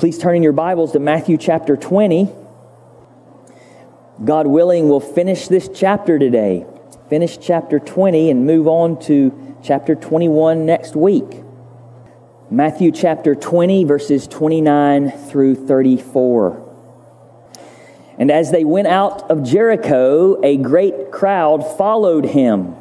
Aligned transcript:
Please 0.00 0.16
turn 0.16 0.34
in 0.34 0.42
your 0.42 0.54
Bibles 0.54 0.92
to 0.92 0.98
Matthew 0.98 1.36
chapter 1.36 1.76
20. 1.76 2.26
God 4.24 4.46
willing, 4.46 4.88
we'll 4.88 4.98
finish 4.98 5.46
this 5.46 5.68
chapter 5.74 6.18
today. 6.18 6.64
Finish 7.10 7.36
chapter 7.36 7.78
20 7.78 8.30
and 8.30 8.46
move 8.46 8.66
on 8.66 8.98
to 9.00 9.58
chapter 9.62 9.94
21 9.94 10.64
next 10.64 10.96
week. 10.96 11.42
Matthew 12.50 12.92
chapter 12.92 13.34
20, 13.34 13.84
verses 13.84 14.26
29 14.26 15.10
through 15.10 15.66
34. 15.66 16.66
And 18.16 18.30
as 18.30 18.52
they 18.52 18.64
went 18.64 18.88
out 18.88 19.30
of 19.30 19.42
Jericho, 19.42 20.40
a 20.42 20.56
great 20.56 21.10
crowd 21.10 21.76
followed 21.76 22.24
him. 22.24 22.74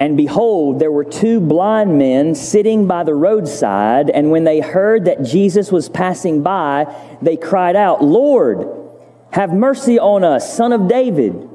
And 0.00 0.16
behold, 0.16 0.78
there 0.78 0.92
were 0.92 1.04
two 1.04 1.40
blind 1.40 1.98
men 1.98 2.34
sitting 2.34 2.86
by 2.86 3.02
the 3.02 3.14
roadside. 3.14 4.10
And 4.10 4.30
when 4.30 4.44
they 4.44 4.60
heard 4.60 5.06
that 5.06 5.22
Jesus 5.22 5.72
was 5.72 5.88
passing 5.88 6.42
by, 6.42 6.86
they 7.20 7.36
cried 7.36 7.74
out, 7.74 8.02
Lord, 8.02 8.68
have 9.32 9.52
mercy 9.52 9.98
on 9.98 10.24
us, 10.24 10.56
son 10.56 10.72
of 10.72 10.88
David. 10.88 11.48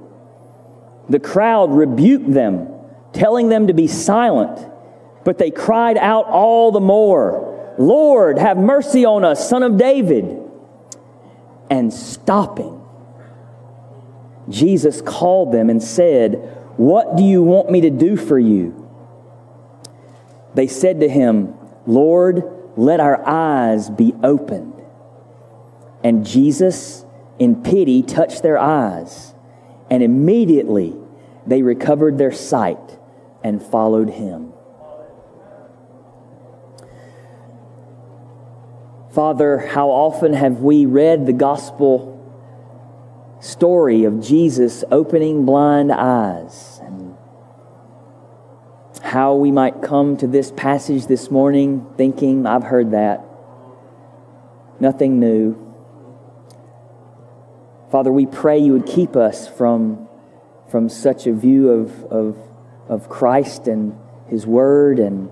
The 1.09 1.19
crowd 1.19 1.73
rebuked 1.73 2.33
them, 2.33 2.67
telling 3.13 3.49
them 3.49 3.67
to 3.67 3.73
be 3.73 3.87
silent. 3.87 4.69
But 5.23 5.37
they 5.37 5.51
cried 5.51 5.97
out 5.97 6.25
all 6.25 6.71
the 6.71 6.81
more, 6.81 7.75
Lord, 7.77 8.37
have 8.37 8.57
mercy 8.57 9.05
on 9.05 9.23
us, 9.23 9.49
son 9.49 9.63
of 9.63 9.77
David 9.77 10.43
and 11.69 11.91
stopping. 11.91 12.79
Jesus 14.49 15.01
called 15.01 15.51
them 15.51 15.69
and 15.69 15.81
said, 15.81 16.62
What 16.77 17.15
do 17.15 17.23
you 17.23 17.43
want 17.43 17.69
me 17.69 17.81
to 17.81 17.89
do 17.89 18.17
for 18.17 18.39
you? 18.39 18.79
They 20.55 20.67
said 20.67 20.99
to 21.01 21.09
him, 21.09 21.53
Lord, 21.85 22.43
let 22.75 22.99
our 22.99 23.27
eyes 23.27 23.89
be 23.89 24.13
opened. 24.23 24.81
And 26.03 26.25
Jesus, 26.25 27.05
in 27.39 27.61
pity, 27.61 28.01
touched 28.01 28.43
their 28.43 28.57
eyes, 28.57 29.33
and 29.89 30.01
immediately 30.03 30.95
they 31.45 31.61
recovered 31.61 32.17
their 32.17 32.31
sight 32.31 32.99
and 33.43 33.61
followed 33.61 34.09
him. 34.09 34.53
Father, 39.11 39.59
how 39.59 39.89
often 39.89 40.33
have 40.33 40.61
we 40.61 40.87
read 40.87 41.27
the 41.27 41.33
gospel 41.33 42.12
story 43.43 44.05
of 44.05 44.21
Jesus 44.21 44.85
opening 44.89 45.45
blind 45.45 45.91
eyes 45.91 46.79
and 46.81 47.17
how 49.01 49.35
we 49.35 49.51
might 49.51 49.81
come 49.81 50.15
to 50.15 50.27
this 50.27 50.49
passage 50.53 51.07
this 51.07 51.29
morning 51.29 51.85
thinking, 51.97 52.45
I've 52.45 52.63
heard 52.63 52.91
that. 52.91 53.21
Nothing 54.79 55.19
new. 55.19 55.59
Father, 57.91 58.13
we 58.13 58.25
pray 58.25 58.59
you 58.59 58.71
would 58.71 58.85
keep 58.85 59.17
us 59.17 59.45
from, 59.45 60.07
from 60.71 60.87
such 60.87 61.27
a 61.27 61.33
view 61.33 61.69
of, 61.69 62.05
of, 62.05 62.37
of 62.87 63.09
Christ 63.09 63.67
and 63.67 63.99
His 64.29 64.47
Word 64.47 64.99
and 64.99 65.29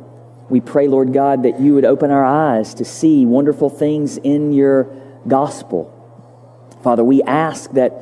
we 0.50 0.60
pray, 0.60 0.90
Lord 0.90 1.14
God, 1.14 1.44
that 1.44 1.62
you 1.62 1.76
would 1.76 1.86
open 1.86 2.12
our 2.12 2.26
eyes 2.26 2.74
to 2.74 2.84
see 2.84 3.26
wonderful 3.26 3.70
things 3.70 4.18
in 4.18 4.52
your 4.52 4.94
gospel. 5.26 6.01
Father, 6.84 7.04
we 7.04 7.22
ask 7.24 7.72
that 7.72 7.94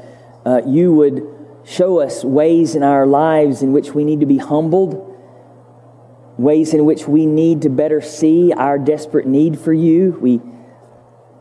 uh, 0.45 0.61
you 0.65 0.93
would 0.93 1.27
show 1.65 1.99
us 1.99 2.23
ways 2.23 2.75
in 2.75 2.83
our 2.83 3.05
lives 3.05 3.61
in 3.61 3.73
which 3.73 3.93
we 3.93 4.03
need 4.03 4.21
to 4.21 4.25
be 4.25 4.37
humbled, 4.37 5.05
ways 6.37 6.73
in 6.73 6.85
which 6.85 7.07
we 7.07 7.25
need 7.25 7.61
to 7.63 7.69
better 7.69 8.01
see 8.01 8.53
our 8.53 8.79
desperate 8.79 9.27
need 9.27 9.59
for 9.59 9.73
you. 9.73 10.17
We 10.21 10.41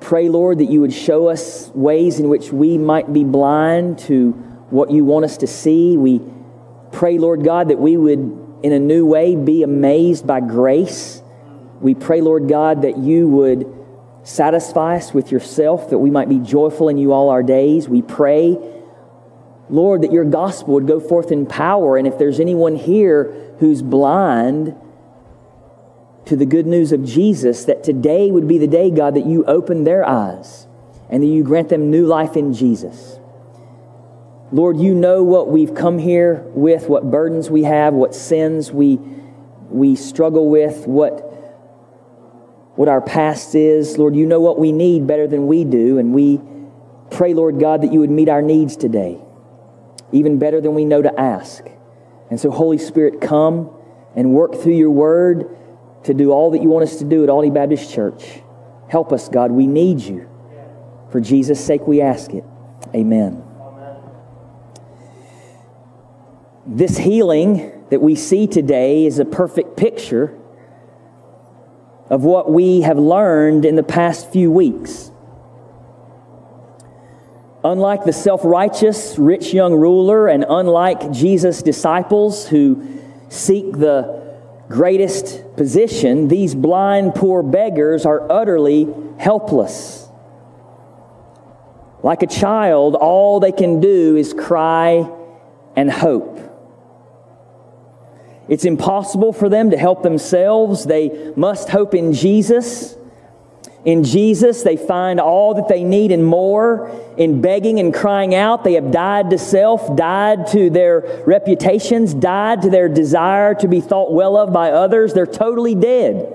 pray, 0.01 0.29
Lord, 0.29 0.59
that 0.59 0.71
you 0.71 0.81
would 0.81 0.93
show 0.93 1.29
us 1.29 1.71
ways 1.75 2.21
in 2.21 2.29
which 2.29 2.53
we 2.53 2.79
might 2.79 3.13
be 3.13 3.25
blind 3.25 3.99
to 4.01 4.33
what 4.71 4.91
you 4.91 5.05
want 5.05 5.25
us 5.25 5.39
to 5.39 5.47
see. 5.47 5.97
We 5.97 6.21
pray, 6.93 7.19
Lord 7.19 7.45
God, 7.45 7.69
that 7.69 7.79
we 7.79 7.97
would 7.97 8.49
in 8.63 8.73
a 8.73 8.79
new 8.79 9.07
way, 9.07 9.37
be 9.37 9.63
amazed 9.63 10.27
by 10.27 10.41
grace. 10.41 11.23
We 11.81 11.95
pray, 11.95 12.21
Lord 12.21 12.49
God, 12.49 12.83
that 12.83 12.99
you 12.99 13.29
would 13.29 13.78
satisfy 14.29 14.97
us 14.97 15.15
with 15.15 15.33
yourself, 15.33 15.89
that 15.89 15.99
we 15.99 16.11
might 16.11 16.29
be 16.29 16.39
joyful 16.39 16.91
in 16.91 16.99
you 16.99 17.13
all 17.13 17.31
our 17.31 17.43
days. 17.43 17.89
We 17.89 18.03
pray, 18.03 18.59
Lord, 19.71 20.03
that 20.03 20.13
your 20.13 20.25
gospel 20.25 20.75
would 20.75 20.87
go 20.87 21.01
forth 21.01 21.33
in 21.33 21.47
power. 21.47 21.97
And 21.97 22.07
if 22.07 22.19
there's 22.19 22.39
anyone 22.39 22.77
here 22.77 23.55
who's 23.59 23.81
blind 23.81 24.77
to 26.27 26.37
the 26.37 26.45
good 26.45 26.67
news 26.67 26.93
of 26.93 27.07
Jesus, 27.07 27.65
that 27.65 27.83
today 27.83 28.31
would 28.31 28.47
be 28.47 28.59
the 28.59 28.67
day, 28.67 28.91
God, 28.91 29.15
that 29.15 29.25
you 29.25 29.47
open 29.47 29.85
their 29.85 30.07
eyes 30.07 30.67
and 31.09 31.23
that 31.23 31.27
you 31.27 31.43
grant 31.43 31.71
them 31.71 31.91
new 31.91 32.07
life 32.07 32.37
in 32.37 32.53
Jesus. 32.53 33.19
Lord, 34.53 34.79
you 34.79 34.95
know 34.95 35.23
what 35.23 35.49
we've 35.49 35.75
come 35.75 35.99
here 35.99 36.43
with, 36.49 36.87
what 36.87 37.11
burdens 37.11 37.49
we 37.49 37.63
have, 37.63 37.95
what 37.95 38.15
sins 38.15 38.71
we, 38.71 38.97
we 39.71 39.97
struggle 39.97 40.51
with, 40.51 40.87
what, 40.87 41.28
what 42.79 42.89
our 42.89 43.01
past 43.01 43.57
is. 43.57 43.99
Lord, 43.99 44.15
you 44.15 44.25
know 44.25 44.39
what 44.39 44.57
we 44.57 44.71
need 44.71 45.05
better 45.05 45.27
than 45.27 45.49
we 45.49 45.65
do, 45.65 45.99
and 45.99 46.15
we 46.15 46.41
pray, 47.11 47.35
Lord 47.35 47.59
God, 47.59 47.83
that 47.83 47.93
you 47.93 47.99
would 47.99 48.11
meet 48.11 48.29
our 48.29 48.41
needs 48.41 48.77
today, 48.77 49.19
even 50.13 50.39
better 50.39 50.61
than 50.61 50.77
we 50.77 50.85
know 50.85 51.03
to 51.03 51.21
ask. 51.21 51.65
And 52.31 52.39
so, 52.39 52.53
Holy 52.53 52.79
Spirit, 52.79 53.21
come 53.21 53.69
and 54.15 54.33
work 54.33 54.55
through 54.55 54.77
your 54.77 54.93
word 54.93 55.57
to 56.05 56.15
do 56.15 56.31
all 56.31 56.53
that 56.53 56.63
you 56.63 56.69
want 56.69 56.85
us 56.85 56.99
to 56.99 57.05
do 57.05 57.25
at 57.25 57.29
Albany 57.29 57.51
Baptist 57.51 57.93
Church. 57.93 58.43
Help 58.89 59.13
us, 59.13 59.29
God. 59.29 59.51
We 59.51 59.67
need 59.67 59.99
you. 59.99 60.31
For 61.11 61.21
Jesus' 61.21 61.63
sake, 61.63 61.85
we 61.85 62.01
ask 62.01 62.33
it. 62.33 62.45
Amen. 62.95 63.43
This 66.65 66.97
healing 66.97 67.73
that 67.91 68.01
we 68.01 68.15
see 68.15 68.47
today 68.47 69.05
is 69.05 69.19
a 69.19 69.25
perfect 69.25 69.77
picture 69.77 70.39
of 72.11 72.25
what 72.25 72.51
we 72.51 72.81
have 72.83 72.99
learned 72.99 73.65
in 73.65 73.77
the 73.77 73.83
past 73.83 74.31
few 74.31 74.51
weeks. 74.51 75.11
Unlike 77.65 78.05
the 78.05 78.13
self 78.13 78.45
righteous 78.45 79.19
rich 79.19 79.53
young 79.53 79.75
ruler, 79.75 80.29
and 80.29 80.45
unlike 80.49 81.11
Jesus' 81.11 81.63
disciples 81.63 82.49
who 82.49 83.01
seek 83.29 83.73
the 83.73 84.37
greatest 84.69 85.57
position, 85.57 86.29
these 86.29 86.55
blind 86.55 87.15
poor 87.15 87.43
beggars 87.43 88.07
are 88.07 88.31
utterly 88.31 88.87
helpless. 89.19 90.09
Like 92.03 92.23
a 92.23 92.27
child, 92.27 92.95
all 92.95 93.41
they 93.41 93.53
can 93.53 93.81
do 93.81 94.17
is 94.17 94.33
cry 94.33 95.11
and 95.75 95.91
hope. 95.91 96.48
It's 98.49 98.65
impossible 98.65 99.33
for 99.33 99.49
them 99.49 99.71
to 99.71 99.77
help 99.77 100.03
themselves. 100.03 100.85
They 100.85 101.33
must 101.37 101.69
hope 101.69 101.95
in 101.95 102.13
Jesus. 102.13 102.97
In 103.85 104.05
Jesus, 104.05 104.63
they 104.63 104.77
find 104.77 105.21
all 105.21 105.55
that 105.55 105.69
they 105.69 105.85
need 105.85 106.13
and 106.13 106.25
more. 106.25 106.91
In 107.17 107.41
begging 107.41 107.79
and 107.79 107.93
crying 107.95 108.35
out, 108.35 108.65
they 108.65 108.75
have 108.75 108.91
died 108.91 109.31
to 109.31 109.39
self, 109.39 109.95
died 109.97 110.47
to 110.49 110.71
their 110.71 111.23
reputations, 111.27 112.13
died 112.15 112.63
to 112.63 112.71
their 112.71 112.89
desire 112.89 113.55
to 113.57 113.69
be 113.69 113.81
thought 113.81 114.13
well 114.13 114.37
of 114.37 114.53
by 114.53 114.73
others. 114.73 115.15
They're 115.15 115.27
totally 115.27 115.75
dead. 115.75 116.35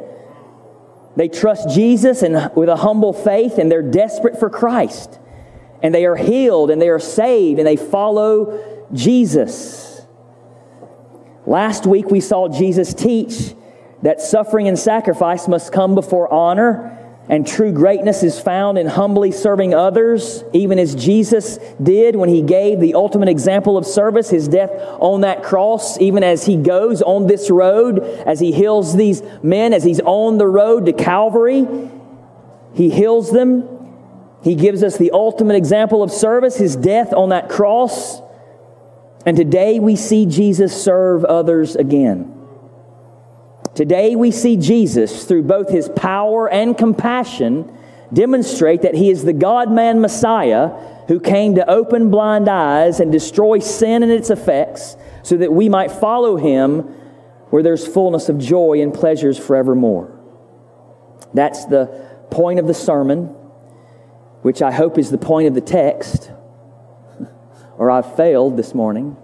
They 1.15 1.27
trust 1.27 1.69
Jesus 1.69 2.23
and 2.23 2.51
with 2.55 2.69
a 2.69 2.77
humble 2.77 3.13
faith, 3.13 3.57
and 3.57 3.71
they're 3.71 3.83
desperate 3.83 4.39
for 4.39 4.49
Christ. 4.49 5.19
And 5.83 5.93
they 5.93 6.05
are 6.05 6.15
healed 6.15 6.71
and 6.71 6.81
they 6.81 6.87
are 6.87 6.99
saved 6.99 7.59
and 7.59 7.67
they 7.67 7.75
follow 7.75 8.87
Jesus. 8.93 9.92
Last 11.45 11.85
week 11.85 12.09
we 12.09 12.21
saw 12.21 12.47
Jesus 12.47 12.93
teach 12.93 13.53
that 14.01 14.21
suffering 14.21 14.67
and 14.67 14.79
sacrifice 14.79 15.47
must 15.47 15.73
come 15.73 15.95
before 15.95 16.31
honor, 16.31 16.97
and 17.29 17.47
true 17.47 17.71
greatness 17.71 18.21
is 18.23 18.39
found 18.39 18.77
in 18.77 18.85
humbly 18.87 19.31
serving 19.31 19.73
others, 19.73 20.43
even 20.53 20.77
as 20.77 20.93
Jesus 20.93 21.57
did 21.81 22.15
when 22.15 22.27
he 22.29 22.41
gave 22.41 22.79
the 22.79 22.95
ultimate 22.95 23.29
example 23.29 23.77
of 23.77 23.85
service, 23.85 24.29
his 24.29 24.47
death 24.47 24.71
on 24.99 25.21
that 25.21 25.43
cross, 25.43 25.97
even 25.99 26.23
as 26.23 26.45
he 26.45 26.57
goes 26.57 27.01
on 27.01 27.27
this 27.27 27.49
road, 27.49 27.99
as 28.25 28.39
he 28.39 28.51
heals 28.51 28.95
these 28.95 29.21
men, 29.41 29.73
as 29.73 29.83
he's 29.83 30.01
on 30.01 30.37
the 30.37 30.47
road 30.47 30.85
to 30.85 30.93
Calvary. 30.93 31.65
He 32.73 32.89
heals 32.89 33.31
them. 33.31 33.69
He 34.43 34.55
gives 34.55 34.83
us 34.83 34.97
the 34.97 35.11
ultimate 35.11 35.55
example 35.55 36.03
of 36.03 36.11
service, 36.11 36.57
his 36.57 36.75
death 36.75 37.13
on 37.13 37.29
that 37.29 37.47
cross. 37.47 38.19
And 39.25 39.37
today 39.37 39.79
we 39.79 39.95
see 39.95 40.25
Jesus 40.25 40.83
serve 40.83 41.23
others 41.23 41.75
again. 41.75 42.33
Today 43.75 44.15
we 44.15 44.31
see 44.31 44.57
Jesus, 44.57 45.25
through 45.25 45.43
both 45.43 45.69
his 45.69 45.89
power 45.89 46.49
and 46.49 46.77
compassion, 46.77 47.71
demonstrate 48.11 48.83
that 48.83 48.93
he 48.93 49.09
is 49.09 49.23
the 49.23 49.33
God 49.33 49.71
man 49.71 49.99
Messiah 49.99 50.69
who 51.07 51.19
came 51.19 51.55
to 51.55 51.69
open 51.69 52.11
blind 52.11 52.47
eyes 52.47 52.99
and 52.99 53.11
destroy 53.11 53.59
sin 53.59 54.03
and 54.03 54.11
its 54.11 54.29
effects 54.29 54.95
so 55.23 55.37
that 55.37 55.51
we 55.51 55.69
might 55.69 55.91
follow 55.91 56.37
him 56.37 56.81
where 57.49 57.63
there's 57.63 57.87
fullness 57.87 58.29
of 58.29 58.37
joy 58.37 58.81
and 58.81 58.93
pleasures 58.93 59.37
forevermore. 59.37 60.19
That's 61.33 61.65
the 61.65 61.85
point 62.29 62.59
of 62.59 62.67
the 62.67 62.73
sermon, 62.73 63.25
which 64.43 64.61
I 64.61 64.71
hope 64.71 64.97
is 64.97 65.09
the 65.09 65.17
point 65.17 65.47
of 65.47 65.55
the 65.55 65.61
text, 65.61 66.31
or 67.83 67.91
I've 67.91 68.15
failed 68.15 68.55
this 68.55 68.73
morning. 68.73 69.17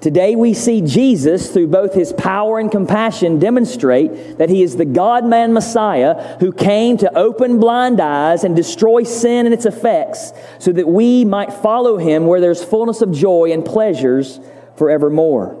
Today 0.00 0.36
we 0.36 0.54
see 0.54 0.80
Jesus, 0.80 1.52
through 1.52 1.66
both 1.66 1.92
his 1.92 2.12
power 2.12 2.60
and 2.60 2.70
compassion, 2.70 3.40
demonstrate 3.40 4.38
that 4.38 4.48
he 4.48 4.62
is 4.62 4.76
the 4.76 4.84
God 4.84 5.26
man 5.26 5.52
Messiah 5.52 6.38
who 6.38 6.52
came 6.52 6.96
to 6.98 7.18
open 7.18 7.58
blind 7.58 8.00
eyes 8.00 8.44
and 8.44 8.54
destroy 8.54 9.02
sin 9.02 9.44
and 9.44 9.52
its 9.52 9.66
effects 9.66 10.32
so 10.60 10.70
that 10.70 10.86
we 10.86 11.24
might 11.24 11.52
follow 11.52 11.96
him 11.98 12.26
where 12.26 12.40
there's 12.40 12.62
fullness 12.62 13.02
of 13.02 13.10
joy 13.10 13.50
and 13.50 13.64
pleasures 13.64 14.38
forevermore. 14.76 15.56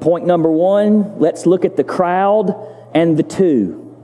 Point 0.00 0.24
number 0.24 0.50
one 0.50 1.18
let's 1.18 1.44
look 1.44 1.66
at 1.66 1.76
the 1.76 1.84
crowd 1.84 2.56
and 2.94 3.18
the 3.18 3.22
two. 3.22 3.94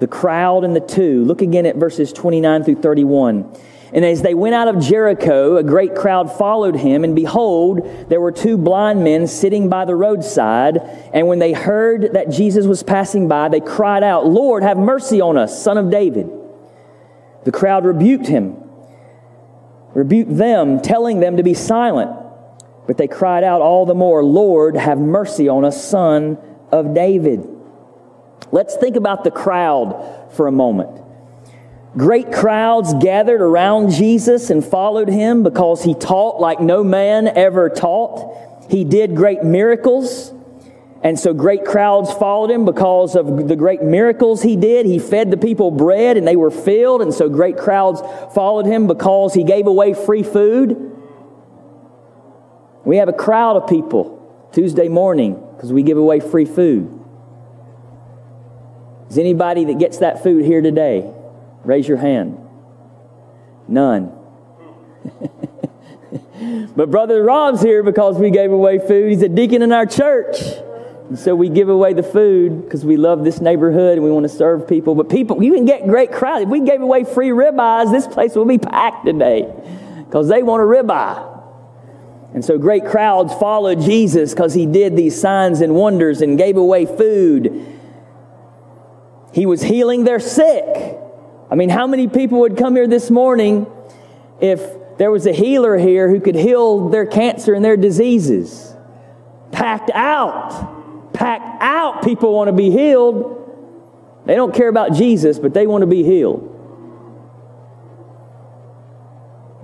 The 0.00 0.06
crowd 0.06 0.64
and 0.64 0.76
the 0.76 0.80
two. 0.80 1.24
Look 1.24 1.40
again 1.40 1.64
at 1.64 1.76
verses 1.76 2.12
29 2.12 2.64
through 2.64 2.82
31. 2.82 3.58
And 3.92 4.04
as 4.04 4.22
they 4.22 4.34
went 4.34 4.54
out 4.54 4.68
of 4.68 4.80
Jericho, 4.80 5.56
a 5.56 5.62
great 5.62 5.94
crowd 5.94 6.30
followed 6.32 6.74
him, 6.74 7.04
and 7.04 7.14
behold, 7.14 8.08
there 8.08 8.20
were 8.20 8.32
two 8.32 8.58
blind 8.58 9.04
men 9.04 9.26
sitting 9.26 9.68
by 9.68 9.84
the 9.84 9.94
roadside. 9.94 10.78
And 11.14 11.28
when 11.28 11.38
they 11.38 11.52
heard 11.52 12.14
that 12.14 12.30
Jesus 12.30 12.66
was 12.66 12.82
passing 12.82 13.28
by, 13.28 13.48
they 13.48 13.60
cried 13.60 14.02
out, 14.02 14.26
Lord, 14.26 14.62
have 14.64 14.76
mercy 14.76 15.20
on 15.20 15.38
us, 15.38 15.62
son 15.62 15.78
of 15.78 15.90
David. 15.90 16.28
The 17.44 17.52
crowd 17.52 17.84
rebuked 17.84 18.26
him, 18.26 18.56
rebuked 19.94 20.36
them, 20.36 20.80
telling 20.80 21.20
them 21.20 21.36
to 21.36 21.44
be 21.44 21.54
silent. 21.54 22.10
But 22.88 22.98
they 22.98 23.08
cried 23.08 23.44
out 23.44 23.62
all 23.62 23.86
the 23.86 23.94
more, 23.94 24.24
Lord, 24.24 24.76
have 24.76 24.98
mercy 24.98 25.48
on 25.48 25.64
us, 25.64 25.88
son 25.88 26.38
of 26.72 26.92
David. 26.92 27.48
Let's 28.50 28.76
think 28.76 28.96
about 28.96 29.22
the 29.22 29.30
crowd 29.30 30.32
for 30.32 30.48
a 30.48 30.52
moment. 30.52 31.05
Great 31.96 32.30
crowds 32.30 32.92
gathered 32.94 33.40
around 33.40 33.90
Jesus 33.90 34.50
and 34.50 34.62
followed 34.62 35.08
him 35.08 35.42
because 35.42 35.82
he 35.82 35.94
taught 35.94 36.40
like 36.40 36.60
no 36.60 36.84
man 36.84 37.26
ever 37.26 37.70
taught. 37.70 38.70
He 38.70 38.84
did 38.84 39.16
great 39.16 39.42
miracles. 39.42 40.32
And 41.02 41.18
so 41.18 41.32
great 41.32 41.64
crowds 41.64 42.12
followed 42.12 42.50
him 42.50 42.64
because 42.66 43.16
of 43.16 43.48
the 43.48 43.56
great 43.56 43.82
miracles 43.82 44.42
he 44.42 44.56
did. 44.56 44.84
He 44.84 44.98
fed 44.98 45.30
the 45.30 45.36
people 45.38 45.70
bread 45.70 46.18
and 46.18 46.26
they 46.26 46.36
were 46.36 46.50
filled. 46.50 47.00
And 47.00 47.14
so 47.14 47.30
great 47.30 47.56
crowds 47.56 48.02
followed 48.34 48.66
him 48.66 48.86
because 48.86 49.32
he 49.32 49.44
gave 49.44 49.66
away 49.66 49.94
free 49.94 50.22
food. 50.22 50.92
We 52.84 52.98
have 52.98 53.08
a 53.08 53.12
crowd 53.14 53.56
of 53.56 53.68
people 53.68 54.48
Tuesday 54.52 54.88
morning 54.88 55.42
because 55.54 55.72
we 55.72 55.82
give 55.82 55.96
away 55.96 56.20
free 56.20 56.44
food. 56.44 56.92
Is 59.08 59.16
anybody 59.16 59.64
that 59.64 59.78
gets 59.78 59.98
that 59.98 60.22
food 60.22 60.44
here 60.44 60.60
today? 60.60 61.12
Raise 61.66 61.88
your 61.88 61.98
hand. 61.98 62.38
None. 63.66 64.12
but 66.76 66.92
Brother 66.92 67.24
Rob's 67.24 67.60
here 67.60 67.82
because 67.82 68.18
we 68.18 68.30
gave 68.30 68.52
away 68.52 68.78
food. 68.78 69.10
He's 69.10 69.22
a 69.22 69.28
deacon 69.28 69.62
in 69.62 69.72
our 69.72 69.84
church. 69.84 70.36
And 71.08 71.18
so 71.18 71.34
we 71.34 71.48
give 71.48 71.68
away 71.68 71.92
the 71.92 72.04
food 72.04 72.62
because 72.64 72.84
we 72.84 72.96
love 72.96 73.24
this 73.24 73.40
neighborhood 73.40 73.94
and 73.94 74.04
we 74.04 74.12
want 74.12 74.22
to 74.22 74.28
serve 74.28 74.68
people. 74.68 74.94
But 74.94 75.08
people, 75.08 75.42
you 75.42 75.52
can 75.54 75.64
get 75.64 75.88
great 75.88 76.12
crowds. 76.12 76.42
If 76.42 76.48
we 76.48 76.60
gave 76.60 76.80
away 76.80 77.02
free 77.02 77.30
ribeyes, 77.30 77.90
this 77.90 78.06
place 78.06 78.36
will 78.36 78.44
be 78.44 78.58
packed 78.58 79.04
today 79.04 79.52
because 80.04 80.28
they 80.28 80.44
want 80.44 80.62
a 80.62 80.66
ribeye. 80.66 81.32
And 82.32 82.44
so 82.44 82.58
great 82.58 82.86
crowds 82.86 83.34
followed 83.34 83.80
Jesus 83.80 84.32
because 84.32 84.54
he 84.54 84.66
did 84.66 84.96
these 84.96 85.20
signs 85.20 85.60
and 85.62 85.74
wonders 85.74 86.20
and 86.20 86.38
gave 86.38 86.56
away 86.56 86.86
food. 86.86 87.66
He 89.32 89.46
was 89.46 89.62
healing 89.62 90.04
their 90.04 90.20
sick. 90.20 91.00
I 91.50 91.54
mean, 91.54 91.68
how 91.68 91.86
many 91.86 92.08
people 92.08 92.40
would 92.40 92.56
come 92.56 92.74
here 92.74 92.88
this 92.88 93.10
morning 93.10 93.66
if 94.40 94.60
there 94.98 95.10
was 95.10 95.26
a 95.26 95.32
healer 95.32 95.76
here 95.78 96.08
who 96.08 96.20
could 96.20 96.34
heal 96.34 96.88
their 96.88 97.06
cancer 97.06 97.54
and 97.54 97.64
their 97.64 97.76
diseases? 97.76 98.74
Packed 99.52 99.90
out. 99.94 101.12
Packed 101.12 101.62
out. 101.62 102.02
People 102.02 102.34
want 102.34 102.48
to 102.48 102.52
be 102.52 102.70
healed. 102.70 103.34
They 104.24 104.34
don't 104.34 104.54
care 104.54 104.68
about 104.68 104.92
Jesus, 104.92 105.38
but 105.38 105.54
they 105.54 105.68
want 105.68 105.82
to 105.82 105.86
be 105.86 106.02
healed. 106.02 106.52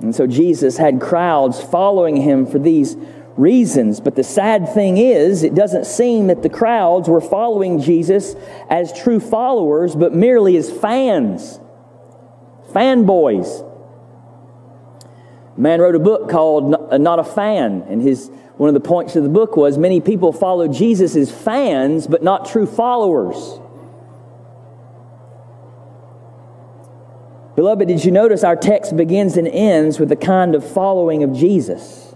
And 0.01 0.15
so 0.15 0.27
Jesus 0.27 0.77
had 0.77 1.01
crowds 1.01 1.61
following 1.61 2.17
him 2.17 2.47
for 2.47 2.59
these 2.59 2.97
reasons. 3.37 4.01
But 4.01 4.15
the 4.15 4.25
sad 4.25 4.69
thing 4.73 4.99
is, 4.99 5.43
it 5.43 5.55
doesn't 5.55 5.87
seem 5.87 6.29
that 6.29 6.43
the 6.43 6.49
crowds 6.49 7.09
were 7.09 7.21
following 7.21 7.81
Jesus 7.81 8.37
as 8.71 8.93
true 8.93 9.19
followers, 9.19 9.97
but 9.97 10.15
merely 10.15 10.57
as 10.57 10.71
fans 10.71 11.59
fanboys. 12.73 13.69
A 15.57 15.61
man 15.61 15.81
wrote 15.81 15.95
a 15.95 16.01
book 16.01 16.31
called 16.31 16.75
uh, 16.75 16.99
Not 16.99 17.19
a 17.19 17.25
Fan, 17.25 17.85
and 17.89 18.01
his 18.01 18.31
one 18.57 18.69
of 18.69 18.75
the 18.75 18.81
points 18.81 19.17
of 19.17 19.23
the 19.23 19.29
book 19.29 19.57
was 19.57 19.79
many 19.79 20.01
people 20.01 20.33
follow 20.33 20.69
Jesus 20.69 21.17
as 21.17 21.31
fans, 21.31 22.07
but 22.07 22.23
not 22.23 22.47
true 22.47 22.67
followers. 22.67 23.59
Beloved, 27.57 27.89
did 27.89 28.05
you 28.05 28.11
notice 28.11 28.45
our 28.45 28.57
text 28.57 28.97
begins 28.97 29.37
and 29.37 29.49
ends 29.49 29.99
with 29.99 30.09
the 30.09 30.17
kind 30.17 30.55
of 30.55 30.69
following 30.69 31.23
of 31.23 31.35
Jesus? 31.35 32.15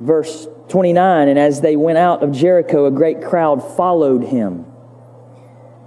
Verse 0.00 0.48
29 0.68 1.28
And 1.28 1.38
as 1.38 1.60
they 1.60 1.76
went 1.76 1.98
out 1.98 2.22
of 2.22 2.32
Jericho, 2.32 2.86
a 2.86 2.90
great 2.90 3.22
crowd 3.22 3.60
followed 3.76 4.24
him. 4.24 4.64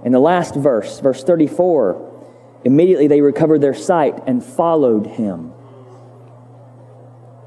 In 0.04 0.12
the 0.12 0.20
last 0.20 0.54
verse, 0.54 1.00
verse 1.00 1.24
34, 1.24 2.13
Immediately 2.64 3.08
they 3.08 3.20
recovered 3.20 3.60
their 3.60 3.74
sight 3.74 4.22
and 4.26 4.42
followed 4.42 5.06
him. 5.06 5.52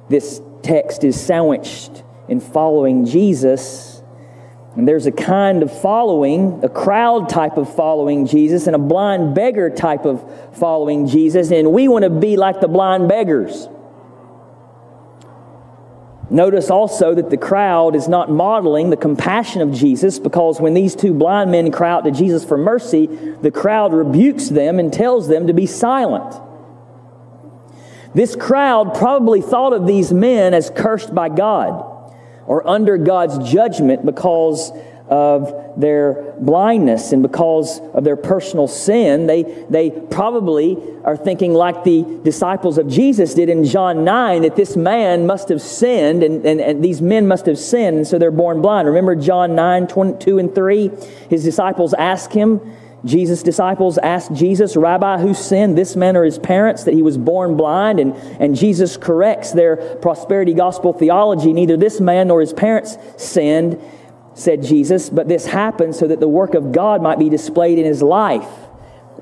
This 0.10 0.42
text 0.62 1.04
is 1.04 1.20
sandwiched 1.20 2.04
in 2.28 2.40
following 2.40 3.06
Jesus. 3.06 4.02
And 4.76 4.88
there's 4.88 5.08
a 5.08 5.12
kind 5.12 5.64
of 5.64 5.82
following, 5.82 6.64
a 6.64 6.70
crowd 6.70 7.30
type 7.30 7.58
of 7.58 7.74
following 7.74 8.28
Jesus, 8.28 8.68
and 8.68 8.76
a 8.76 8.80
blind 8.80 9.34
beggar 9.34 9.72
type 9.72 10.06
of 10.06 10.24
following 10.56 11.08
Jesus. 11.08 11.52
And 11.52 11.74
we 11.74 11.88
want 11.88 12.04
to 12.04 12.12
be 12.12 12.38
like 12.38 12.62
the 12.62 12.68
blind 12.68 13.10
beggars. 13.10 13.68
Notice 16.30 16.70
also 16.70 17.16
that 17.16 17.30
the 17.30 17.38
crowd 17.38 17.96
is 17.96 18.10
not 18.10 18.30
modeling 18.30 18.90
the 18.90 18.98
compassion 18.98 19.62
of 19.62 19.72
Jesus 19.72 20.20
because 20.20 20.60
when 20.60 20.74
these 20.74 20.94
two 20.94 21.14
blind 21.14 21.52
men 21.52 21.72
cry 21.72 21.90
out 21.92 22.04
to 22.04 22.12
Jesus 22.12 22.44
for 22.44 22.58
mercy, 22.58 23.06
the 23.42 23.52
crowd 23.52 23.94
rebukes 23.94 24.50
them 24.50 24.78
and 24.78 24.92
tells 24.92 25.30
them 25.30 25.48
to 25.48 25.54
be 25.54 25.66
silent. 25.66 26.42
This 28.14 28.36
crowd 28.36 28.94
probably 28.96 29.42
thought 29.42 29.72
of 29.72 29.88
these 29.88 30.12
men 30.12 30.54
as 30.54 30.70
cursed 30.70 31.16
by 31.16 31.30
God 31.30 31.84
or 32.46 32.68
under 32.68 32.98
God's 32.98 33.50
judgment 33.50 34.06
because 34.06 34.72
of 35.10 35.80
their 35.80 36.34
blindness 36.40 37.12
and 37.12 37.22
because 37.22 37.80
of 37.94 38.04
their 38.04 38.16
personal 38.16 38.68
sin, 38.68 39.28
they, 39.28 39.44
they 39.70 39.90
probably 39.90 40.78
are 41.04 41.16
thinking, 41.16 41.54
like 41.54 41.84
the 41.84 42.04
disciples 42.24 42.78
of 42.78 42.88
Jesus 42.88 43.34
did 43.34 43.48
in 43.48 43.64
John 43.64 44.04
9, 44.04 44.42
that 44.42 44.56
this 44.56 44.76
man 44.76 45.26
must 45.26 45.50
have 45.50 45.62
sinned 45.62 46.24
and, 46.24 46.46
and, 46.46 46.60
and 46.60 46.84
these 46.84 47.02
men 47.02 47.28
must 47.28 47.46
have 47.46 47.58
sinned, 47.58 47.98
and 47.98 48.08
so 48.08 48.18
they're 48.18 48.32
born 48.32 48.62
blind. 48.62 48.88
Remember 48.88 49.16
John 49.16 49.56
9, 49.56 49.88
22 49.88 50.40
and 50.40 50.54
3? 50.54 50.92
His 51.30 51.44
disciples 51.44 51.94
ask 51.94 52.32
him, 52.32 52.60
Jesus' 53.06 53.44
disciples 53.44 53.98
asked 54.00 54.34
Jesus, 54.34 54.76
Rabbi, 54.76 55.20
who 55.20 55.34
sinned, 55.34 55.78
this 55.78 55.96
man 55.96 56.18
or 56.18 56.24
his 56.24 56.40
parents, 56.40 56.84
that 56.84 56.94
he 56.94 57.02
was 57.02 57.18
born 57.18 57.56
blind? 57.56 58.00
And, 58.00 58.14
and 58.42 58.56
Jesus 58.56 58.98
corrects 58.98 59.52
their 59.52 59.78
prosperity 59.98 60.54
gospel 60.54 60.94
theology. 60.94 61.54
Neither 61.54 61.78
this 61.78 62.02
man 62.02 62.28
nor 62.28 62.42
his 62.42 62.54
parents 62.54 62.98
sinned 63.16 63.80
said 64.38 64.62
Jesus, 64.62 65.10
but 65.10 65.28
this 65.28 65.48
happened 65.48 65.96
so 65.96 66.08
that 66.08 66.20
the 66.20 66.28
work 66.28 66.54
of 66.54 66.72
God 66.72 67.02
might 67.02 67.18
be 67.18 67.30
displayed 67.30 67.80
in 67.80 67.86
his 67.86 68.04
life. 68.04 68.48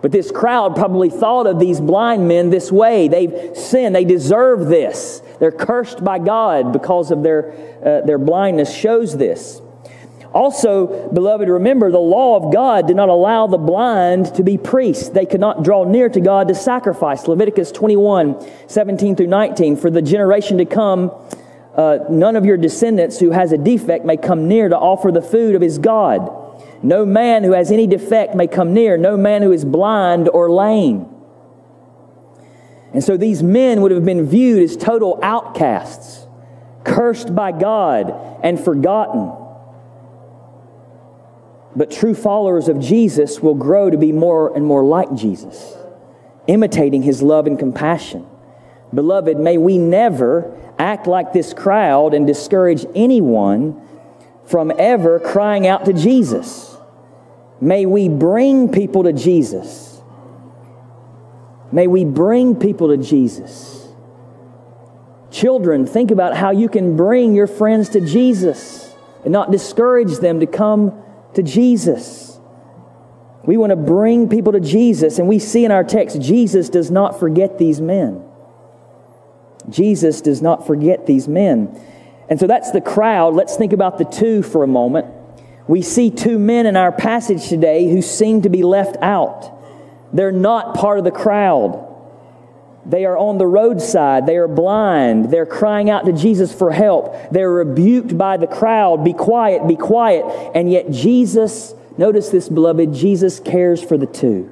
But 0.02 0.12
this 0.12 0.30
crowd 0.30 0.76
probably 0.76 1.10
thought 1.10 1.48
of 1.48 1.60
these 1.60 1.80
blind 1.80 2.28
men 2.28 2.50
this 2.50 2.72
way. 2.72 3.08
They've 3.08 3.56
sinned. 3.56 3.96
They 3.96 4.04
deserve 4.04 4.68
this. 4.68 5.22
They're 5.40 5.54
cursed 5.54 6.04
by 6.04 6.20
God 6.20 6.74
because 6.74 7.12
of 7.12 7.24
their, 7.24 7.54
uh, 7.84 8.06
their 8.06 8.18
blindness, 8.18 8.76
shows 8.76 9.18
this. 9.18 9.62
Also, 10.34 11.10
beloved, 11.14 11.48
remember 11.48 11.92
the 11.92 11.98
law 11.98 12.36
of 12.36 12.54
God 12.54 12.88
did 12.88 12.98
not 12.98 13.08
allow 13.08 13.48
the 13.48 13.58
blind 13.58 14.36
to 14.36 14.44
be 14.44 14.58
priests. 14.58 15.08
They 15.08 15.26
could 15.26 15.40
not 15.40 15.64
draw 15.64 15.86
near 15.86 16.10
to 16.10 16.20
God 16.20 16.50
to 16.50 16.56
sacrifice. 16.56 17.26
Leviticus 17.26 17.72
21 17.72 18.46
17 18.68 19.16
through 19.16 19.28
19. 19.28 19.78
For 19.78 19.90
the 19.90 20.02
generation 20.02 20.58
to 20.58 20.66
come, 20.66 21.10
uh, 21.76 22.00
none 22.10 22.36
of 22.36 22.46
your 22.46 22.58
descendants 22.58 23.20
who 23.20 23.32
has 23.32 23.52
a 23.52 23.58
defect 23.58 24.06
may 24.06 24.18
come 24.18 24.48
near 24.48 24.70
to 24.70 24.78
offer 24.78 25.12
the 25.12 25.22
food 25.22 25.56
of 25.56 25.62
his 25.62 25.78
God. 25.78 26.44
No 26.82 27.06
man 27.06 27.44
who 27.44 27.52
has 27.52 27.72
any 27.72 27.88
defect 27.88 28.36
may 28.36 28.48
come 28.48 28.74
near, 28.74 28.98
no 28.98 29.18
man 29.18 29.42
who 29.42 29.52
is 29.52 29.66
blind 29.66 30.30
or 30.30 30.50
lame. 30.52 31.08
And 32.94 33.04
so 33.04 33.18
these 33.18 33.44
men 33.44 33.82
would 33.82 33.92
have 33.92 34.06
been 34.06 34.26
viewed 34.26 34.64
as 34.64 34.78
total 34.78 35.20
outcasts, 35.22 36.26
cursed 36.86 37.36
by 37.36 37.52
God 37.52 38.14
and 38.42 38.58
forgotten. 38.58 39.34
But 41.76 41.92
true 41.92 42.14
followers 42.14 42.70
of 42.70 42.80
Jesus 42.80 43.42
will 43.42 43.56
grow 43.56 43.90
to 43.90 43.98
be 43.98 44.14
more 44.14 44.56
and 44.56 44.66
more 44.66 44.86
like 44.86 45.14
Jesus, 45.14 45.76
imitating 46.48 47.04
his 47.04 47.22
love 47.22 47.48
and 47.48 47.60
compassion. 47.60 48.26
Beloved, 48.94 49.38
may 49.38 49.58
we 49.58 49.78
never 49.78 50.65
act 50.78 51.08
like 51.08 51.34
this 51.34 51.54
crowd 51.54 52.14
and 52.14 52.28
discourage 52.28 52.86
anyone 52.96 53.82
from 54.46 54.72
ever 54.78 55.20
crying 55.20 55.68
out 55.68 55.86
to 55.86 55.94
Jesus. 55.94 56.76
May 57.62 57.86
we 57.86 58.10
bring 58.10 58.70
people 58.70 59.04
to 59.04 59.14
Jesus. 59.14 60.02
May 61.72 61.88
we 61.88 62.06
bring 62.06 62.56
people 62.56 62.90
to 62.90 62.98
Jesus. 62.98 63.88
Children, 65.32 65.86
think 65.86 66.12
about 66.12 66.38
how 66.38 66.52
you 66.52 66.70
can 66.70 66.96
bring 66.96 67.34
your 67.34 67.48
friends 67.48 67.90
to 67.90 68.02
Jesus 68.02 68.94
and 69.24 69.34
not 69.34 69.52
discourage 69.52 70.20
them 70.20 70.40
to 70.40 70.46
come 70.46 71.02
to 71.34 71.44
Jesus. 71.44 72.40
We 73.44 73.58
want 73.58 73.72
to 73.72 73.76
bring 73.76 74.30
people 74.30 74.54
to 74.54 74.60
Jesus, 74.60 75.20
and 75.20 75.28
we 75.28 75.40
see 75.40 75.66
in 75.66 75.72
our 75.72 75.84
text, 75.84 76.22
Jesus 76.22 76.70
does 76.70 76.90
not 76.90 77.20
forget 77.20 77.58
these 77.58 77.82
men. 77.82 78.24
Jesus 79.70 80.22
does 80.22 80.42
not 80.42 80.66
forget 80.68 81.06
these 81.06 81.28
men. 81.28 81.80
And 82.30 82.40
so 82.40 82.48
that's 82.48 82.72
the 82.72 82.82
crowd. 82.82 83.36
Let's 83.36 83.56
think 83.56 83.74
about 83.74 83.98
the 83.98 84.06
two 84.06 84.42
for 84.42 84.64
a 84.64 84.68
moment. 84.68 85.08
We 85.68 85.82
see 85.82 86.12
two 86.12 86.38
men 86.38 86.66
in 86.66 86.76
our 86.76 86.92
passage 86.92 87.48
today 87.48 87.90
who 87.90 88.02
seem 88.02 88.44
to 88.44 88.50
be 88.50 88.64
left 88.64 88.98
out. 89.02 89.52
They're 90.14 90.32
not 90.32 90.76
part 90.76 90.98
of 91.00 91.04
the 91.04 91.12
crowd. 91.12 91.82
They 92.86 93.06
are 93.06 93.18
on 93.18 93.40
the 93.40 93.48
roadside. 93.48 94.28
They 94.28 94.38
are 94.38 94.48
blind. 94.48 95.32
They're 95.32 95.48
crying 95.48 95.90
out 95.90 96.06
to 96.06 96.14
Jesus 96.14 96.54
for 96.54 96.72
help. 96.72 97.16
They're 97.32 97.50
rebuked 97.50 98.16
by 98.16 98.38
the 98.38 98.46
crowd. 98.46 99.04
Be 99.04 99.14
quiet, 99.14 99.68
be 99.68 99.76
quiet. 99.76 100.24
And 100.54 100.72
yet, 100.72 100.92
Jesus, 100.92 101.74
notice 101.98 102.30
this, 102.30 102.48
beloved, 102.48 102.94
Jesus 102.94 103.40
cares 103.40 103.84
for 103.84 103.98
the 103.98 104.06
two. 104.06 104.52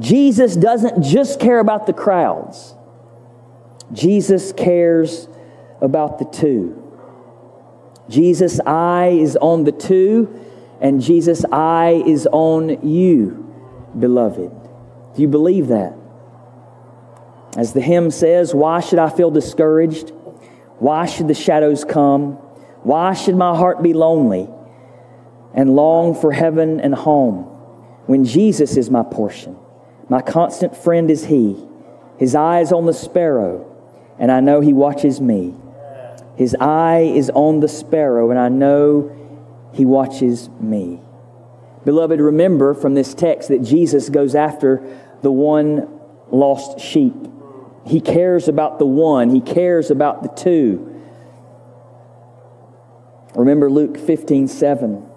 Jesus 0.00 0.56
doesn't 0.56 1.04
just 1.04 1.38
care 1.38 1.60
about 1.60 1.86
the 1.86 1.92
crowds, 1.92 2.74
Jesus 3.92 4.52
cares 4.52 5.28
about 5.80 6.18
the 6.18 6.24
two. 6.24 6.80
Jesus' 8.08 8.60
eye 8.60 9.08
is 9.08 9.36
on 9.36 9.64
the 9.64 9.72
two, 9.72 10.40
and 10.80 11.00
Jesus' 11.00 11.44
eye 11.50 12.02
is 12.06 12.28
on 12.30 12.86
you, 12.86 13.52
beloved. 13.98 14.50
Do 15.14 15.22
you 15.22 15.28
believe 15.28 15.68
that? 15.68 15.94
As 17.56 17.72
the 17.72 17.80
hymn 17.80 18.10
says, 18.10 18.54
Why 18.54 18.80
should 18.80 18.98
I 18.98 19.10
feel 19.10 19.30
discouraged? 19.30 20.10
Why 20.78 21.06
should 21.06 21.28
the 21.28 21.34
shadows 21.34 21.84
come? 21.84 22.32
Why 22.82 23.14
should 23.14 23.36
my 23.36 23.56
heart 23.56 23.82
be 23.82 23.94
lonely 23.94 24.48
and 25.54 25.74
long 25.74 26.14
for 26.14 26.32
heaven 26.32 26.80
and 26.80 26.94
home 26.94 27.44
when 28.06 28.24
Jesus 28.24 28.76
is 28.76 28.90
my 28.90 29.02
portion? 29.02 29.56
My 30.08 30.20
constant 30.20 30.76
friend 30.76 31.10
is 31.10 31.24
He. 31.24 31.56
His 32.18 32.34
eye 32.34 32.60
is 32.60 32.72
on 32.72 32.86
the 32.86 32.92
sparrow, 32.92 33.73
and 34.18 34.30
I 34.30 34.40
know 34.40 34.60
He 34.60 34.72
watches 34.72 35.20
me. 35.20 35.54
His 36.36 36.56
eye 36.60 37.12
is 37.14 37.30
on 37.30 37.60
the 37.60 37.68
sparrow, 37.68 38.30
and 38.30 38.38
I 38.38 38.48
know 38.48 39.10
He 39.72 39.84
watches 39.84 40.48
me. 40.60 41.00
Beloved, 41.84 42.20
remember 42.20 42.74
from 42.74 42.94
this 42.94 43.14
text 43.14 43.48
that 43.50 43.62
Jesus 43.62 44.08
goes 44.08 44.34
after 44.34 44.82
the 45.22 45.30
one 45.30 45.88
lost 46.30 46.80
sheep. 46.80 47.14
He 47.86 48.00
cares 48.00 48.48
about 48.48 48.78
the 48.78 48.86
one, 48.86 49.30
He 49.30 49.40
cares 49.40 49.90
about 49.90 50.22
the 50.22 50.28
two. 50.28 50.90
Remember 53.34 53.70
Luke 53.70 53.98
15 53.98 54.48
7. 54.48 55.10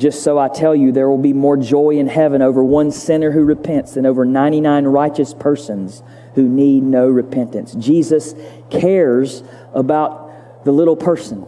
Just 0.00 0.22
so 0.22 0.38
I 0.38 0.48
tell 0.48 0.74
you, 0.74 0.92
there 0.92 1.10
will 1.10 1.18
be 1.18 1.34
more 1.34 1.58
joy 1.58 1.90
in 1.90 2.06
heaven 2.06 2.40
over 2.40 2.64
one 2.64 2.90
sinner 2.90 3.32
who 3.32 3.44
repents 3.44 3.94
than 3.94 4.06
over 4.06 4.24
99 4.24 4.86
righteous 4.86 5.34
persons 5.34 6.02
who 6.36 6.48
need 6.48 6.82
no 6.82 7.06
repentance. 7.06 7.74
Jesus 7.74 8.34
cares 8.70 9.42
about 9.74 10.64
the 10.64 10.72
little 10.72 10.96
person. 10.96 11.46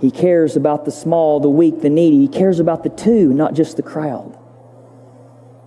He 0.00 0.12
cares 0.12 0.54
about 0.54 0.84
the 0.84 0.92
small, 0.92 1.40
the 1.40 1.50
weak, 1.50 1.80
the 1.80 1.90
needy. 1.90 2.18
He 2.18 2.28
cares 2.28 2.60
about 2.60 2.84
the 2.84 2.88
two, 2.88 3.34
not 3.34 3.54
just 3.54 3.76
the 3.76 3.82
crowd. 3.82 4.38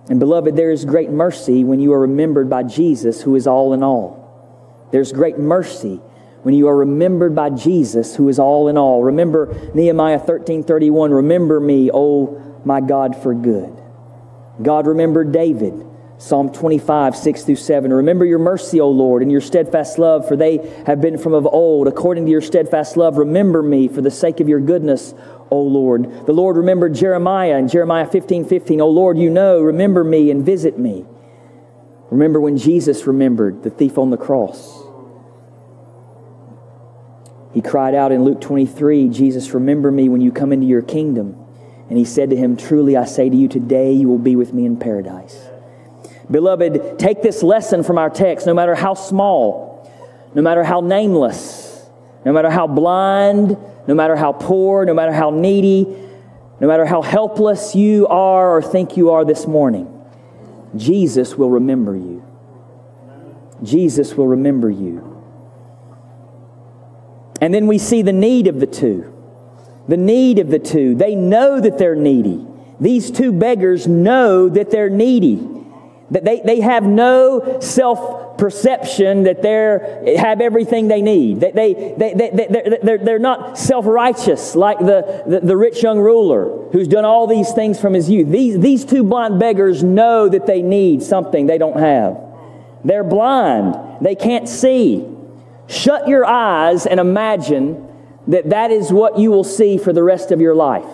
And 0.08 0.18
beloved, 0.18 0.56
there 0.56 0.70
is 0.70 0.86
great 0.86 1.10
mercy 1.10 1.64
when 1.64 1.80
you 1.80 1.92
are 1.92 2.00
remembered 2.00 2.48
by 2.48 2.62
Jesus, 2.62 3.20
who 3.20 3.36
is 3.36 3.46
all 3.46 3.74
in 3.74 3.82
all. 3.82 4.88
There's 4.90 5.12
great 5.12 5.38
mercy 5.38 6.00
when 6.42 6.54
you 6.54 6.68
are 6.68 6.76
remembered 6.76 7.34
by 7.34 7.50
Jesus, 7.50 8.16
who 8.16 8.28
is 8.28 8.38
all 8.38 8.68
in 8.68 8.78
all. 8.78 9.04
Remember 9.04 9.54
Nehemiah 9.74 10.18
13 10.18 10.62
31. 10.62 11.10
Remember 11.10 11.60
me, 11.60 11.90
O 11.92 12.60
my 12.64 12.80
God, 12.80 13.16
for 13.22 13.34
good. 13.34 13.76
God 14.62 14.86
remembered 14.86 15.32
David. 15.32 15.86
Psalm 16.18 16.52
25, 16.52 17.16
6 17.16 17.44
through 17.44 17.56
7. 17.56 17.90
Remember 17.90 18.26
your 18.26 18.38
mercy, 18.38 18.78
O 18.78 18.90
Lord, 18.90 19.22
and 19.22 19.32
your 19.32 19.40
steadfast 19.40 19.98
love, 19.98 20.28
for 20.28 20.36
they 20.36 20.58
have 20.84 21.00
been 21.00 21.16
from 21.16 21.32
of 21.32 21.46
old. 21.46 21.88
According 21.88 22.26
to 22.26 22.30
your 22.30 22.42
steadfast 22.42 22.98
love, 22.98 23.16
remember 23.16 23.62
me 23.62 23.88
for 23.88 24.02
the 24.02 24.10
sake 24.10 24.38
of 24.40 24.46
your 24.46 24.60
goodness, 24.60 25.14
O 25.50 25.62
Lord. 25.62 26.26
The 26.26 26.34
Lord 26.34 26.58
remembered 26.58 26.94
Jeremiah 26.94 27.56
in 27.56 27.68
Jeremiah 27.68 28.06
15 28.06 28.44
15. 28.44 28.82
O 28.82 28.90
Lord, 28.90 29.16
you 29.16 29.30
know, 29.30 29.62
remember 29.62 30.04
me 30.04 30.30
and 30.30 30.44
visit 30.44 30.78
me. 30.78 31.06
Remember 32.10 32.38
when 32.38 32.58
Jesus 32.58 33.06
remembered 33.06 33.62
the 33.62 33.70
thief 33.70 33.96
on 33.96 34.10
the 34.10 34.18
cross. 34.18 34.79
He 37.52 37.60
cried 37.60 37.94
out 37.94 38.12
in 38.12 38.24
Luke 38.24 38.40
23, 38.40 39.08
Jesus, 39.08 39.52
remember 39.52 39.90
me 39.90 40.08
when 40.08 40.20
you 40.20 40.30
come 40.30 40.52
into 40.52 40.66
your 40.66 40.82
kingdom. 40.82 41.36
And 41.88 41.98
he 41.98 42.04
said 42.04 42.30
to 42.30 42.36
him, 42.36 42.56
Truly 42.56 42.96
I 42.96 43.04
say 43.04 43.28
to 43.28 43.36
you, 43.36 43.48
today 43.48 43.92
you 43.92 44.08
will 44.08 44.18
be 44.18 44.36
with 44.36 44.52
me 44.52 44.64
in 44.64 44.76
paradise. 44.76 45.36
Beloved, 46.30 46.98
take 47.00 47.22
this 47.22 47.42
lesson 47.42 47.82
from 47.82 47.98
our 47.98 48.08
text, 48.08 48.46
no 48.46 48.54
matter 48.54 48.76
how 48.76 48.94
small, 48.94 49.90
no 50.32 50.42
matter 50.42 50.62
how 50.62 50.80
nameless, 50.80 51.88
no 52.24 52.32
matter 52.32 52.50
how 52.50 52.68
blind, 52.68 53.56
no 53.88 53.94
matter 53.94 54.14
how 54.14 54.32
poor, 54.32 54.84
no 54.84 54.94
matter 54.94 55.12
how 55.12 55.30
needy, 55.30 55.84
no 56.60 56.68
matter 56.68 56.86
how 56.86 57.02
helpless 57.02 57.74
you 57.74 58.06
are 58.06 58.56
or 58.56 58.62
think 58.62 58.96
you 58.96 59.10
are 59.10 59.24
this 59.24 59.48
morning, 59.48 59.88
Jesus 60.76 61.36
will 61.36 61.50
remember 61.50 61.96
you. 61.96 62.24
Jesus 63.64 64.14
will 64.14 64.28
remember 64.28 64.70
you. 64.70 65.09
And 67.40 67.54
then 67.54 67.66
we 67.66 67.78
see 67.78 68.02
the 68.02 68.12
need 68.12 68.46
of 68.46 68.60
the 68.60 68.66
two. 68.66 69.12
The 69.88 69.96
need 69.96 70.38
of 70.38 70.50
the 70.50 70.58
two. 70.58 70.94
They 70.94 71.14
know 71.14 71.60
that 71.60 71.78
they're 71.78 71.94
needy. 71.94 72.46
These 72.78 73.10
two 73.10 73.32
beggars 73.32 73.86
know 73.86 74.48
that 74.48 74.70
they're 74.70 74.90
needy. 74.90 75.46
That 76.10 76.24
they, 76.24 76.40
they 76.40 76.60
have 76.60 76.84
no 76.84 77.60
self 77.60 78.38
perception 78.40 79.24
that 79.24 79.42
they 79.42 80.16
have 80.16 80.40
everything 80.40 80.88
they 80.88 81.02
need. 81.02 81.40
They, 81.40 81.52
they, 81.52 81.74
they, 81.96 82.14
they, 82.14 82.46
they're, 82.48 82.78
they're, 82.82 82.98
they're 82.98 83.18
not 83.18 83.58
self 83.58 83.86
righteous 83.86 84.56
like 84.56 84.78
the, 84.78 85.22
the, 85.26 85.40
the, 85.40 85.56
rich 85.56 85.82
young 85.82 85.98
ruler 85.98 86.68
who's 86.72 86.88
done 86.88 87.04
all 87.04 87.26
these 87.26 87.52
things 87.52 87.78
from 87.78 87.92
his 87.92 88.08
youth. 88.08 88.28
These, 88.28 88.58
these 88.58 88.84
two 88.84 89.04
blind 89.04 89.38
beggars 89.38 89.84
know 89.84 90.28
that 90.28 90.46
they 90.46 90.62
need 90.62 91.02
something 91.02 91.46
they 91.46 91.58
don't 91.58 91.78
have. 91.78 92.18
They're 92.82 93.04
blind, 93.04 93.76
they 94.00 94.14
can't 94.14 94.48
see. 94.48 95.06
Shut 95.70 96.08
your 96.08 96.26
eyes 96.26 96.84
and 96.84 96.98
imagine 96.98 97.86
that 98.26 98.50
that 98.50 98.72
is 98.72 98.92
what 98.92 99.20
you 99.20 99.30
will 99.30 99.44
see 99.44 99.78
for 99.78 99.92
the 99.92 100.02
rest 100.02 100.32
of 100.32 100.40
your 100.40 100.54
life. 100.54 100.90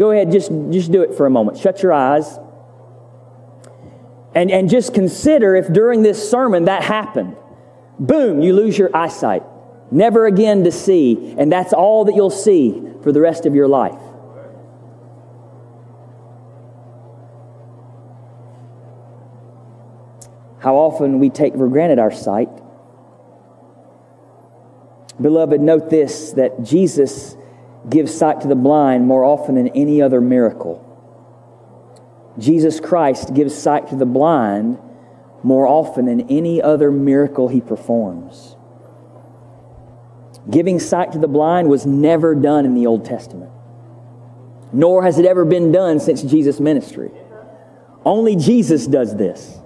Go 0.00 0.10
ahead, 0.10 0.32
just, 0.32 0.50
just 0.70 0.90
do 0.90 1.02
it 1.02 1.14
for 1.14 1.26
a 1.26 1.30
moment. 1.30 1.58
Shut 1.58 1.80
your 1.80 1.92
eyes. 1.92 2.40
And, 4.34 4.50
and 4.50 4.68
just 4.68 4.94
consider 4.94 5.54
if 5.54 5.72
during 5.72 6.02
this 6.02 6.28
sermon 6.28 6.64
that 6.64 6.82
happened. 6.82 7.36
Boom, 8.00 8.40
you 8.42 8.52
lose 8.52 8.76
your 8.76 8.94
eyesight. 8.96 9.44
Never 9.92 10.26
again 10.26 10.64
to 10.64 10.72
see. 10.72 11.34
And 11.38 11.50
that's 11.52 11.72
all 11.72 12.04
that 12.06 12.16
you'll 12.16 12.30
see 12.30 12.82
for 13.04 13.12
the 13.12 13.20
rest 13.20 13.46
of 13.46 13.54
your 13.54 13.68
life. 13.68 14.00
How 20.58 20.74
often 20.74 21.20
we 21.20 21.30
take 21.30 21.54
for 21.54 21.68
granted 21.68 22.00
our 22.00 22.10
sight. 22.10 22.48
Beloved, 25.20 25.60
note 25.60 25.90
this 25.90 26.32
that 26.32 26.62
Jesus 26.62 27.36
gives 27.88 28.14
sight 28.14 28.40
to 28.42 28.48
the 28.48 28.54
blind 28.54 29.06
more 29.06 29.24
often 29.24 29.54
than 29.56 29.68
any 29.68 30.00
other 30.00 30.20
miracle. 30.20 30.84
Jesus 32.38 32.78
Christ 32.78 33.34
gives 33.34 33.54
sight 33.54 33.88
to 33.88 33.96
the 33.96 34.06
blind 34.06 34.78
more 35.42 35.66
often 35.66 36.06
than 36.06 36.28
any 36.28 36.62
other 36.62 36.90
miracle 36.90 37.48
he 37.48 37.60
performs. 37.60 38.56
Giving 40.50 40.78
sight 40.78 41.12
to 41.12 41.18
the 41.18 41.28
blind 41.28 41.68
was 41.68 41.84
never 41.84 42.34
done 42.34 42.64
in 42.64 42.74
the 42.74 42.86
Old 42.86 43.04
Testament, 43.04 43.50
nor 44.72 45.02
has 45.02 45.18
it 45.18 45.26
ever 45.26 45.44
been 45.44 45.72
done 45.72 46.00
since 46.00 46.22
Jesus' 46.22 46.60
ministry. 46.60 47.10
Only 48.04 48.36
Jesus 48.36 48.86
does 48.86 49.16
this. 49.16 49.58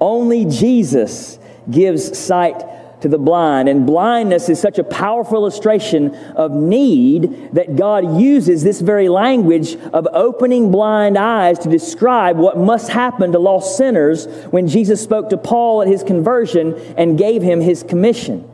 Only 0.00 0.44
Jesus 0.44 1.38
gives 1.70 2.16
sight 2.16 2.62
to 3.04 3.08
the 3.10 3.18
blind. 3.18 3.68
And 3.68 3.86
blindness 3.86 4.48
is 4.48 4.58
such 4.58 4.78
a 4.78 4.84
powerful 4.84 5.36
illustration 5.36 6.14
of 6.34 6.52
need 6.52 7.50
that 7.52 7.76
God 7.76 8.18
uses 8.18 8.64
this 8.64 8.80
very 8.80 9.10
language 9.10 9.76
of 9.92 10.08
opening 10.10 10.72
blind 10.72 11.18
eyes 11.18 11.58
to 11.60 11.68
describe 11.68 12.38
what 12.38 12.56
must 12.56 12.88
happen 12.88 13.32
to 13.32 13.38
lost 13.38 13.76
sinners 13.76 14.26
when 14.50 14.68
Jesus 14.68 15.02
spoke 15.02 15.28
to 15.28 15.36
Paul 15.36 15.82
at 15.82 15.88
his 15.88 16.02
conversion 16.02 16.74
and 16.96 17.18
gave 17.18 17.42
him 17.42 17.60
his 17.60 17.82
commission. 17.82 18.48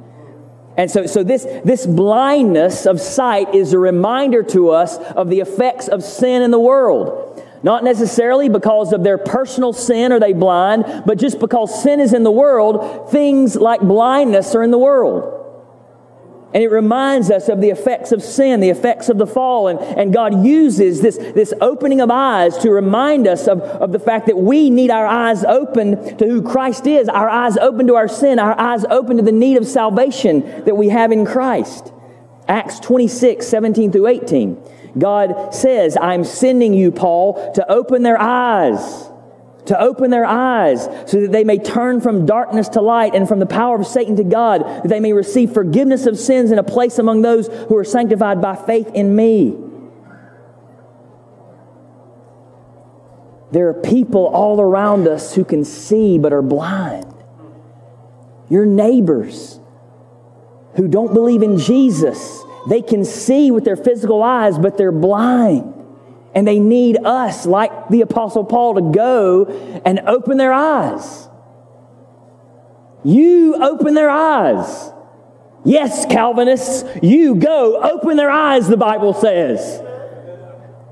And 0.77 0.91
so, 0.91 1.07
so 1.07 1.23
this, 1.23 1.47
this 1.65 1.87
blindness 1.87 2.87
of 2.87 3.01
sight 3.01 3.55
is 3.55 3.73
a 3.73 3.79
reminder 3.79 4.43
to 4.45 4.71
us 4.71 4.99
of 4.99 5.31
the 5.31 5.39
effects 5.39 5.87
of 5.87 6.03
sin 6.03 6.43
in 6.43 6.51
the 6.51 6.59
world. 6.59 7.41
Not 7.63 7.85
necessarily 7.85 8.49
because 8.49 8.93
of 8.93 9.03
their 9.03 9.19
personal 9.19 9.73
sin 9.73 10.13
are 10.13 10.21
they 10.21 10.33
blind, 10.33 11.03
but 11.05 11.19
just 11.19 11.39
because 11.39 11.83
sin 11.83 12.01
is 12.01 12.15
in 12.15 12.23
the 12.23 12.31
world, 12.31 13.11
things 13.11 13.55
like 13.55 13.81
blindness 13.81 14.55
are 14.55 14.63
in 14.63 14.71
the 14.71 14.79
world. 14.79 15.37
And 16.53 16.65
it 16.65 16.71
reminds 16.71 17.31
us 17.31 17.49
of 17.49 17.61
the 17.61 17.71
effects 17.71 18.11
of 18.11 18.23
sin, 18.23 18.59
the 18.59 18.71
effects 18.71 19.09
of 19.09 19.19
the 19.19 19.27
fall. 19.27 19.69
And, 19.69 19.79
and 19.79 20.13
God 20.13 20.45
uses 20.45 21.01
this, 21.01 21.17
this 21.17 21.55
opening 21.61 22.01
of 22.01 22.11
eyes 22.11 22.59
to 22.59 22.71
remind 22.71 23.29
us 23.29 23.47
of, 23.47 23.61
of 23.61 23.93
the 23.93 24.01
fact 24.01 24.27
that 24.27 24.37
we 24.37 24.69
need 24.69 24.91
our 24.91 25.07
eyes 25.07 25.45
open 25.45 26.17
to 26.19 26.27
who 26.27 26.43
Christ 26.43 26.89
is, 26.89 27.09
our 27.09 27.29
eyes 27.29 27.57
open 27.59 27.87
to 27.87 27.95
our 27.95 28.09
sin, 28.09 28.41
our 28.41 28.59
eyes 28.59 28.85
open 28.91 29.19
to 29.19 29.23
the 29.23 29.31
need 29.31 29.59
of 29.59 29.67
salvation 29.67 30.65
that 30.65 30.77
we 30.77 30.89
have 30.89 31.13
in 31.13 31.25
Christ. 31.25 31.93
Acts 32.49 32.81
26, 32.81 33.47
17 33.47 33.93
through 33.93 34.09
18. 34.09 34.61
God 34.99 35.55
says, 35.55 35.97
I'm 36.01 36.25
sending 36.25 36.75
you, 36.75 36.91
Paul, 36.91 37.53
to 37.55 37.71
open 37.71 38.03
their 38.03 38.21
eyes, 38.21 39.09
to 39.67 39.81
open 39.81 40.11
their 40.11 40.25
eyes 40.25 40.85
so 41.07 41.21
that 41.21 41.33
they 41.33 41.45
may 41.45 41.59
turn 41.59 42.01
from 42.01 42.27
darkness 42.27 42.69
to 42.71 42.81
light 42.81 43.15
and 43.15 43.29
from 43.29 43.39
the 43.39 43.47
power 43.47 43.79
of 43.79 43.87
Satan 43.87 44.17
to 44.17 44.25
God, 44.25 44.63
that 44.63 44.89
they 44.89 45.01
may 45.01 45.13
receive 45.13 45.53
forgiveness 45.53 46.07
of 46.07 46.19
sins 46.19 46.51
and 46.51 46.59
a 46.59 46.65
place 46.65 46.99
among 46.99 47.23
those 47.23 47.49
who 47.49 47.77
are 47.77 47.85
sanctified 47.85 48.41
by 48.41 48.57
faith 48.57 48.91
in 48.95 49.15
me. 49.15 49.57
There 53.53 53.69
are 53.69 53.75
people 53.75 54.27
all 54.27 54.61
around 54.61 55.09
us 55.09 55.35
who 55.35 55.45
can 55.45 55.65
see 55.65 56.19
but 56.19 56.33
are 56.33 56.43
blind. 56.43 57.13
Your 58.49 58.65
neighbors 58.65 59.61
who 60.77 60.89
don't 60.89 61.13
believe 61.13 61.43
in 61.43 61.59
Jesus 61.59 62.43
they 62.69 62.83
can 62.83 63.05
see 63.05 63.51
with 63.51 63.65
their 63.65 63.77
physical 63.77 64.23
eyes, 64.23 64.59
but 64.59 64.77
they're 64.77 64.93
blind. 64.93 65.75
And 66.35 66.47
they 66.47 66.59
need 66.59 66.99
us, 67.05 67.47
like 67.47 67.89
the 67.89 68.03
Apostle 68.03 68.45
Paul, 68.45 68.75
to 68.75 68.83
go 68.93 69.81
and 69.85 70.01
open 70.01 70.37
their 70.37 70.53
eyes. 70.53 71.29
You 73.03 73.57
open 73.57 73.95
their 73.95 74.11
eyes. 74.11 74.93
Yes, 75.65 76.07
Calvinists, 76.07 76.85
you 77.03 77.35
go 77.35 77.81
open 77.83 78.17
their 78.17 78.31
eyes, 78.31 78.69
the 78.69 78.77
Bible 78.77 79.13
says. 79.13 79.83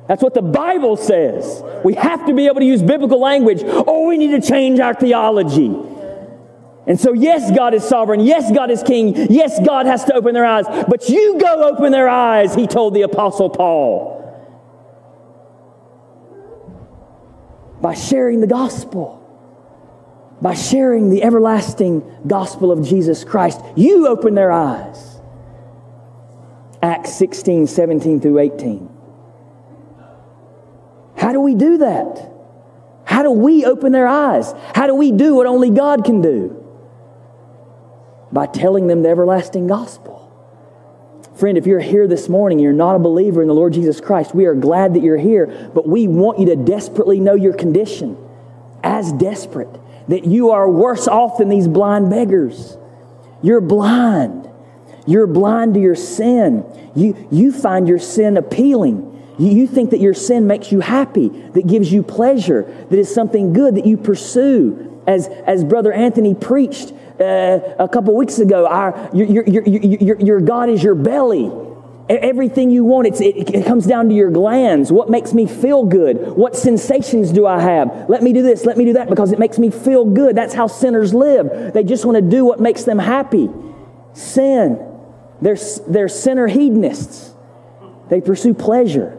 That's 0.09 0.23
what 0.23 0.35
the 0.35 0.43
Bible 0.43 0.97
says. 0.97 1.63
We 1.85 1.95
have 1.95 2.27
to 2.27 2.35
be 2.35 2.47
able 2.47 2.61
to 2.61 2.65
use 2.65 2.83
biblical 2.83 3.21
language, 3.21 3.63
or 3.63 4.07
we 4.07 4.17
need 4.17 4.41
to 4.41 4.47
change 4.47 4.81
our 4.81 4.95
theology. 4.95 5.69
And 6.89 6.99
so, 6.99 7.13
yes, 7.13 7.55
God 7.55 7.75
is 7.75 7.85
sovereign. 7.85 8.21
Yes, 8.21 8.51
God 8.51 8.71
is 8.71 8.83
king. 8.83 9.15
Yes, 9.31 9.61
God 9.65 9.85
has 9.85 10.05
to 10.07 10.15
open 10.15 10.33
their 10.33 10.47
eyes. 10.47 10.65
But 10.89 11.11
you 11.11 11.39
go 11.39 11.69
open 11.69 11.93
their 11.93 12.09
eyes, 12.09 12.55
he 12.55 12.67
told 12.67 12.95
the 12.95 13.03
Apostle 13.03 13.51
Paul. 13.51 14.17
By 17.83 17.95
sharing 17.95 18.41
the 18.41 18.47
gospel, 18.47 19.17
by 20.41 20.55
sharing 20.55 21.11
the 21.11 21.23
everlasting 21.23 22.03
gospel 22.27 22.73
of 22.73 22.87
Jesus 22.87 23.23
Christ, 23.23 23.61
you 23.77 24.09
open 24.09 24.35
their 24.35 24.51
eyes. 24.51 25.21
Acts 26.83 27.13
16, 27.15 27.67
17 27.67 28.21
through 28.21 28.39
18. 28.39 28.89
How 31.19 31.33
do 31.33 31.41
we 31.41 31.55
do 31.55 31.79
that? 31.79 32.33
How 33.05 33.23
do 33.23 33.31
we 33.31 33.67
open 33.67 33.93
their 33.93 34.07
eyes? 34.07 34.55
How 34.75 34.87
do 34.87 34.95
we 34.95 35.13
do 35.13 35.35
what 35.35 35.47
only 35.47 35.69
God 35.69 36.05
can 36.05 36.23
do? 36.23 36.58
By 38.33 38.47
telling 38.47 38.87
them 38.87 39.03
the 39.03 39.09
everlasting 39.09 39.67
gospel. 39.67 40.25
Friend, 41.37 41.57
if 41.57 41.67
you're 41.67 41.79
here 41.79 42.09
this 42.09 42.29
morning, 42.29 42.59
and 42.59 42.65
you're 42.65 42.73
not 42.73 42.97
a 42.97 42.99
believer 42.99 43.43
in 43.43 43.49
the 43.49 43.55
Lord 43.55 43.73
Jesus 43.73 44.01
Christ, 44.01 44.35
we 44.35 44.47
are 44.47 44.55
glad 44.55 44.95
that 44.95 45.03
you're 45.05 45.17
here, 45.17 45.71
but 45.73 45.89
we 45.89 46.09
want 46.09 46.41
you 46.41 46.47
to 46.47 46.57
desperately 46.57 47.21
know 47.21 47.35
your 47.35 47.55
condition 47.55 48.17
as 48.83 49.13
desperate, 49.13 49.69
that 50.09 50.25
you 50.25 50.51
are 50.51 50.69
worse 50.69 51.07
off 51.07 51.39
than 51.39 51.49
these 51.49 51.69
blind 51.69 52.11
beggars. 52.11 52.77
You're 53.41 53.61
blind. 53.61 54.51
You're 55.07 55.27
blind 55.27 55.75
to 55.75 55.81
your 55.81 55.95
sin. 55.95 56.65
You, 56.97 57.29
you 57.31 57.53
find 57.53 57.89
your 57.89 57.99
sin 57.99 58.37
appealing. 58.37 59.05
You, 59.39 59.53
you 59.53 59.67
think 59.69 59.91
that 59.91 60.01
your 60.01 60.15
sin 60.15 60.47
makes 60.47 60.73
you 60.73 60.81
happy, 60.81 61.29
that 61.29 61.67
gives 61.67 61.93
you 61.93 62.03
pleasure, 62.03 62.63
that 62.63 62.99
is 62.99 63.13
something 63.13 63.53
good 63.53 63.77
that 63.77 63.87
you 63.87 63.97
pursue. 63.97 65.01
As, 65.07 65.29
as 65.29 65.65
Brother 65.65 65.93
Anthony 65.93 66.35
preached, 66.35 66.93
uh, 67.21 67.75
a 67.79 67.89
couple 67.89 68.15
weeks 68.15 68.39
ago, 68.39 68.67
our, 68.67 69.11
your, 69.13 69.27
your, 69.27 69.65
your, 69.65 70.21
your, 70.21 70.41
God 70.41 70.69
is 70.69 70.83
your 70.83 70.95
belly. 70.95 71.51
Everything 72.09 72.71
you 72.71 72.85
want, 72.85 73.07
it, 73.07 73.21
it 73.21 73.67
comes 73.67 73.87
down 73.87 74.09
to 74.09 74.15
your 74.15 74.31
glands. 74.31 74.91
What 74.91 75.11
makes 75.11 75.35
me 75.35 75.47
feel 75.47 75.85
good? 75.85 76.17
What 76.37 76.57
sensations 76.57 77.33
do 77.33 77.47
I 77.47 77.61
have? 77.61 78.09
Let 78.09 78.23
me 78.23 78.33
do 78.33 78.43
this, 78.43 78.65
let 78.65 78.79
me 78.79 78.87
do 78.87 78.95
that 78.95 79.11
because 79.11 79.33
it 79.33 79.39
makes 79.39 79.59
me 79.59 79.71
feel 79.71 80.07
good. 80.07 80.35
That's 80.35 80.55
how 80.55 80.69
sinners 80.69 81.13
live. 81.13 81.75
They 81.75 81.85
just 81.85 82.07
want 82.07 82.17
to 82.17 82.23
do 82.23 82.45
what 82.45 82.61
makes 82.61 82.85
them 82.85 82.99
happy. 82.99 83.51
Sin. 84.15 84.85
They're, 85.43 85.59
they're 85.87 86.09
sinner 86.09 86.47
hedonists. 86.47 87.35
They 88.09 88.21
pursue 88.23 88.55
pleasure. 88.55 89.19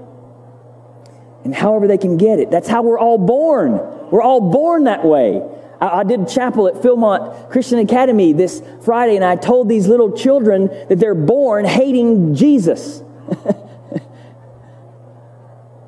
And 1.44 1.54
however 1.54 1.88
they 1.88 1.98
can 1.98 2.18
get 2.18 2.40
it. 2.40 2.50
That's 2.50 2.68
how 2.68 2.82
we're 2.82 3.00
all 3.00 3.18
born. 3.20 3.74
We're 4.10 4.24
all 4.24 4.52
born 4.52 4.86
that 4.86 5.06
way. 5.06 5.44
I, 5.80 6.00
I 6.00 6.04
did 6.04 6.28
chapel 6.28 6.68
at 6.68 6.76
Philmont 6.76 7.50
Christian 7.50 7.80
Academy 7.80 8.34
this 8.34 8.62
Friday, 8.84 9.16
and 9.16 9.26
I 9.26 9.36
told 9.36 9.70
these 9.70 9.88
little 9.88 10.12
children 10.12 10.68
that 10.90 11.00
they're 11.00 11.16
born 11.16 11.66
hating 11.66 12.36
Jesus. 12.36 13.02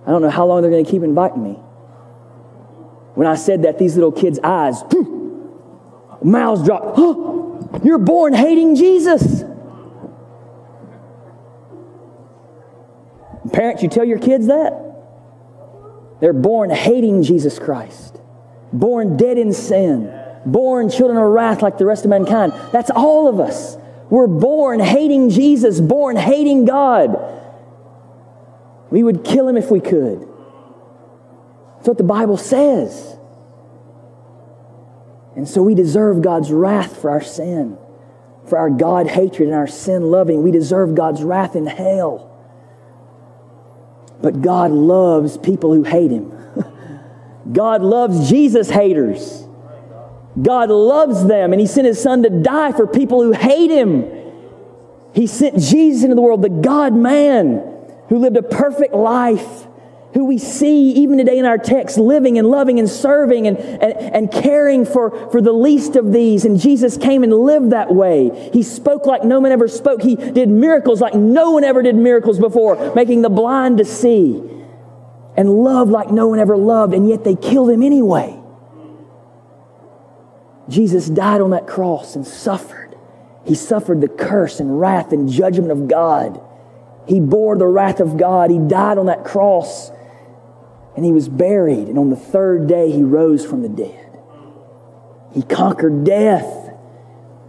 I 0.05 0.09
don't 0.09 0.21
know 0.21 0.29
how 0.29 0.45
long 0.45 0.61
they're 0.61 0.71
going 0.71 0.85
to 0.85 0.91
keep 0.91 1.03
inviting 1.03 1.43
me. 1.43 1.53
When 3.13 3.27
I 3.27 3.35
said 3.35 3.63
that, 3.63 3.77
these 3.77 3.95
little 3.95 4.11
kids' 4.11 4.39
eyes, 4.39 4.81
mouths 6.23 6.63
dropped. 6.63 6.97
Oh, 6.97 7.81
you're 7.83 7.97
born 7.97 8.33
hating 8.33 8.75
Jesus. 8.75 9.43
Parents, 13.51 13.83
you 13.83 13.89
tell 13.89 14.05
your 14.05 14.19
kids 14.19 14.47
that? 14.47 14.73
They're 16.21 16.31
born 16.31 16.69
hating 16.69 17.23
Jesus 17.23 17.59
Christ 17.59 18.10
born 18.73 19.17
dead 19.17 19.37
in 19.37 19.53
sin, 19.53 20.13
born 20.45 20.89
children 20.89 21.17
of 21.17 21.29
wrath 21.29 21.61
like 21.61 21.77
the 21.77 21.85
rest 21.85 22.05
of 22.05 22.09
mankind. 22.09 22.53
That's 22.71 22.89
all 22.89 23.27
of 23.27 23.39
us. 23.39 23.77
We're 24.09 24.27
born 24.27 24.79
hating 24.79 25.29
Jesus, 25.29 25.79
born 25.79 26.17
hating 26.17 26.65
God. 26.65 27.17
We 28.89 29.03
would 29.03 29.23
kill 29.23 29.47
him 29.47 29.55
if 29.57 29.71
we 29.71 29.79
could. 29.79 30.27
That's 31.75 31.87
what 31.87 31.97
the 31.97 32.03
Bible 32.03 32.37
says. 32.37 33.15
And 35.35 35.47
so 35.47 35.63
we 35.63 35.75
deserve 35.75 36.21
God's 36.21 36.51
wrath 36.51 37.01
for 37.01 37.09
our 37.09 37.21
sin, 37.21 37.77
for 38.47 38.57
our 38.57 38.69
God 38.69 39.07
hatred 39.07 39.47
and 39.47 39.57
our 39.57 39.67
sin 39.67 40.11
loving. 40.11 40.43
We 40.43 40.51
deserve 40.51 40.93
God's 40.93 41.23
wrath 41.23 41.55
in 41.55 41.65
hell. 41.65 42.27
But 44.21 44.41
God 44.41 44.71
loves 44.71 45.37
people 45.37 45.73
who 45.73 45.83
hate 45.83 46.11
him. 46.11 46.31
God 47.49 47.81
loves 47.81 48.29
Jesus 48.29 48.69
haters. 48.69 49.47
God 50.41 50.69
loves 50.69 51.25
them, 51.25 51.51
and 51.51 51.59
He 51.59 51.67
sent 51.67 51.87
His 51.87 52.01
Son 52.01 52.23
to 52.23 52.29
die 52.29 52.71
for 52.71 52.87
people 52.87 53.21
who 53.21 53.31
hate 53.31 53.71
Him. 53.71 54.05
He 55.13 55.27
sent 55.27 55.59
Jesus 55.59 56.03
into 56.03 56.15
the 56.15 56.21
world, 56.21 56.41
the 56.41 56.49
God 56.49 56.93
man 56.93 57.67
who 58.07 58.17
lived 58.17 58.37
a 58.37 58.43
perfect 58.43 58.93
life, 58.93 59.67
who 60.13 60.25
we 60.25 60.37
see 60.37 60.91
even 60.91 61.17
today 61.17 61.37
in 61.37 61.45
our 61.45 61.57
text 61.57 61.97
living 61.97 62.37
and 62.37 62.49
loving 62.49 62.79
and 62.79 62.89
serving 62.89 63.47
and, 63.47 63.57
and, 63.57 63.93
and 63.93 64.31
caring 64.31 64.85
for, 64.85 65.29
for 65.31 65.41
the 65.41 65.53
least 65.53 65.95
of 65.95 66.11
these. 66.13 66.45
And 66.45 66.59
Jesus 66.59 66.97
came 66.97 67.23
and 67.23 67.33
lived 67.33 67.71
that 67.71 67.93
way. 67.93 68.49
He 68.53 68.63
spoke 68.63 69.05
like 69.05 69.23
no 69.23 69.39
one 69.39 69.51
ever 69.51 69.67
spoke. 69.67 70.01
He 70.01 70.15
did 70.15 70.49
miracles 70.49 71.01
like 71.01 71.13
no 71.13 71.51
one 71.51 71.63
ever 71.63 71.81
did 71.81 71.95
miracles 71.95 72.39
before, 72.39 72.93
making 72.93 73.21
the 73.21 73.29
blind 73.29 73.77
to 73.79 73.85
see 73.85 74.50
and 75.35 75.49
loved 75.49 75.91
like 75.91 76.11
no 76.11 76.27
one 76.27 76.39
ever 76.39 76.57
loved, 76.57 76.93
and 76.93 77.07
yet 77.07 77.23
they 77.23 77.35
killed 77.35 77.69
him 77.69 77.81
anyway. 77.81 78.37
Jesus 80.69 81.07
died 81.07 81.41
on 81.41 81.51
that 81.51 81.67
cross 81.67 82.15
and 82.15 82.25
suffered. 82.25 82.95
He 83.45 83.55
suffered 83.55 84.01
the 84.01 84.07
curse 84.07 84.59
and 84.59 84.79
wrath 84.79 85.11
and 85.11 85.29
judgment 85.29 85.71
of 85.71 85.87
God. 85.87 86.41
He 87.07 87.19
bore 87.19 87.57
the 87.57 87.67
wrath 87.67 87.99
of 87.99 88.17
God. 88.17 88.51
He 88.51 88.59
died 88.59 88.97
on 88.97 89.07
that 89.07 89.25
cross 89.25 89.91
and 90.95 91.05
he 91.05 91.11
was 91.11 91.27
buried. 91.27 91.87
And 91.87 91.97
on 91.97 92.09
the 92.09 92.15
third 92.15 92.67
day, 92.67 92.91
he 92.91 93.03
rose 93.03 93.45
from 93.45 93.61
the 93.61 93.69
dead. 93.69 94.19
He 95.33 95.41
conquered 95.41 96.03
death. 96.03 96.60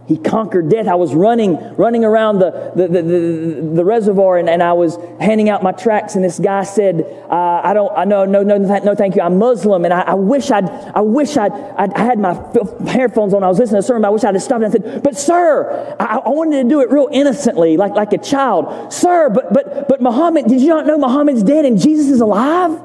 He 0.05 0.17
conquered 0.17 0.67
death. 0.69 0.87
I 0.87 0.95
was 0.95 1.15
running, 1.15 1.55
running 1.75 2.03
around 2.03 2.39
the, 2.39 2.73
the, 2.75 2.87
the, 2.89 3.01
the, 3.01 3.71
the 3.75 3.85
reservoir 3.85 4.37
and, 4.37 4.49
and 4.49 4.61
I 4.61 4.73
was 4.73 4.97
handing 5.21 5.47
out 5.47 5.63
my 5.63 5.71
tracts 5.71 6.15
and 6.15 6.23
this 6.23 6.39
guy 6.39 6.63
said, 6.63 7.05
uh, 7.29 7.61
I 7.63 7.73
don't, 7.73 7.91
I 7.97 8.03
know, 8.03 8.25
no, 8.25 8.43
no, 8.43 8.57
no, 8.57 8.95
thank 8.95 9.15
you. 9.15 9.21
I'm 9.21 9.37
Muslim 9.37 9.85
and 9.85 9.93
I, 9.93 10.01
I 10.01 10.13
wish 10.15 10.51
I'd, 10.51 10.67
I 10.69 10.99
wish 10.99 11.37
I'd, 11.37 11.53
I'd 11.53 11.95
had 11.95 12.19
my 12.19 12.33
headphones 12.85 13.33
on. 13.33 13.43
I 13.43 13.47
was 13.47 13.59
listening 13.59 13.81
to 13.81 13.85
a 13.85 13.87
sermon. 13.87 14.03
I 14.03 14.09
wish 14.09 14.25
I'd 14.25 14.35
have 14.35 14.43
stopped 14.43 14.65
and 14.65 14.75
I 14.75 14.77
said, 14.77 15.03
but 15.03 15.17
sir, 15.17 15.95
I, 15.97 16.17
I 16.17 16.29
wanted 16.29 16.63
to 16.63 16.69
do 16.69 16.81
it 16.81 16.91
real 16.91 17.07
innocently, 17.09 17.77
like, 17.77 17.93
like 17.93 18.11
a 18.11 18.17
child. 18.17 18.91
Sir, 18.91 19.29
but, 19.29 19.53
but, 19.53 19.87
but 19.87 20.01
Muhammad, 20.01 20.47
did 20.47 20.59
you 20.59 20.67
not 20.67 20.85
know 20.85 20.97
Muhammad's 20.97 21.43
dead 21.43 21.63
and 21.63 21.79
Jesus 21.79 22.07
is 22.07 22.19
alive? 22.19 22.77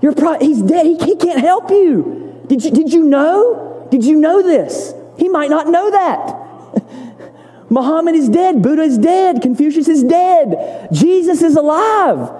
You're 0.00 0.14
pro- 0.14 0.38
he's 0.38 0.62
dead. 0.62 0.86
He, 0.86 0.96
he 0.96 1.16
can't 1.16 1.40
help 1.40 1.70
you. 1.70 2.44
Did 2.46 2.64
you, 2.64 2.70
did 2.70 2.92
you 2.92 3.02
know? 3.02 3.71
Did 3.92 4.06
you 4.06 4.16
know 4.16 4.42
this? 4.42 4.94
He 5.18 5.28
might 5.28 5.50
not 5.50 5.68
know 5.68 5.90
that. 5.90 7.70
Muhammad 7.70 8.14
is 8.14 8.30
dead. 8.30 8.62
Buddha 8.62 8.80
is 8.80 8.96
dead. 8.96 9.42
Confucius 9.42 9.86
is 9.86 10.02
dead. 10.02 10.88
Jesus 10.92 11.42
is 11.42 11.56
alive. 11.56 12.32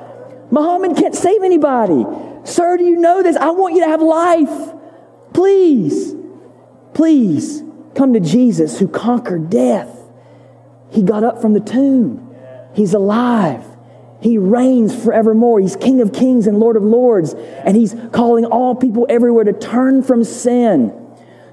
Muhammad 0.50 0.96
can't 0.96 1.14
save 1.14 1.42
anybody. 1.42 2.06
Sir, 2.44 2.78
do 2.78 2.84
you 2.84 2.96
know 2.96 3.22
this? 3.22 3.36
I 3.36 3.50
want 3.50 3.74
you 3.74 3.82
to 3.82 3.86
have 3.86 4.00
life. 4.00 4.72
Please, 5.34 6.14
please 6.94 7.62
come 7.94 8.14
to 8.14 8.20
Jesus 8.20 8.78
who 8.78 8.88
conquered 8.88 9.50
death. 9.50 9.94
He 10.90 11.02
got 11.02 11.22
up 11.22 11.42
from 11.42 11.52
the 11.52 11.60
tomb. 11.60 12.34
He's 12.74 12.94
alive. 12.94 13.62
He 14.22 14.38
reigns 14.38 14.94
forevermore. 15.04 15.60
He's 15.60 15.76
King 15.76 16.00
of 16.00 16.14
kings 16.14 16.46
and 16.46 16.58
Lord 16.58 16.76
of 16.76 16.82
lords. 16.82 17.34
And 17.34 17.76
He's 17.76 17.94
calling 18.10 18.46
all 18.46 18.74
people 18.74 19.04
everywhere 19.10 19.44
to 19.44 19.52
turn 19.52 20.02
from 20.02 20.24
sin 20.24 20.98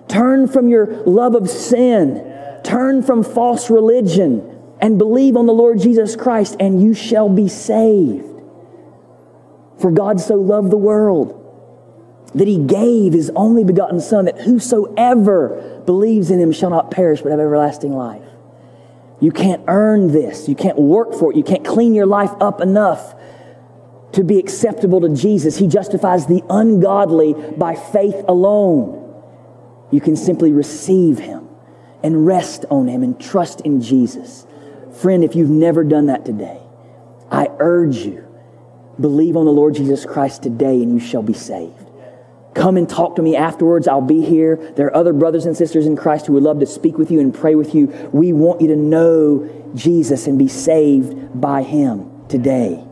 Turn 0.10 0.48
from 0.48 0.67
your 0.67 0.88
love 1.06 1.36
of 1.36 1.50
sin. 1.50 2.26
Turn 2.63 3.02
from 3.02 3.24
false 3.24 3.69
religion 3.69 4.58
and 4.82 4.98
believe 4.98 5.38
on 5.38 5.45
the 5.45 5.54
Lord 5.54 5.80
Jesus 5.80 6.15
Christ, 6.15 6.58
and 6.60 6.82
you 6.82 6.93
shall 6.93 7.30
be 7.30 7.48
saved. 7.48 8.26
For 9.80 9.91
God 9.91 10.19
so 10.19 10.36
loved 10.36 10.72
the 10.72 10.78
world 10.78 11.36
that 12.36 12.48
he 12.48 12.58
gave 12.58 13.13
his 13.13 13.32
only 13.36 13.63
begotten 13.63 14.02
Son, 14.02 14.26
that 14.26 14.39
whosoever 14.39 15.82
believes 15.86 16.32
in 16.32 16.39
him 16.39 16.52
shall 16.52 16.69
not 16.69 16.91
perish 16.91 17.22
but 17.22 17.32
have 17.32 17.39
everlasting 17.39 17.93
life. 17.93 18.24
You 19.19 19.32
can't 19.32 19.63
earn 19.67 20.12
this. 20.12 20.48
You 20.48 20.56
can't 20.56 20.78
work 20.78 21.13
for 21.13 21.32
it. 21.32 21.38
You 21.38 21.43
can't 21.43 21.65
clean 21.65 21.93
your 21.93 22.06
life 22.06 22.32
up 22.39 22.62
enough 22.62 23.15
to 24.13 24.24
be 24.24 24.39
acceptable 24.39 25.02
to 25.02 25.10
Jesus. 25.10 25.58
He 25.58 25.67
justifies 25.67 26.26
the 26.26 26.43
ungodly 26.50 27.34
by 27.34 27.76
faith 27.76 28.24
alone. 28.28 28.98
You 29.91 30.02
can 30.02 30.15
simply 30.15 30.52
receive 30.52 31.19
Him 31.19 31.47
and 32.04 32.25
rest 32.25 32.65
on 32.69 32.88
Him 32.88 33.04
and 33.04 33.19
trust 33.19 33.62
in 33.62 33.82
Jesus. 33.82 34.45
Friend, 34.93 35.23
if 35.23 35.36
you've 35.36 35.49
never 35.49 35.84
done 35.84 36.08
that 36.08 36.25
today, 36.25 36.60
I 37.32 37.49
urge 37.60 37.97
you, 37.97 38.28
believe 38.99 39.38
on 39.38 39.45
the 39.45 39.52
Lord 39.52 39.75
Jesus 39.75 40.06
Christ 40.06 40.43
today 40.43 40.82
and 40.82 40.93
you 40.93 40.99
shall 40.99 41.23
be 41.23 41.34
saved. 41.34 41.89
Come 42.54 42.78
and 42.78 42.89
talk 42.89 43.15
to 43.15 43.21
me 43.21 43.36
afterwards. 43.36 43.88
I'll 43.88 44.02
be 44.02 44.21
here. 44.21 44.56
There 44.75 44.88
are 44.88 44.95
other 44.95 45.13
brothers 45.13 45.45
and 45.45 45.56
sisters 45.56 45.86
in 45.86 45.95
Christ 45.95 46.25
who 46.25 46.34
would 46.34 46.43
love 46.43 46.60
to 46.60 46.65
speak 46.65 46.97
with 46.97 47.12
you 47.12 47.19
and 47.19 47.34
pray 47.34 47.56
with 47.56 47.75
you. 47.75 47.88
We 48.12 48.34
want 48.34 48.62
you 48.62 48.67
to 48.67 48.75
know 48.75 49.71
Jesus 49.75 50.28
and 50.28 50.38
be 50.38 50.47
saved 50.47 51.39
by 51.39 51.62
Him 51.62 52.28
today. 52.28 52.84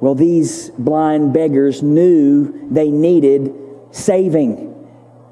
Well, 0.00 0.14
these 0.14 0.70
blind 0.70 1.32
beggars 1.32 1.82
knew 1.82 2.68
they 2.70 2.90
needed 2.90 3.54
saving. 3.92 4.70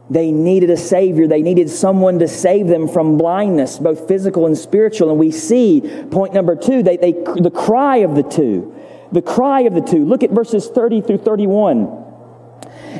They 0.09 0.33
needed 0.33 0.70
a 0.70 0.77
Savior. 0.77 1.27
They 1.27 1.42
needed 1.42 1.70
someone 1.70 2.18
to 2.18 2.29
save 2.29 2.66
them 2.66 2.88
from 2.88 3.16
blindness, 3.16 3.79
both 3.79 4.09
physical 4.09 4.46
and 4.46 4.59
spiritual. 4.59 5.11
And 5.11 5.18
we 5.18 5.31
see, 5.31 5.81
point 6.11 6.35
number 6.35 6.57
two, 6.57 6.83
they, 6.83 6.96
they, 6.96 7.12
the 7.12 7.53
cry 7.55 7.99
of 7.99 8.14
the 8.14 8.25
two. 8.25 8.75
The 9.12 9.23
cry 9.23 9.62
of 9.62 9.75
the 9.75 9.81
two. 9.81 10.05
Look 10.05 10.23
at 10.23 10.31
verses 10.31 10.68
30 10.68 11.03
through 11.03 11.18
31. 11.18 12.01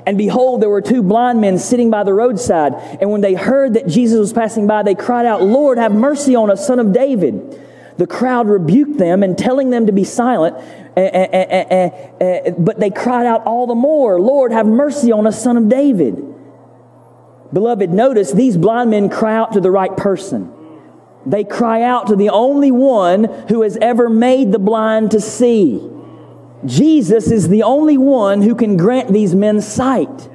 And 0.07 0.17
behold, 0.17 0.63
there 0.63 0.71
were 0.71 0.81
two 0.81 1.03
blind 1.03 1.41
men 1.41 1.59
sitting 1.59 1.91
by 1.91 2.05
the 2.05 2.15
roadside. 2.15 2.75
And 3.01 3.11
when 3.11 3.21
they 3.21 3.35
heard 3.35 3.75
that 3.75 3.89
Jesus 3.89 4.19
was 4.19 4.33
passing 4.33 4.67
by, 4.67 4.83
they 4.83 4.95
cried 4.95 5.27
out, 5.27 5.43
Lord, 5.43 5.79
have 5.79 5.93
mercy 5.93 6.37
on 6.37 6.51
us, 6.51 6.65
son 6.67 6.79
of 6.79 6.93
David. 6.93 7.61
The 7.99 8.07
crowd 8.07 8.49
rebuked 8.49 8.99
them 8.99 9.23
and 9.23 9.37
telling 9.37 9.71
them 9.71 9.87
to 9.87 9.93
be 9.93 10.05
silent, 10.05 10.57
Eh, 10.97 11.01
eh, 11.03 11.91
eh, 12.21 12.51
but 12.59 12.81
they 12.81 12.91
cried 12.91 13.27
out 13.27 13.45
all 13.47 13.67
the 13.67 13.75
more, 13.75 14.21
Lord, 14.21 14.53
have 14.53 14.67
mercy 14.67 15.13
on 15.13 15.27
us, 15.27 15.43
son 15.43 15.57
of 15.57 15.69
David. 15.69 16.23
Beloved, 17.53 17.91
notice 17.91 18.33
these 18.33 18.57
blind 18.57 18.91
men 18.91 19.09
cry 19.09 19.35
out 19.35 19.53
to 19.53 19.61
the 19.61 19.71
right 19.71 19.97
person. 19.97 20.53
They 21.27 21.45
cry 21.45 21.83
out 21.83 22.07
to 22.09 22.17
the 22.17 22.31
only 22.31 22.71
one 22.71 23.25
who 23.49 23.63
has 23.63 23.77
ever 23.77 24.09
made 24.09 24.53
the 24.53 24.59
blind 24.59 25.11
to 25.13 25.21
see. 25.21 25.87
Jesus 26.65 27.31
is 27.31 27.49
the 27.49 27.63
only 27.63 27.99
one 27.99 28.43
who 28.43 28.55
can 28.55 28.77
grant 28.77 29.13
these 29.13 29.35
men 29.35 29.61
sight. 29.61 30.29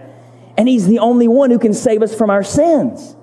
And 0.57 0.67
he's 0.67 0.87
the 0.87 0.99
only 0.99 1.27
one 1.27 1.51
who 1.51 1.59
can 1.59 1.73
save 1.73 2.01
us 2.01 2.15
from 2.15 2.29
our 2.29 2.43
sins. 2.43 3.14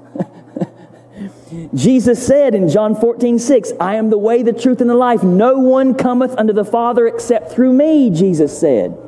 Jesus 1.75 2.25
said 2.27 2.55
in 2.55 2.69
John 2.69 2.95
14, 2.95 3.39
6, 3.39 3.73
I 3.81 3.97
am 3.97 4.11
the 4.11 4.19
way, 4.19 4.43
the 4.43 4.53
truth, 4.53 4.81
and 4.81 4.91
the 4.91 4.95
life. 4.95 5.23
No 5.23 5.59
one 5.59 5.95
cometh 5.95 6.37
unto 6.37 6.53
the 6.53 6.65
Father 6.65 7.07
except 7.07 7.53
through 7.53 7.73
me, 7.73 8.11
Jesus 8.11 8.59
said. 8.59 8.99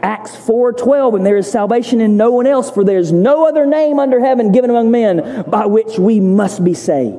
Acts 0.00 0.36
4, 0.36 0.74
12, 0.74 1.14
and 1.14 1.26
there 1.26 1.36
is 1.36 1.50
salvation 1.50 2.00
in 2.00 2.16
no 2.16 2.30
one 2.30 2.46
else, 2.46 2.70
for 2.70 2.84
there 2.84 2.98
is 2.98 3.10
no 3.10 3.48
other 3.48 3.66
name 3.66 3.98
under 3.98 4.20
heaven 4.20 4.52
given 4.52 4.70
among 4.70 4.90
men 4.90 5.44
by 5.48 5.66
which 5.66 5.98
we 5.98 6.20
must 6.20 6.62
be 6.62 6.74
saved. 6.74 7.16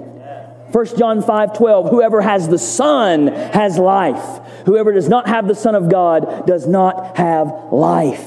1 0.72 0.86
John 0.98 1.22
5, 1.22 1.58
12, 1.58 1.89
whoever 1.89 2.22
has 2.22 2.48
the 2.48 2.58
Son 2.58 3.28
has 3.28 3.78
life. 3.78 4.39
Whoever 4.65 4.94
does 4.94 5.10
not 5.10 5.28
have 5.28 5.48
the 5.48 5.56
Son 5.56 5.76
of 5.76 5.89
God 5.89 6.46
does 6.48 6.68
not 6.68 7.18
have 7.18 7.52
life. 7.72 8.26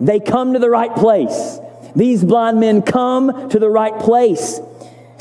They 0.00 0.18
come 0.18 0.54
to 0.54 0.58
the 0.58 0.70
right 0.70 0.94
place. 0.94 1.58
These 1.94 2.24
blind 2.24 2.58
men 2.58 2.82
come 2.82 3.48
to 3.50 3.58
the 3.58 3.68
right 3.70 3.98
place. 3.98 4.60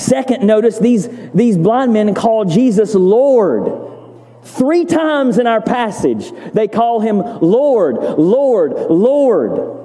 Second, 0.04 0.46
notice 0.46 0.80
these, 0.80 1.08
these 1.34 1.58
blind 1.58 1.94
men 1.94 2.13
call 2.13 2.44
Jesus 2.44 2.94
Lord. 2.94 3.89
Three 4.44 4.84
times 4.84 5.38
in 5.38 5.48
our 5.48 5.62
passage, 5.62 6.30
they 6.52 6.68
call 6.68 7.00
him 7.00 7.20
Lord, 7.20 7.96
Lord, 7.96 8.74
Lord. 8.92 9.80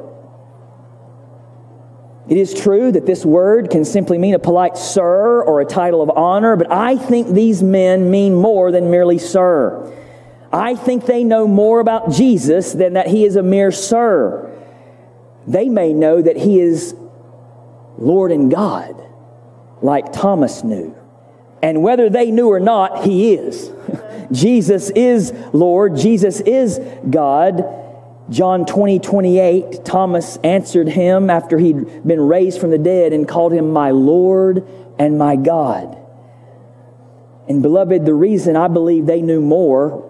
It 2.28 2.36
is 2.36 2.52
true 2.52 2.90
that 2.90 3.06
this 3.06 3.24
word 3.24 3.70
can 3.70 3.84
simply 3.84 4.18
mean 4.18 4.34
a 4.34 4.40
polite 4.40 4.76
sir 4.76 5.40
or 5.40 5.60
a 5.60 5.64
title 5.64 6.02
of 6.02 6.10
honor, 6.10 6.56
but 6.56 6.70
I 6.70 6.96
think 6.96 7.28
these 7.28 7.62
men 7.62 8.10
mean 8.10 8.34
more 8.34 8.72
than 8.72 8.90
merely 8.90 9.18
sir. 9.18 9.94
I 10.52 10.74
think 10.74 11.06
they 11.06 11.22
know 11.22 11.46
more 11.46 11.78
about 11.78 12.10
Jesus 12.10 12.72
than 12.72 12.94
that 12.94 13.06
he 13.06 13.24
is 13.24 13.36
a 13.36 13.42
mere 13.42 13.70
sir. 13.70 14.52
They 15.46 15.68
may 15.68 15.92
know 15.92 16.20
that 16.20 16.36
he 16.36 16.58
is 16.58 16.96
Lord 17.98 18.32
and 18.32 18.50
God 18.50 19.04
like 19.82 20.12
Thomas 20.12 20.64
knew. 20.64 20.94
And 21.62 21.82
whether 21.82 22.08
they 22.08 22.30
knew 22.30 22.48
or 22.48 22.60
not, 22.60 23.04
he 23.04 23.34
is. 23.34 23.72
Jesus 24.32 24.90
is 24.90 25.32
Lord. 25.52 25.96
Jesus 25.96 26.40
is 26.40 26.78
God. 27.08 27.64
John 28.30 28.66
20, 28.66 28.98
28, 28.98 29.84
Thomas 29.84 30.36
answered 30.44 30.88
him 30.88 31.30
after 31.30 31.58
he'd 31.58 32.06
been 32.06 32.20
raised 32.20 32.60
from 32.60 32.70
the 32.70 32.78
dead 32.78 33.12
and 33.14 33.26
called 33.26 33.52
him 33.52 33.72
my 33.72 33.90
Lord 33.90 34.68
and 34.98 35.18
my 35.18 35.36
God. 35.36 35.96
And 37.48 37.62
beloved, 37.62 38.04
the 38.04 38.14
reason 38.14 38.54
I 38.54 38.68
believe 38.68 39.06
they 39.06 39.22
knew 39.22 39.40
more 39.40 40.04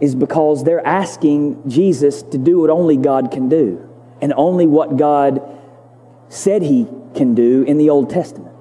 is 0.00 0.14
because 0.14 0.64
they're 0.64 0.86
asking 0.86 1.68
Jesus 1.68 2.22
to 2.22 2.38
do 2.38 2.60
what 2.60 2.70
only 2.70 2.96
God 2.96 3.30
can 3.30 3.50
do 3.50 3.86
and 4.22 4.32
only 4.34 4.66
what 4.66 4.96
God 4.96 5.42
said 6.30 6.62
he 6.62 6.86
can 7.14 7.34
do 7.34 7.62
in 7.64 7.76
the 7.76 7.90
Old 7.90 8.08
Testament. 8.08 8.54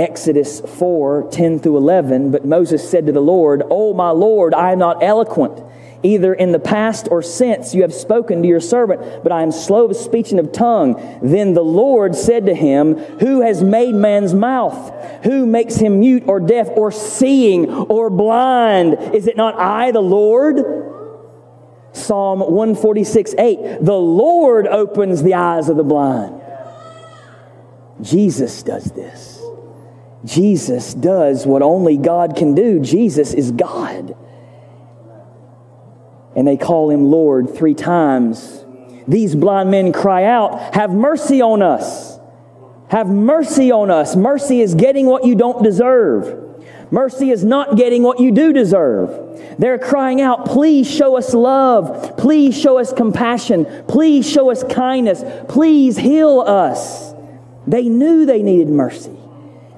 Exodus 0.00 0.60
4 0.60 1.28
10 1.30 1.58
through 1.58 1.76
11. 1.76 2.30
But 2.30 2.46
Moses 2.46 2.88
said 2.88 3.06
to 3.06 3.12
the 3.12 3.20
Lord, 3.20 3.62
Oh, 3.70 3.92
my 3.92 4.10
Lord, 4.10 4.54
I 4.54 4.72
am 4.72 4.78
not 4.78 5.02
eloquent, 5.02 5.62
either 6.02 6.32
in 6.32 6.52
the 6.52 6.58
past 6.58 7.08
or 7.10 7.20
since 7.20 7.74
you 7.74 7.82
have 7.82 7.92
spoken 7.92 8.40
to 8.40 8.48
your 8.48 8.60
servant, 8.60 9.22
but 9.22 9.30
I 9.30 9.42
am 9.42 9.52
slow 9.52 9.90
of 9.90 9.96
speech 9.96 10.30
and 10.30 10.40
of 10.40 10.52
tongue. 10.52 10.94
Then 11.22 11.52
the 11.52 11.62
Lord 11.62 12.16
said 12.16 12.46
to 12.46 12.54
him, 12.54 12.96
Who 13.18 13.42
has 13.42 13.62
made 13.62 13.94
man's 13.94 14.32
mouth? 14.32 14.90
Who 15.24 15.44
makes 15.44 15.76
him 15.76 16.00
mute 16.00 16.24
or 16.26 16.40
deaf 16.40 16.68
or 16.70 16.90
seeing 16.90 17.68
or 17.68 18.08
blind? 18.08 18.94
Is 19.14 19.26
it 19.26 19.36
not 19.36 19.54
I, 19.58 19.90
the 19.90 20.00
Lord? 20.00 20.56
Psalm 21.92 22.40
146 22.40 23.34
8. 23.36 23.84
The 23.84 23.92
Lord 23.92 24.66
opens 24.66 25.22
the 25.22 25.34
eyes 25.34 25.68
of 25.68 25.76
the 25.76 25.84
blind. 25.84 26.40
Jesus 28.00 28.62
does 28.62 28.84
this. 28.92 29.29
Jesus 30.24 30.92
does 30.92 31.46
what 31.46 31.62
only 31.62 31.96
God 31.96 32.36
can 32.36 32.54
do. 32.54 32.80
Jesus 32.80 33.32
is 33.32 33.50
God. 33.50 34.16
And 36.36 36.46
they 36.46 36.56
call 36.56 36.90
him 36.90 37.04
Lord 37.04 37.54
three 37.54 37.74
times. 37.74 38.64
These 39.08 39.34
blind 39.34 39.70
men 39.70 39.92
cry 39.92 40.24
out, 40.24 40.74
Have 40.74 40.92
mercy 40.92 41.40
on 41.40 41.62
us. 41.62 42.18
Have 42.88 43.08
mercy 43.08 43.70
on 43.72 43.90
us. 43.90 44.14
Mercy 44.14 44.60
is 44.60 44.74
getting 44.74 45.06
what 45.06 45.24
you 45.24 45.34
don't 45.34 45.62
deserve. 45.62 46.46
Mercy 46.92 47.30
is 47.30 47.44
not 47.44 47.76
getting 47.76 48.02
what 48.02 48.18
you 48.18 48.32
do 48.32 48.52
deserve. 48.52 49.56
They're 49.58 49.78
crying 49.78 50.20
out, 50.20 50.46
Please 50.46 50.90
show 50.90 51.16
us 51.16 51.34
love. 51.34 52.16
Please 52.16 52.58
show 52.58 52.78
us 52.78 52.92
compassion. 52.92 53.66
Please 53.88 54.28
show 54.28 54.50
us 54.50 54.64
kindness. 54.64 55.22
Please 55.48 55.96
heal 55.96 56.40
us. 56.40 57.14
They 57.66 57.88
knew 57.88 58.26
they 58.26 58.42
needed 58.42 58.68
mercy, 58.68 59.16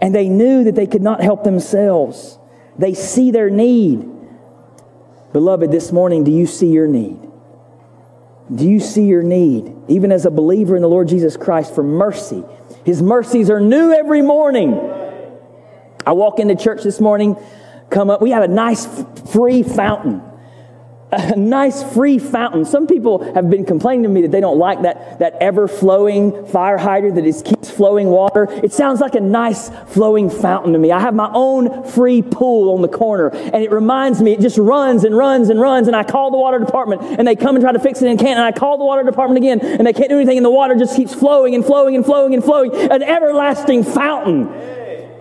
and 0.03 0.13
they 0.13 0.29
knew 0.29 0.65
that 0.65 0.75
they 0.75 0.87
could 0.87 1.01
not 1.01 1.23
help 1.23 1.45
themselves. 1.45 2.37
They 2.77 2.93
see 2.93 3.31
their 3.31 3.49
need. 3.49 4.05
Beloved, 5.33 5.71
this 5.71 5.93
morning, 5.93 6.25
do 6.25 6.33
you 6.33 6.47
see 6.47 6.67
your 6.67 6.89
need? 6.89 7.19
Do 8.53 8.69
you 8.69 8.81
see 8.81 9.05
your 9.05 9.23
need, 9.23 9.73
even 9.89 10.11
as 10.11 10.27
a 10.27 10.31
believer 10.31 10.75
in 10.75 10.83
the 10.83 10.89
Lord 10.89 11.07
Jesus 11.07 11.37
Christ, 11.37 11.73
for 11.73 11.85
mercy? 11.85 12.43
His 12.85 13.01
mercies 13.01 13.49
are 13.49 13.61
new 13.61 13.93
every 13.93 14.23
morning. 14.23 14.75
I 16.05 16.13
walk 16.13 16.41
into 16.41 16.57
church 16.57 16.83
this 16.83 17.01
morning, 17.01 17.37
come 17.89 18.11
up, 18.11 18.21
we 18.21 18.33
have 18.33 18.43
a 18.43 18.49
nice 18.49 18.87
free 19.33 19.63
fountain 19.63 20.21
a 21.13 21.37
nice 21.37 21.83
free 21.93 22.19
fountain. 22.19 22.65
Some 22.65 22.87
people 22.87 23.35
have 23.35 23.51
been 23.51 23.65
complaining 23.65 24.05
to 24.05 24.09
me 24.09 24.23
that 24.23 24.31
they 24.31 24.41
don't 24.41 24.59
like 24.59 24.83
that, 24.83 25.19
that 25.19 25.35
ever 25.41 25.69
flowing 25.69 26.47
fire 26.47 26.79
hydrant 26.79 27.17
that 27.17 27.25
just 27.25 27.45
keeps 27.45 27.71
flowing 27.71 28.09
water. 28.09 28.49
It 28.63 28.73
sounds 28.73 29.01
like 29.01 29.15
a 29.15 29.21
nice 29.21 29.71
flowing 29.89 30.31
fountain 30.31 30.73
to 30.73 30.79
me. 30.79 30.91
I 30.91 31.01
have 31.01 31.15
my 31.15 31.31
own 31.35 31.85
free 31.85 32.23
pool 32.23 32.75
on 32.75 32.83
the 32.83 32.89
corner 32.89 33.29
and 33.29 33.57
it 33.57 33.71
reminds 33.71 34.23
me, 34.23 34.33
it 34.33 34.41
just 34.41 34.57
runs 34.57 35.05
and 35.05 35.17
runs 35.17 35.51
and 35.51 35.61
runs. 35.61 35.87
And 35.87 35.95
I 35.95 36.03
call 36.03 36.31
the 36.31 36.39
water 36.39 36.59
department 36.59 37.03
and 37.03 37.29
they 37.29 37.37
come 37.37 37.57
and 37.57 37.63
try 37.63 37.73
to 37.73 37.79
fix 37.79 38.01
it 38.01 38.09
and 38.09 38.19
can't. 38.19 38.39
And 38.39 38.45
I 38.45 38.53
call 38.53 38.79
the 38.79 38.85
water 38.85 39.03
department 39.03 39.37
again 39.39 39.61
and 39.61 39.87
they 39.87 39.93
can't 39.93 40.09
do 40.09 40.17
anything 40.17 40.39
and 40.39 40.45
the 40.45 40.51
water 40.51 40.75
just 40.77 40.97
keeps 40.97 41.15
flowing 41.15 41.55
and 41.55 41.65
flowing 41.65 41.95
and 41.95 42.05
flowing 42.05 42.33
and 42.33 42.43
flowing. 42.43 42.75
An 42.75 43.03
everlasting 43.03 43.85
fountain. 43.85 44.47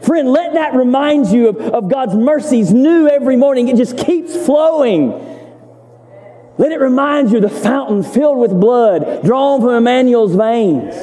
Friend, 0.01 0.27
let 0.27 0.53
that 0.53 0.73
remind 0.73 1.27
you 1.27 1.49
of, 1.49 1.57
of 1.57 1.89
God's 1.89 2.15
mercies 2.15 2.73
new 2.73 3.07
every 3.07 3.35
morning. 3.35 3.67
It 3.67 3.75
just 3.75 3.97
keeps 3.97 4.35
flowing. 4.35 5.31
Let 6.57 6.71
it 6.71 6.79
remind 6.79 7.31
you 7.31 7.37
of 7.37 7.43
the 7.43 7.49
fountain 7.49 8.03
filled 8.03 8.37
with 8.37 8.51
blood 8.59 9.23
drawn 9.23 9.61
from 9.61 9.71
Emmanuel's 9.71 10.35
veins. 10.35 10.93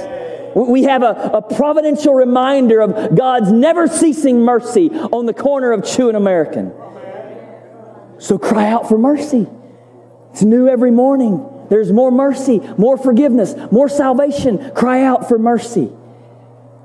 We 0.55 0.85
have 0.85 1.03
a, 1.03 1.31
a, 1.35 1.43
providential 1.43 2.15
reminder 2.15 2.81
of 2.81 3.17
God's 3.17 3.53
never 3.53 3.87
ceasing 3.87 4.41
mercy 4.41 4.91
on 4.91 5.27
the 5.27 5.35
corner 5.35 5.73
of 5.73 5.85
Chew 5.85 6.09
and 6.09 6.17
American. 6.17 6.73
So 8.19 8.39
cry 8.39 8.67
out 8.67 8.89
for 8.89 8.99
mercy. 8.99 9.47
It's 10.33 10.43
new 10.43 10.69
every 10.69 10.91
morning. 10.91 11.67
There's 11.69 11.93
more 11.93 12.11
mercy, 12.11 12.61
more 12.77 12.97
forgiveness, 12.97 13.55
more 13.71 13.89
salvation. 13.89 14.73
Cry 14.75 15.03
out 15.03 15.29
for 15.29 15.39
mercy. 15.39 15.93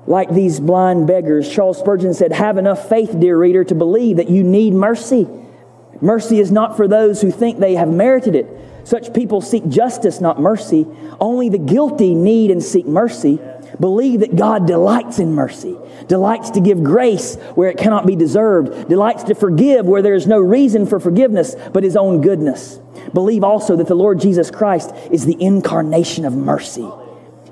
Like 0.06 0.30
these 0.30 0.60
blind 0.60 1.08
beggars, 1.08 1.50
Charles 1.50 1.80
Spurgeon 1.80 2.14
said, 2.14 2.34
Have 2.34 2.58
enough 2.58 2.90
faith, 2.90 3.18
dear 3.20 3.38
reader, 3.38 3.64
to 3.64 3.76
believe 3.76 4.18
that 4.18 4.30
you 4.30 4.44
need 4.44 4.74
mercy. 4.74 5.28
Mercy 6.02 6.40
is 6.40 6.52
not 6.52 6.76
for 6.76 6.88
those 6.88 7.22
who 7.22 7.32
think 7.32 7.60
they 7.60 7.76
have 7.76 7.90
merited 7.90 8.36
it. 8.36 8.48
Such 8.84 9.14
people 9.14 9.42
seek 9.42 9.68
justice, 9.70 10.20
not 10.20 10.40
mercy. 10.40 10.86
Only 11.20 11.50
the 11.50 11.58
guilty 11.58 12.16
need 12.16 12.52
and 12.52 12.62
seek 12.62 12.86
mercy. 12.86 13.40
Believe 13.80 14.20
that 14.20 14.36
God 14.36 14.68
delights 14.68 15.20
in 15.20 15.34
mercy, 15.34 15.76
delights 16.08 16.52
to 16.52 16.60
give 16.60 16.84
grace 16.84 17.36
where 17.56 17.70
it 17.70 17.78
cannot 17.78 18.06
be 18.06 18.16
deserved, 18.16 18.88
delights 18.88 19.24
to 19.24 19.36
forgive 19.36 19.86
where 19.86 20.02
there 20.02 20.14
is 20.14 20.28
no 20.28 20.38
reason 20.40 20.86
for 20.86 21.00
forgiveness 21.00 21.56
but 21.72 21.84
His 21.84 21.96
own 21.96 22.22
goodness. 22.22 22.80
Believe 23.14 23.44
also 23.44 23.76
that 23.78 23.88
the 23.88 23.96
Lord 23.96 24.20
Jesus 24.20 24.52
Christ 24.52 24.94
is 25.10 25.26
the 25.26 25.42
incarnation 25.42 26.26
of 26.26 26.36
mercy. 26.36 26.88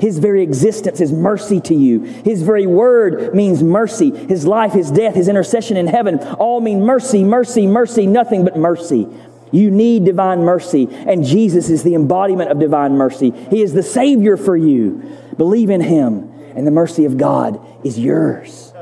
His 0.01 0.17
very 0.17 0.41
existence 0.41 0.99
is 0.99 1.13
mercy 1.13 1.61
to 1.61 1.75
you. 1.75 1.99
His 2.01 2.41
very 2.41 2.65
word 2.65 3.35
means 3.35 3.61
mercy. 3.61 4.09
His 4.09 4.47
life, 4.47 4.73
His 4.73 4.89
death, 4.89 5.13
His 5.13 5.27
intercession 5.27 5.77
in 5.77 5.85
heaven 5.85 6.17
all 6.39 6.59
mean 6.59 6.83
mercy, 6.83 7.23
mercy, 7.23 7.67
mercy, 7.67 8.07
nothing 8.07 8.43
but 8.43 8.57
mercy. 8.57 9.07
You 9.51 9.69
need 9.69 10.03
divine 10.03 10.39
mercy, 10.39 10.87
and 10.91 11.23
Jesus 11.23 11.69
is 11.69 11.83
the 11.83 11.93
embodiment 11.93 12.49
of 12.49 12.57
divine 12.57 12.93
mercy. 12.93 13.29
He 13.51 13.61
is 13.61 13.73
the 13.73 13.83
Savior 13.83 14.37
for 14.37 14.57
you. 14.57 15.17
Believe 15.37 15.69
in 15.69 15.81
Him, 15.81 16.31
and 16.55 16.65
the 16.65 16.71
mercy 16.71 17.05
of 17.05 17.19
God 17.19 17.63
is 17.85 17.99
yours. 17.99 18.73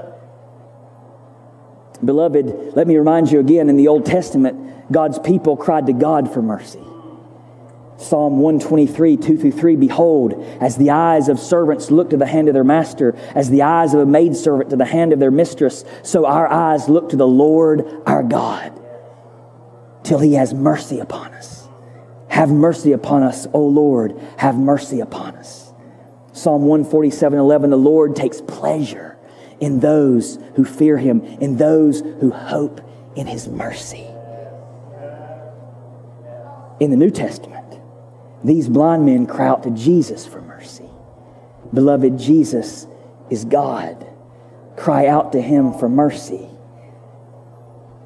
Beloved, 2.05 2.77
let 2.77 2.87
me 2.87 2.95
remind 2.95 3.29
you 3.29 3.41
again 3.41 3.67
in 3.67 3.75
the 3.75 3.89
Old 3.89 4.05
Testament, 4.05 4.89
God's 4.89 5.19
people 5.19 5.57
cried 5.57 5.87
to 5.87 5.93
God 5.93 6.33
for 6.33 6.41
mercy. 6.41 6.79
Psalm 7.99 8.39
123, 8.39 9.17
2 9.17 9.37
through 9.37 9.51
3 9.51 9.75
Behold, 9.75 10.33
as 10.61 10.77
the 10.77 10.89
eyes 10.89 11.27
of 11.27 11.37
servants 11.37 11.91
look 11.91 12.11
to 12.11 12.17
the 12.17 12.25
hand 12.25 12.47
of 12.47 12.53
their 12.53 12.63
master, 12.63 13.13
as 13.35 13.49
the 13.49 13.61
eyes 13.61 13.93
of 13.93 13.99
a 13.99 14.05
maidservant 14.05 14.69
to 14.69 14.77
the 14.77 14.85
hand 14.85 15.11
of 15.11 15.19
their 15.19 15.31
mistress, 15.31 15.83
so 16.01 16.25
our 16.25 16.47
eyes 16.47 16.87
look 16.87 17.09
to 17.09 17.17
the 17.17 17.27
Lord 17.27 17.85
our 18.05 18.23
God, 18.23 18.71
till 20.03 20.19
he 20.19 20.35
has 20.35 20.53
mercy 20.53 20.99
upon 20.99 21.33
us. 21.33 21.67
Have 22.29 22.49
mercy 22.49 22.93
upon 22.93 23.23
us, 23.23 23.47
O 23.53 23.65
Lord, 23.65 24.17
have 24.37 24.55
mercy 24.57 25.01
upon 25.01 25.35
us. 25.35 25.73
Psalm 26.31 26.61
147, 26.61 27.37
11 27.37 27.69
The 27.69 27.77
Lord 27.77 28.15
takes 28.15 28.39
pleasure 28.39 29.17
in 29.59 29.81
those 29.81 30.39
who 30.55 30.63
fear 30.63 30.97
him, 30.97 31.21
in 31.41 31.57
those 31.57 31.99
who 31.99 32.31
hope 32.31 32.79
in 33.17 33.27
his 33.27 33.49
mercy. 33.49 34.07
In 36.79 36.91
the 36.91 36.97
New 36.97 37.11
Testament, 37.11 37.58
these 38.43 38.69
blind 38.69 39.05
men 39.05 39.25
cry 39.25 39.47
out 39.47 39.63
to 39.63 39.71
Jesus 39.71 40.25
for 40.25 40.41
mercy. 40.41 40.89
Beloved, 41.73 42.17
Jesus 42.17 42.87
is 43.29 43.45
God. 43.45 44.07
Cry 44.77 45.07
out 45.07 45.33
to 45.33 45.41
him 45.41 45.73
for 45.73 45.89
mercy. 45.89 46.47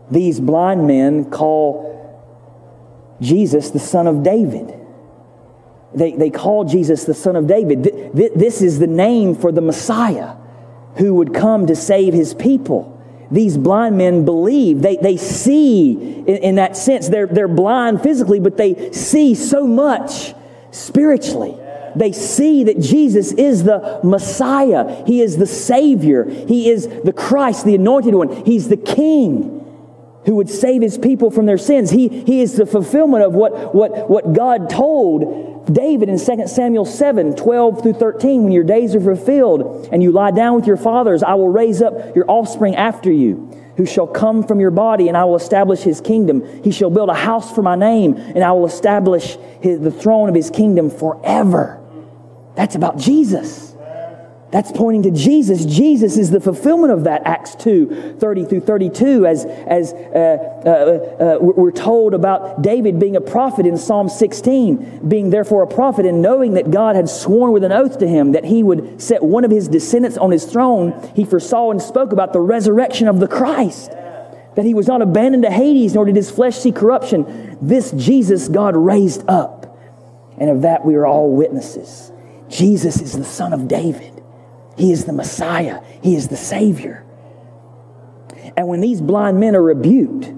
These 0.10 0.40
blind 0.40 0.88
men 0.88 1.30
call 1.30 1.92
Jesus 3.22 3.70
the 3.70 3.80
son 3.80 4.08
of 4.08 4.24
David. 4.24 4.80
They, 5.94 6.14
they 6.14 6.30
call 6.30 6.66
Jesus 6.66 7.06
the 7.06 7.14
son 7.14 7.36
of 7.36 7.48
David. 7.48 7.84
This 8.14 8.62
is 8.62 8.80
the 8.80 8.88
name 8.88 9.36
for 9.36 9.52
the 9.52 9.62
Messiah 9.62 10.36
who 10.98 11.14
would 11.16 11.34
come 11.34 11.68
to 11.68 11.76
save 11.76 12.14
his 12.14 12.34
people 12.34 12.93
these 13.34 13.58
blind 13.58 13.98
men 13.98 14.26
believe. 14.26 14.82
They, 14.82 14.96
they 14.98 15.18
see 15.18 15.92
in, 15.92 16.26
in 16.26 16.56
that 16.56 16.78
sense. 16.78 17.10
They're, 17.10 17.28
they're 17.28 17.48
blind 17.48 18.02
physically, 18.02 18.40
but 18.40 18.58
they 18.58 18.92
see 18.92 19.36
so 19.36 19.68
much 19.68 20.34
spiritually. 20.72 21.58
They 21.96 22.12
see 22.12 22.64
that 22.64 22.80
Jesus 22.80 23.32
is 23.34 23.64
the 23.64 24.00
Messiah. 24.04 25.04
He 25.06 25.22
is 25.22 25.38
the 25.38 25.48
Savior. 25.48 26.26
He 26.26 26.70
is 26.70 26.88
the 26.88 27.14
Christ, 27.14 27.66
the 27.66 27.76
anointed 27.76 28.16
one. 28.16 28.46
He's 28.46 28.70
the 28.70 28.78
King 28.78 29.63
who 30.26 30.36
would 30.36 30.50
save 30.50 30.82
his 30.82 30.98
people 30.98 31.30
from 31.30 31.46
their 31.46 31.58
sins. 31.58 31.92
He, 31.92 32.08
he 32.08 32.42
is 32.42 32.56
the 32.56 32.66
fulfillment 32.66 33.24
of 33.24 33.34
what, 33.34 33.74
what, 33.76 34.10
what 34.10 34.34
God 34.34 34.70
told 34.70 35.72
David 35.72 36.10
in 36.10 36.20
2 36.20 36.48
Samuel 36.48 36.86
7 36.86 37.36
12 37.36 37.82
through 37.82 37.94
13. 37.94 38.44
When 38.44 38.52
your 38.52 38.64
days 38.64 38.96
are 38.96 39.02
fulfilled 39.02 39.90
and 39.92 40.04
you 40.04 40.12
lie 40.12 40.32
down 40.32 40.56
with 40.56 40.68
your 40.68 40.78
fathers, 40.78 41.24
I 41.24 41.34
will 41.36 41.50
raise 41.50 41.82
up 41.82 42.16
your 42.16 42.26
offspring 42.30 42.76
after 42.76 43.12
you, 43.12 43.50
who 43.78 43.86
shall 43.86 44.08
come 44.08 44.44
from 44.44 44.60
your 44.60 44.72
body, 44.72 45.08
and 45.08 45.18
I 45.18 45.26
will 45.26 45.36
establish 45.36 45.82
his 45.82 46.02
kingdom. 46.02 46.64
He 46.64 46.72
shall 46.72 46.90
build 46.90 47.10
a 47.10 47.14
house 47.14 47.54
for 47.54 47.62
my 47.62 47.76
name, 47.76 48.16
and 48.16 48.44
I 48.44 48.52
will 48.52 48.66
establish 48.66 49.38
his, 49.62 49.80
the 49.80 49.92
throne 49.92 50.30
of 50.30 50.36
his 50.36 50.50
kingdom 50.50 50.90
forever. 50.90 51.80
That's 52.56 52.76
about 52.76 52.98
Jesus. 52.98 53.73
That's 54.54 54.72
pointing 54.72 55.02
to 55.12 55.20
Jesus. 55.20 55.66
Jesus 55.66 56.16
is 56.16 56.30
the 56.30 56.40
fulfillment 56.40 56.94
of 56.94 57.06
that, 57.06 57.24
Acts 57.26 57.56
2 57.56 58.18
30 58.20 58.46
through 58.46 58.60
32, 58.60 59.26
as, 59.26 59.46
as 59.46 59.94
uh, 59.94 60.62
uh, 60.64 60.70
uh, 60.70 61.38
we're 61.42 61.72
told 61.72 62.14
about 62.14 62.62
David 62.62 63.00
being 63.00 63.16
a 63.16 63.22
prophet 63.22 63.66
in 63.66 63.80
Psalm 63.80 64.08
16, 64.10 65.10
being 65.10 65.32
therefore 65.32 65.64
a 65.64 65.68
prophet, 65.68 66.06
and 66.06 66.22
knowing 66.22 66.54
that 66.54 66.70
God 66.70 66.96
had 66.96 67.10
sworn 67.10 67.52
with 67.52 67.64
an 67.64 67.72
oath 67.72 67.98
to 67.98 68.08
him 68.08 68.34
that 68.34 68.46
he 68.46 68.62
would 68.62 69.02
set 69.02 69.24
one 69.24 69.44
of 69.44 69.50
his 69.50 69.68
descendants 69.68 70.20
on 70.20 70.30
his 70.30 70.46
throne, 70.46 70.94
he 71.16 71.26
foresaw 71.26 71.72
and 71.72 71.82
spoke 71.82 72.12
about 72.12 72.32
the 72.32 72.40
resurrection 72.40 73.08
of 73.08 73.20
the 73.20 73.28
Christ. 73.28 73.90
That 74.56 74.66
he 74.66 74.76
was 74.76 74.86
not 74.86 75.02
abandoned 75.02 75.46
to 75.46 75.50
Hades, 75.52 75.96
nor 75.96 76.06
did 76.06 76.16
his 76.16 76.30
flesh 76.30 76.60
see 76.60 76.72
corruption. 76.72 77.58
This 77.60 77.90
Jesus 77.94 78.50
God 78.50 78.76
raised 78.76 79.28
up. 79.28 79.80
And 80.38 80.52
of 80.52 80.62
that 80.62 80.86
we 80.86 80.94
are 80.94 81.08
all 81.08 81.36
witnesses. 81.36 82.12
Jesus 82.50 83.02
is 83.02 83.14
the 83.14 83.26
Son 83.26 83.52
of 83.52 83.68
David. 83.68 84.13
He 84.78 84.92
is 84.92 85.06
the 85.06 85.14
Messiah, 85.14 85.82
He 86.02 86.16
is 86.16 86.28
the 86.28 86.38
Savior. 86.38 87.06
And 88.56 88.68
when 88.68 88.82
these 88.82 89.02
blind 89.02 89.40
men 89.40 89.56
are 89.56 89.64
rebuked, 89.64 90.32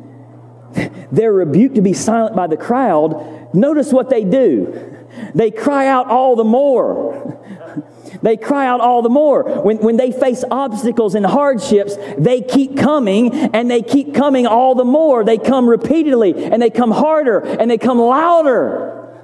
they're 1.11 1.33
rebuked 1.33 1.75
to 1.75 1.81
be 1.81 1.93
silent 1.93 2.35
by 2.35 2.47
the 2.47 2.57
crowd. 2.57 3.53
Notice 3.53 3.91
what 3.91 4.09
they 4.09 4.23
do. 4.23 4.91
They 5.33 5.51
cry 5.51 5.87
out 5.87 6.07
all 6.07 6.35
the 6.35 6.43
more. 6.43 7.41
They 8.21 8.37
cry 8.37 8.65
out 8.65 8.79
all 8.81 9.01
the 9.01 9.09
more. 9.09 9.43
When, 9.61 9.77
when 9.79 9.97
they 9.97 10.11
face 10.11 10.43
obstacles 10.49 11.13
and 11.13 11.25
hardships, 11.25 11.95
they 12.17 12.41
keep 12.41 12.77
coming 12.77 13.31
and 13.33 13.69
they 13.69 13.83
keep 13.83 14.15
coming 14.15 14.47
all 14.47 14.73
the 14.73 14.85
more. 14.85 15.23
They 15.23 15.37
come 15.37 15.69
repeatedly 15.69 16.45
and 16.45 16.59
they 16.59 16.69
come 16.69 16.91
harder 16.91 17.39
and 17.39 17.69
they 17.69 17.77
come 17.77 17.99
louder. 17.99 19.21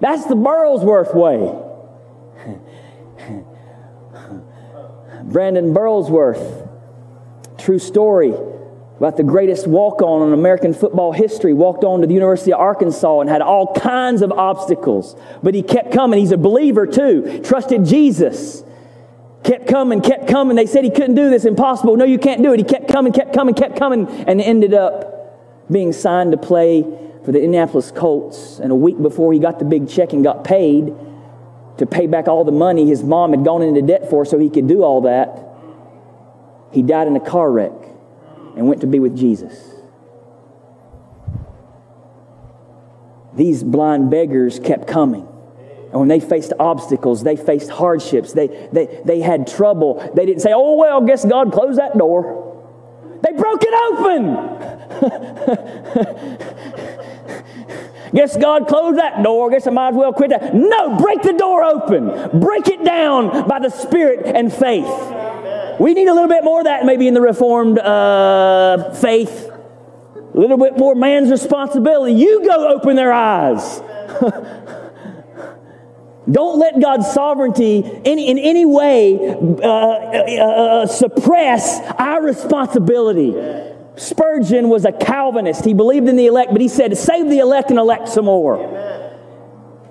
That's 0.00 0.26
the 0.26 0.34
Burlsworth 0.34 1.14
way. 1.14 1.67
Brandon 5.28 5.74
Burlsworth, 5.74 6.68
true 7.58 7.78
story 7.78 8.32
about 8.96 9.16
the 9.16 9.22
greatest 9.22 9.66
walk 9.66 10.00
on 10.00 10.26
in 10.26 10.32
American 10.32 10.72
football 10.72 11.12
history, 11.12 11.52
walked 11.52 11.84
on 11.84 12.00
to 12.00 12.06
the 12.06 12.14
University 12.14 12.52
of 12.52 12.60
Arkansas 12.60 13.20
and 13.20 13.28
had 13.28 13.42
all 13.42 13.74
kinds 13.74 14.22
of 14.22 14.32
obstacles. 14.32 15.14
But 15.42 15.54
he 15.54 15.62
kept 15.62 15.92
coming. 15.92 16.18
He's 16.18 16.32
a 16.32 16.38
believer 16.38 16.86
too, 16.86 17.40
trusted 17.44 17.84
Jesus. 17.84 18.64
Kept 19.44 19.68
coming, 19.68 20.00
kept 20.00 20.28
coming. 20.28 20.56
They 20.56 20.66
said 20.66 20.82
he 20.82 20.90
couldn't 20.90 21.14
do 21.14 21.30
this, 21.30 21.44
impossible. 21.44 21.96
No, 21.96 22.04
you 22.04 22.18
can't 22.18 22.42
do 22.42 22.52
it. 22.52 22.58
He 22.58 22.64
kept 22.64 22.88
coming, 22.88 23.12
kept 23.12 23.34
coming, 23.34 23.54
kept 23.54 23.76
coming, 23.76 24.08
and 24.08 24.40
ended 24.40 24.74
up 24.74 25.70
being 25.70 25.92
signed 25.92 26.32
to 26.32 26.38
play 26.38 26.82
for 27.24 27.32
the 27.32 27.38
Indianapolis 27.42 27.92
Colts. 27.92 28.58
And 28.58 28.72
a 28.72 28.74
week 28.74 29.00
before 29.00 29.32
he 29.32 29.38
got 29.38 29.58
the 29.58 29.64
big 29.64 29.88
check 29.88 30.12
and 30.14 30.24
got 30.24 30.42
paid 30.42 30.94
to 31.78 31.86
pay 31.86 32.06
back 32.06 32.28
all 32.28 32.44
the 32.44 32.52
money 32.52 32.86
his 32.86 33.02
mom 33.02 33.30
had 33.30 33.44
gone 33.44 33.62
into 33.62 33.82
debt 33.82 34.10
for 34.10 34.24
so 34.24 34.38
he 34.38 34.50
could 34.50 34.68
do 34.68 34.82
all 34.82 35.02
that, 35.02 35.44
he 36.72 36.82
died 36.82 37.06
in 37.06 37.16
a 37.16 37.20
car 37.20 37.50
wreck 37.50 37.72
and 38.56 38.68
went 38.68 38.80
to 38.82 38.86
be 38.86 38.98
with 38.98 39.16
Jesus. 39.16 39.54
These 43.34 43.62
blind 43.62 44.10
beggars 44.10 44.58
kept 44.58 44.88
coming. 44.88 45.26
And 45.90 46.00
when 46.00 46.08
they 46.08 46.20
faced 46.20 46.52
obstacles, 46.58 47.22
they 47.22 47.36
faced 47.36 47.70
hardships, 47.70 48.32
they, 48.32 48.48
they, 48.72 49.00
they 49.04 49.20
had 49.20 49.46
trouble. 49.46 50.12
They 50.14 50.26
didn't 50.26 50.42
say, 50.42 50.52
oh, 50.52 50.74
well, 50.74 51.00
guess 51.00 51.24
God 51.24 51.52
closed 51.52 51.78
that 51.78 51.96
door. 51.96 52.44
They 53.22 53.32
broke 53.32 53.62
it 53.62 53.72
open. 53.92 54.36
guess 58.14 58.36
God 58.36 58.66
closed 58.68 58.98
that 58.98 59.22
door. 59.22 59.50
Guess 59.50 59.66
I 59.66 59.70
might 59.70 59.90
as 59.90 59.94
well 59.94 60.12
quit 60.12 60.30
that. 60.30 60.54
No, 60.54 60.96
break 60.96 61.22
the 61.22 61.32
door 61.32 61.64
open. 61.64 62.40
Break 62.40 62.68
it 62.68 62.84
down 62.84 63.48
by 63.48 63.58
the 63.58 63.70
Spirit 63.70 64.26
and 64.26 64.52
faith. 64.52 64.88
We 65.80 65.94
need 65.94 66.08
a 66.08 66.14
little 66.14 66.28
bit 66.28 66.44
more 66.44 66.60
of 66.60 66.64
that 66.64 66.84
maybe 66.84 67.06
in 67.06 67.14
the 67.14 67.20
Reformed 67.20 67.78
uh, 67.78 68.92
faith. 68.94 69.50
A 69.50 70.38
little 70.38 70.58
bit 70.58 70.76
more 70.76 70.94
man's 70.94 71.30
responsibility. 71.30 72.14
You 72.14 72.44
go 72.44 72.68
open 72.68 72.96
their 72.96 73.12
eyes. 73.12 73.80
Don't 76.30 76.58
let 76.58 76.80
God's 76.80 77.10
sovereignty 77.10 77.78
in, 77.78 78.18
in 78.18 78.38
any 78.38 78.66
way 78.66 79.18
uh, 79.18 79.66
uh, 79.66 80.82
uh, 80.82 80.86
suppress 80.86 81.80
our 81.98 82.22
responsibility. 82.22 83.32
Spurgeon 83.98 84.68
was 84.68 84.84
a 84.84 84.92
Calvinist. 84.92 85.64
He 85.64 85.74
believed 85.74 86.08
in 86.08 86.16
the 86.16 86.26
elect, 86.26 86.52
but 86.52 86.60
he 86.60 86.68
said, 86.68 86.96
save 86.96 87.28
the 87.28 87.40
elect 87.40 87.70
and 87.70 87.78
elect 87.78 88.08
some 88.08 88.26
more. 88.26 88.56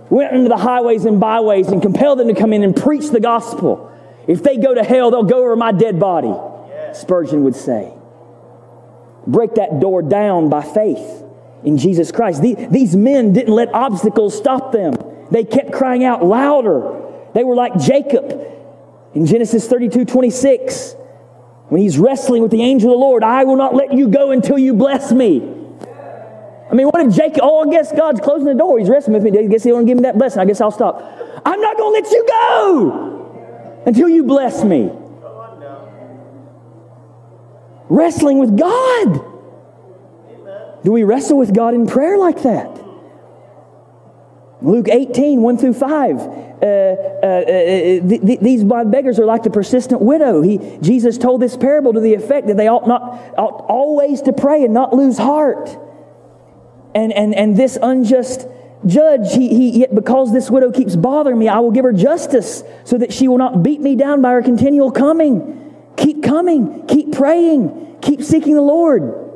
Went 0.09 0.33
into 0.33 0.47
the 0.47 0.57
highways 0.57 1.03
and 1.03 1.19
byways 1.19 1.67
and 1.67 1.81
compelled 1.81 2.19
them 2.19 2.29
to 2.29 2.33
come 2.33 2.53
in 2.53 2.63
and 2.63 2.73
preach 2.75 3.09
the 3.09 3.19
gospel. 3.19 3.93
If 4.25 4.43
they 4.43 4.57
go 4.57 4.73
to 4.73 4.83
hell, 4.83 5.11
they'll 5.11 5.23
go 5.23 5.39
over 5.39 5.55
my 5.57 5.73
dead 5.73 5.99
body, 5.99 6.33
Spurgeon 6.93 7.43
would 7.43 7.55
say. 7.55 7.93
Break 9.25 9.55
that 9.55 9.81
door 9.81 10.01
down 10.01 10.49
by 10.49 10.61
faith 10.63 11.23
in 11.65 11.77
Jesus 11.77 12.13
Christ. 12.13 12.41
These 12.41 12.95
men 12.95 13.33
didn't 13.33 13.53
let 13.53 13.73
obstacles 13.73 14.37
stop 14.37 14.71
them, 14.71 14.93
they 15.31 15.43
kept 15.43 15.73
crying 15.73 16.05
out 16.05 16.23
louder. 16.23 17.03
They 17.33 17.43
were 17.43 17.55
like 17.55 17.77
Jacob 17.77 18.41
in 19.13 19.25
Genesis 19.25 19.67
32 19.67 20.05
26 20.05 20.95
when 21.69 21.81
he's 21.81 21.97
wrestling 21.97 22.41
with 22.41 22.51
the 22.51 22.61
angel 22.61 22.91
of 22.91 22.95
the 22.95 22.99
Lord. 22.99 23.23
I 23.23 23.43
will 23.43 23.55
not 23.55 23.75
let 23.75 23.93
you 23.93 24.07
go 24.07 24.31
until 24.31 24.57
you 24.57 24.73
bless 24.73 25.11
me. 25.11 25.55
I 26.69 26.73
mean, 26.73 26.87
what 26.87 27.05
if 27.05 27.15
Jacob, 27.15 27.41
oh, 27.43 27.67
I 27.67 27.71
guess 27.71 27.91
God's 27.93 28.19
closing 28.19 28.45
the 28.45 28.53
door. 28.53 28.77
He's 28.79 28.89
wrestling 28.89 29.21
with 29.21 29.23
me. 29.23 29.39
I 29.39 29.47
guess 29.47 29.63
he 29.63 29.71
won't 29.71 29.87
give 29.87 29.97
me 29.97 30.03
that 30.03 30.17
blessing. 30.17 30.39
I 30.39 30.45
guess 30.45 30.59
I'll 30.59 30.71
stop. 30.71 31.01
I'm 31.45 31.61
not 31.61 31.77
going 31.77 31.93
to 31.93 32.01
let 32.01 32.11
you 32.11 32.25
go 32.27 33.83
until 33.85 34.09
you 34.09 34.23
bless 34.23 34.63
me. 34.63 34.91
Wrestling 37.89 38.39
with 38.39 38.57
God. 38.57 39.33
Do 40.83 40.91
we 40.91 41.03
wrestle 41.03 41.37
with 41.37 41.53
God 41.53 41.73
in 41.73 41.87
prayer 41.87 42.17
like 42.17 42.43
that? 42.43 42.76
Luke 44.61 44.87
18, 44.89 45.41
1 45.41 45.57
through 45.57 45.73
5. 45.73 46.17
Uh, 46.17 46.19
uh, 46.19 46.65
uh, 46.65 47.43
th- 47.45 48.21
th- 48.21 48.39
these 48.39 48.63
blind 48.63 48.91
beggars 48.91 49.19
are 49.19 49.25
like 49.25 49.43
the 49.43 49.49
persistent 49.49 50.01
widow. 50.01 50.41
He, 50.41 50.79
Jesus 50.81 51.17
told 51.17 51.41
this 51.41 51.55
parable 51.55 51.93
to 51.93 51.99
the 51.99 52.15
effect 52.15 52.47
that 52.47 52.57
they 52.57 52.67
ought 52.67 52.87
not 52.87 53.01
ought 53.37 53.65
always 53.69 54.23
to 54.23 54.33
pray 54.33 54.63
and 54.63 54.73
not 54.73 54.93
lose 54.93 55.17
heart. 55.17 55.69
And, 56.95 57.13
and, 57.13 57.35
and 57.35 57.55
this 57.55 57.77
unjust 57.81 58.47
Judge, 58.85 59.33
he, 59.33 59.49
he, 59.49 59.79
yet 59.79 59.93
because 59.95 60.31
this 60.31 60.51
widow 60.51 60.71
keeps 60.71 60.95
bothering 60.95 61.37
me, 61.37 61.47
I 61.47 61.59
will 61.59 61.71
give 61.71 61.83
her 61.83 61.93
justice 61.93 62.63
so 62.83 62.97
that 62.97 63.11
she 63.11 63.27
will 63.27 63.39
not 63.39 63.63
beat 63.63 63.81
me 63.81 63.95
down 63.95 64.21
by 64.21 64.31
her 64.31 64.43
continual 64.43 64.91
coming. 64.91 65.75
Keep 65.97 66.23
coming, 66.23 66.85
keep 66.85 67.11
praying, 67.11 67.97
keep 68.01 68.21
seeking 68.21 68.53
the 68.53 68.61
Lord. 68.61 69.26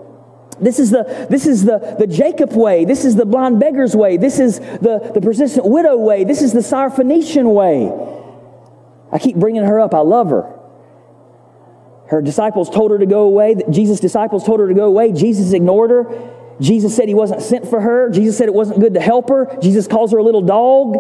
This 0.60 0.80
is 0.80 0.92
the, 0.92 1.28
this 1.30 1.48
is 1.48 1.64
the, 1.64 1.96
the 1.98 2.08
Jacob 2.08 2.54
way. 2.54 2.86
This 2.86 3.06
is 3.06 3.16
the 3.16 3.26
blind 3.26 3.60
beggar's 3.60 3.96
way. 3.96 4.18
This 4.18 4.40
is 4.40 4.60
the, 4.60 5.12
the 5.14 5.22
persistent 5.22 5.66
widow 5.66 5.98
way. 5.98 6.24
This 6.24 6.42
is 6.42 6.54
the 6.54 6.60
Syrophoenician 6.60 7.54
way. 7.54 7.92
I 9.12 9.20
keep 9.20 9.38
bringing 9.38 9.64
her 9.64 9.80
up. 9.80 9.94
I 9.94 10.00
love 10.00 10.30
her. 10.30 10.58
Her 12.08 12.22
disciples 12.22 12.70
told 12.70 12.92
her 12.92 12.98
to 12.98 13.06
go 13.06 13.22
away. 13.22 13.56
Jesus' 13.70 14.00
disciples 14.00 14.46
told 14.46 14.60
her 14.60 14.68
to 14.68 14.74
go 14.74 14.86
away. 14.86 15.14
Jesus 15.14 15.54
ignored 15.54 15.92
her. 15.92 16.32
Jesus 16.60 16.96
said 16.96 17.08
he 17.08 17.14
wasn't 17.14 17.42
sent 17.42 17.68
for 17.68 17.82
her. 17.82 18.10
Jesus 18.10 18.38
said 18.38 18.48
it 18.48 18.54
wasn't 18.54 18.80
good 18.80 18.94
to 18.94 19.00
help 19.00 19.30
her. 19.30 19.58
Jesus 19.62 19.88
calls 19.88 20.12
her 20.12 20.18
a 20.18 20.24
little 20.24 20.42
dog. 20.42 20.98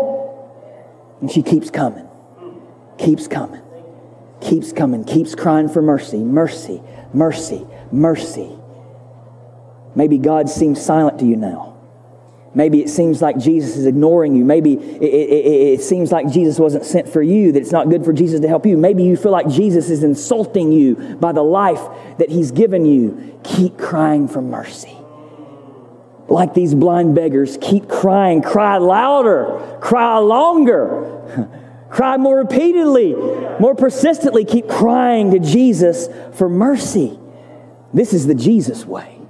And 1.21 1.29
she 1.29 1.43
keeps 1.43 1.69
coming, 1.69 2.07
keeps 2.97 3.27
coming, 3.27 3.61
keeps 4.41 4.71
coming, 4.71 5.03
keeps 5.03 5.35
crying 5.35 5.69
for 5.69 5.81
mercy, 5.81 6.17
mercy, 6.17 6.81
mercy, 7.13 7.67
mercy. 7.91 8.57
Maybe 9.95 10.17
God 10.17 10.49
seems 10.49 10.81
silent 10.81 11.19
to 11.19 11.25
you 11.25 11.35
now. 11.35 11.77
Maybe 12.53 12.81
it 12.81 12.89
seems 12.89 13.21
like 13.21 13.37
Jesus 13.37 13.77
is 13.77 13.85
ignoring 13.85 14.35
you. 14.35 14.43
Maybe 14.43 14.73
it, 14.73 15.01
it, 15.01 15.29
it, 15.29 15.79
it, 15.79 15.81
seems 15.81 16.11
like 16.11 16.29
Jesus 16.29 16.59
wasn't 16.59 16.83
sent 16.83 17.07
for 17.07 17.21
you, 17.21 17.53
that 17.53 17.61
it's 17.61 17.71
not 17.71 17.89
good 17.89 18.03
for 18.03 18.11
Jesus 18.11 18.41
to 18.41 18.47
help 18.49 18.65
you. 18.65 18.75
Maybe 18.75 19.03
you 19.03 19.15
feel 19.15 19.31
like 19.31 19.47
Jesus 19.47 19.89
is 19.89 20.03
insulting 20.03 20.73
you 20.73 20.95
by 20.95 21.31
the 21.31 21.43
life 21.43 21.81
that 22.17 22.29
he's 22.29 22.51
given 22.51 22.85
you. 22.85 23.39
Keep 23.43 23.77
crying 23.77 24.27
for 24.27 24.41
mercy 24.41 24.97
like 26.31 26.53
these 26.53 26.73
blind 26.73 27.13
beggars, 27.13 27.57
keep 27.61 27.89
crying, 27.89 28.41
cry 28.41 28.77
louder, 28.77 29.77
cry 29.81 30.17
longer, 30.17 31.49
cry 31.89 32.17
more 32.17 32.37
repeatedly, 32.37 33.13
more 33.59 33.75
persistently, 33.75 34.45
keep 34.45 34.67
crying 34.67 35.31
to 35.31 35.39
Jesus 35.39 36.07
for 36.33 36.49
mercy. 36.49 37.19
This 37.93 38.13
is 38.13 38.25
the 38.25 38.35
Jesus 38.35 38.85
way. 38.85 39.20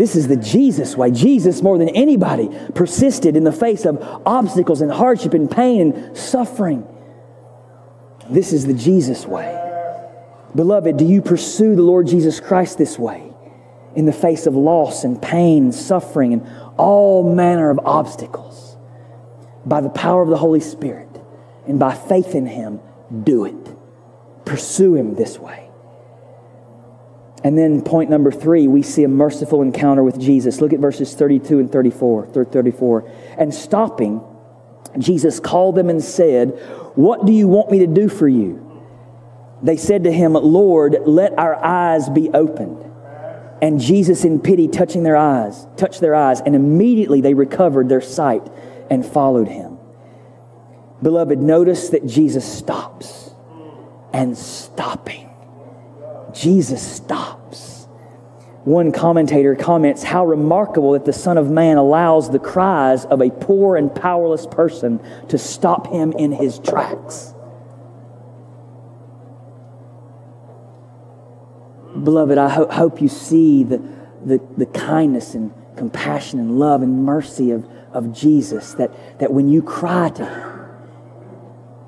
This 0.00 0.16
is 0.16 0.28
the 0.28 0.36
Jesus 0.36 0.96
way. 0.96 1.10
Jesus, 1.10 1.60
more 1.60 1.76
than 1.76 1.90
anybody, 1.90 2.48
persisted 2.74 3.36
in 3.36 3.44
the 3.44 3.52
face 3.52 3.84
of 3.84 4.02
obstacles 4.24 4.80
and 4.80 4.90
hardship 4.90 5.34
and 5.34 5.50
pain 5.50 5.92
and 5.92 6.16
suffering. 6.16 6.86
This 8.30 8.54
is 8.54 8.66
the 8.66 8.72
Jesus 8.72 9.26
way. 9.26 9.56
Beloved, 10.54 10.96
do 10.96 11.04
you 11.04 11.20
pursue 11.20 11.76
the 11.76 11.82
Lord 11.82 12.06
Jesus 12.06 12.40
Christ 12.40 12.78
this 12.78 12.98
way? 12.98 13.30
in 13.94 14.04
the 14.04 14.12
face 14.12 14.46
of 14.46 14.54
loss 14.54 15.04
and 15.04 15.20
pain 15.20 15.64
and 15.64 15.74
suffering 15.74 16.32
and 16.32 16.48
all 16.76 17.34
manner 17.34 17.70
of 17.70 17.80
obstacles. 17.80 18.76
By 19.66 19.80
the 19.80 19.90
power 19.90 20.22
of 20.22 20.28
the 20.28 20.36
Holy 20.36 20.60
Spirit 20.60 21.08
and 21.66 21.78
by 21.78 21.94
faith 21.94 22.34
in 22.34 22.46
Him, 22.46 22.80
do 23.24 23.44
it. 23.44 23.76
Pursue 24.44 24.94
Him 24.94 25.14
this 25.14 25.38
way. 25.38 25.69
And 27.42 27.56
then, 27.56 27.80
point 27.80 28.10
number 28.10 28.30
three, 28.30 28.68
we 28.68 28.82
see 28.82 29.02
a 29.04 29.08
merciful 29.08 29.62
encounter 29.62 30.04
with 30.04 30.20
Jesus. 30.20 30.60
Look 30.60 30.72
at 30.72 30.80
verses 30.80 31.14
32 31.14 31.58
and 31.58 31.72
34. 31.72 32.26
34. 32.26 33.12
And 33.38 33.54
stopping, 33.54 34.22
Jesus 34.98 35.40
called 35.40 35.74
them 35.74 35.88
and 35.88 36.02
said, 36.02 36.50
What 36.96 37.24
do 37.24 37.32
you 37.32 37.48
want 37.48 37.70
me 37.70 37.78
to 37.78 37.86
do 37.86 38.08
for 38.08 38.28
you? 38.28 38.66
They 39.62 39.76
said 39.76 40.04
to 40.04 40.12
him, 40.12 40.34
Lord, 40.34 40.98
let 41.06 41.38
our 41.38 41.54
eyes 41.54 42.08
be 42.08 42.28
opened. 42.30 42.84
And 43.62 43.80
Jesus, 43.80 44.24
in 44.24 44.40
pity, 44.40 44.68
touching 44.68 45.02
their 45.02 45.16
eyes, 45.16 45.66
touched 45.76 46.00
their 46.00 46.14
eyes, 46.14 46.40
and 46.40 46.54
immediately 46.54 47.20
they 47.20 47.34
recovered 47.34 47.88
their 47.88 48.00
sight 48.00 48.42
and 48.90 49.04
followed 49.04 49.48
him. 49.48 49.78
Beloved, 51.02 51.38
notice 51.38 51.90
that 51.90 52.06
Jesus 52.06 52.50
stops 52.50 53.30
and 54.12 54.36
stopping. 54.36 55.29
Jesus 56.34 56.80
stops. 56.80 57.86
One 58.64 58.92
commentator 58.92 59.54
comments 59.54 60.02
how 60.02 60.26
remarkable 60.26 60.92
that 60.92 61.06
the 61.06 61.12
Son 61.12 61.38
of 61.38 61.50
Man 61.50 61.78
allows 61.78 62.30
the 62.30 62.38
cries 62.38 63.06
of 63.06 63.22
a 63.22 63.30
poor 63.30 63.76
and 63.76 63.94
powerless 63.94 64.46
person 64.46 65.00
to 65.28 65.38
stop 65.38 65.86
him 65.86 66.12
in 66.12 66.32
his 66.32 66.58
tracks. 66.58 67.34
Beloved, 72.02 72.38
I 72.38 72.48
ho- 72.48 72.68
hope 72.70 73.00
you 73.00 73.08
see 73.08 73.64
the, 73.64 73.82
the, 74.24 74.40
the 74.56 74.66
kindness 74.66 75.34
and 75.34 75.52
compassion 75.76 76.38
and 76.38 76.58
love 76.58 76.82
and 76.82 77.04
mercy 77.04 77.50
of, 77.50 77.66
of 77.92 78.12
Jesus 78.12 78.74
that, 78.74 79.18
that 79.18 79.32
when 79.32 79.48
you 79.48 79.62
cry 79.62 80.10
to 80.10 80.24
Him, 80.24 80.68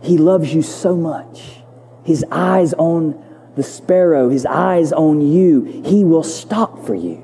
He 0.02 0.18
loves 0.18 0.54
you 0.54 0.62
so 0.62 0.96
much. 0.96 1.58
His 2.04 2.24
eyes 2.30 2.74
on 2.74 3.22
the 3.56 3.62
sparrow, 3.62 4.28
His 4.28 4.46
eyes 4.46 4.92
on 4.92 5.20
you, 5.20 5.82
He 5.84 6.04
will 6.04 6.22
stop 6.22 6.84
for 6.84 6.94
you. 6.94 7.22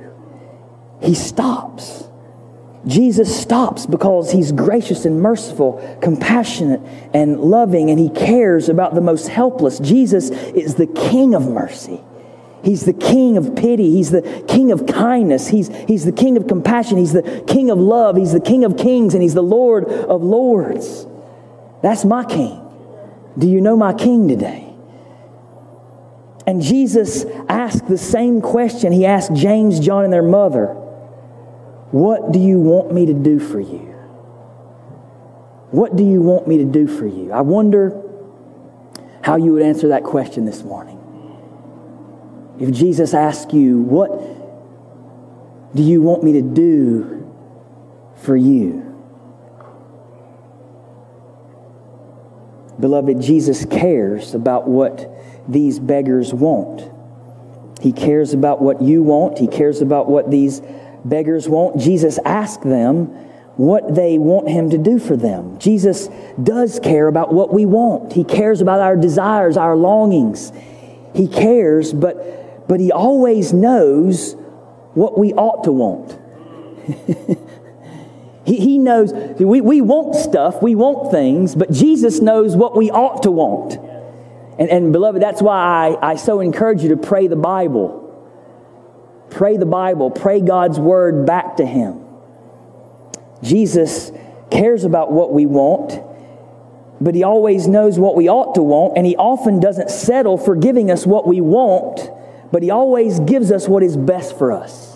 He 1.01 1.15
stops. 1.15 2.09
Jesus 2.87 3.41
stops 3.41 3.87
because 3.87 4.33
he's 4.33 4.53
gracious 4.53 5.05
and 5.05 5.21
merciful, 5.21 5.99
compassionate 6.01 6.81
and 7.13 7.39
loving, 7.41 7.91
and 7.91 7.99
he 7.99 8.09
cares 8.09 8.69
about 8.69 8.95
the 8.95 9.01
most 9.01 9.29
helpless. 9.29 9.79
Jesus 9.79 10.31
is 10.31 10.77
the 10.77 10.87
King 10.87 11.35
of 11.35 11.47
mercy. 11.47 12.01
He's 12.63 12.85
the 12.85 12.93
King 12.93 13.37
of 13.37 13.55
pity. 13.55 13.91
He's 13.91 14.11
the 14.11 14.45
King 14.49 14.73
of 14.73 14.87
kindness. 14.87 15.49
He's, 15.49 15.69
he's 15.87 16.05
the 16.05 16.13
King 16.13 16.37
of 16.37 16.47
compassion. 16.47 16.97
He's 16.99 17.13
the 17.13 17.45
King 17.47 17.71
of 17.71 17.79
love. 17.79 18.17
He's 18.17 18.33
the 18.33 18.41
King 18.41 18.65
of 18.65 18.77
kings, 18.77 19.15
and 19.15 19.23
He's 19.23 19.35
the 19.35 19.43
Lord 19.43 19.85
of 19.85 20.23
lords. 20.23 21.07
That's 21.83 22.05
my 22.05 22.25
King. 22.25 22.65
Do 23.37 23.49
you 23.49 23.61
know 23.61 23.77
my 23.77 23.93
King 23.93 24.29
today? 24.29 24.68
And 26.49 26.63
Jesus 26.63 27.27
asked 27.47 27.89
the 27.89 27.99
same 27.99 28.41
question 28.41 28.91
he 28.91 29.05
asked 29.05 29.35
James, 29.35 29.79
John, 29.81 30.05
and 30.05 30.11
their 30.11 30.23
mother 30.23 30.69
What 31.91 32.33
do 32.33 32.39
you 32.39 32.59
want 32.59 32.91
me 32.91 33.05
to 33.05 33.13
do 33.13 33.39
for 33.39 33.61
you? 33.61 33.95
What 35.71 35.95
do 35.95 36.03
you 36.03 36.23
want 36.23 36.49
me 36.49 36.57
to 36.57 36.65
do 36.65 36.87
for 36.87 37.07
you? 37.07 37.33
I 37.33 37.43
wonder 37.43 38.03
how 39.23 39.37
you 39.37 39.53
would 39.53 39.63
answer 39.63 39.89
that 39.89 40.05
question 40.05 40.47
this 40.47 40.63
morning. 40.63 40.99
If 42.59 42.71
Jesus 42.73 43.13
asked 43.13 43.53
you, 43.53 43.83
What 43.83 44.09
do 45.77 45.83
you 45.83 46.01
want 46.01 46.25
me 46.25 46.33
to 46.33 46.41
do 46.41 47.31
for 48.23 48.35
you? 48.35 48.87
Beloved, 52.81 53.21
Jesus 53.21 53.67
cares 53.67 54.35
about 54.35 54.67
what 54.67 55.15
these 55.49 55.79
beggars 55.79 56.33
want. 56.33 56.93
He 57.81 57.93
cares 57.93 58.35
about 58.35 58.61
what 58.61 58.83
you 58.83 59.03
want. 59.03 59.39
He 59.39 59.47
cares 59.47 59.81
about 59.81 60.09
what 60.09 60.31
these 60.31 60.61
beggars 61.05 61.49
want. 61.49 61.81
Jesus 61.81 62.19
asked 62.25 62.63
them 62.63 63.07
what 63.57 63.95
they 63.95 64.19
want 64.19 64.49
him 64.49 64.71
to 64.71 64.79
do 64.79 64.99
for 64.99 65.17
them. 65.17 65.59
Jesus 65.59 66.09
does 66.41 66.79
care 66.79 67.09
about 67.09 67.33
what 67.33 67.53
we 67.53 67.67
want. 67.67 68.13
He 68.13 68.25
cares 68.25 68.61
about 68.61 68.81
our 68.81 68.97
desires, 68.97 69.57
our 69.57 69.77
longings. 69.77 70.53
He 71.15 71.27
cares, 71.27 71.93
but, 71.93 72.69
but 72.69 72.79
he 72.79 72.93
always 72.93 73.53
knows 73.53 74.35
what 74.95 75.19
we 75.19 75.33
ought 75.33 75.65
to 75.65 75.73
want. 75.73 76.19
he, 78.45 78.59
he 78.59 78.79
knows 78.79 79.13
we, 79.13 79.61
we 79.61 79.81
want 79.81 80.15
stuff, 80.15 80.63
we 80.63 80.75
want 80.75 81.11
things, 81.11 81.55
but 81.55 81.71
Jesus 81.71 82.21
knows 82.21 82.57
what 82.57 82.77
we 82.77 82.91
ought 82.91 83.23
to 83.25 83.31
want. 83.31 83.79
And, 84.59 84.69
and 84.69 84.93
beloved, 84.93 85.23
that's 85.23 85.41
why 85.41 85.97
I, 86.01 86.13
I 86.13 86.17
so 86.17 86.41
encourage 86.41 86.83
you 86.83 86.91
to 86.91 86.97
pray 86.97 87.29
the 87.29 87.37
Bible. 87.37 88.05
Pray 89.31 89.57
the 89.57 89.67
Bible, 89.67 90.11
pray 90.11 90.41
God's 90.41 90.81
word 90.81 91.27
back 91.27 91.59
to 91.59 91.67
Him. 91.67 92.05
Jesus 93.43 94.11
cares 94.51 94.85
about 94.85 95.13
what 95.13 95.33
we 95.33 95.47
want, 95.47 96.01
but 97.01 97.15
He 97.15 97.23
always 97.23 97.69
knows 97.69 97.99
what 97.99 98.17
we 98.17 98.29
ought 98.29 98.55
to 98.55 98.63
want, 98.63 98.97
and 98.97 99.07
He 99.07 99.17
often 99.17 99.61
doesn't 99.61 99.91
settle 99.91 100.39
for 100.39 100.57
giving 100.57 100.91
us 100.91 101.07
what 101.07 101.27
we 101.27 101.41
want, 101.41 102.11
but 102.51 102.63
He 102.63 102.71
always 102.71 103.21
gives 103.21 103.53
us 103.53 103.69
what 103.69 103.83
is 103.83 103.97
best 103.97 104.37
for 104.39 104.51
us. 104.51 104.88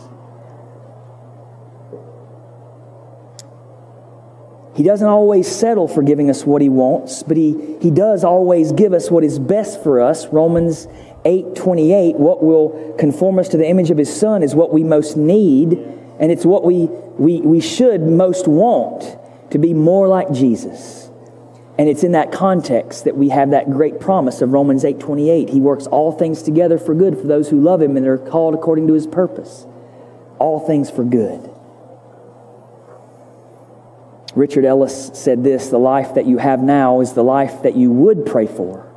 He 4.75 4.83
doesn't 4.83 5.07
always 5.07 5.47
settle 5.47 5.87
for 5.87 6.03
giving 6.03 6.31
us 6.31 6.47
what 6.47 6.63
he 6.63 6.69
wants, 6.71 7.23
but 7.23 7.37
he, 7.37 7.77
he 7.81 7.91
does 7.91 8.25
always 8.25 8.73
give 8.73 8.95
us 8.95 9.11
what 9.11 9.23
is 9.23 9.39
best 9.39 9.83
for 9.83 10.01
us. 10.01 10.27
Romans 10.29 10.89
8 11.25 11.55
28, 11.55 12.17
what 12.17 12.43
will 12.43 12.95
conform 12.99 13.39
us 13.39 13.49
to 13.49 13.57
the 13.57 13.69
image 13.69 13.91
of 13.91 13.99
his 13.99 14.15
son 14.15 14.43
is 14.43 14.55
what 14.55 14.73
we 14.73 14.83
most 14.83 15.17
need, 15.17 15.75
and 16.19 16.33
it's 16.33 16.47
what 16.47 16.65
we, 16.65 16.87
we, 17.19 17.41
we 17.43 17.61
should 17.61 18.01
most 18.01 18.49
want 18.49 19.19
to 19.51 19.59
be 19.59 19.75
more 19.75 20.09
like 20.09 20.33
Jesus. 20.33 21.11
And 21.79 21.89
it's 21.89 22.03
in 22.03 22.13
that 22.13 22.33
context 22.33 23.05
that 23.05 23.17
we 23.17 23.29
have 23.29 23.51
that 23.51 23.71
great 23.71 24.01
promise 24.01 24.41
of 24.41 24.53
Romans 24.53 24.85
8 24.85 24.99
28. 24.99 25.51
He 25.51 25.61
works 25.61 25.87
all 25.87 26.13
things 26.13 26.43
together 26.43 26.79
for 26.79 26.95
good 26.95 27.19
for 27.19 27.27
those 27.27 27.51
who 27.51 27.61
love 27.61 27.83
him 27.83 27.97
and 27.99 28.07
are 28.07 28.19
called 28.19 28.55
according 28.55 28.87
to 28.87 28.95
his 28.95 29.07
purpose. 29.07 29.67
All 30.39 30.61
things 30.67 30.91
for 30.91 31.05
good. 31.05 31.52
Richard 34.35 34.65
Ellis 34.65 35.11
said 35.15 35.45
this 35.45 35.69
the 35.69 35.79
life 35.79 36.15
that 36.15 36.27
you 36.27 36.39
have 36.39 36.63
now 36.63 37.01
is 37.01 37.13
the 37.13 37.25
life 37.25 37.63
that 37.63 37.77
you 37.77 37.91
would 37.91 38.25
pray 38.25 38.47
for 38.47 38.91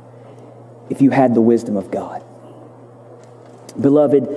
if 0.88 1.02
you 1.02 1.10
had 1.10 1.34
the 1.34 1.40
wisdom 1.40 1.76
of 1.76 1.90
God. 1.90 2.24
Beloved, 3.78 4.28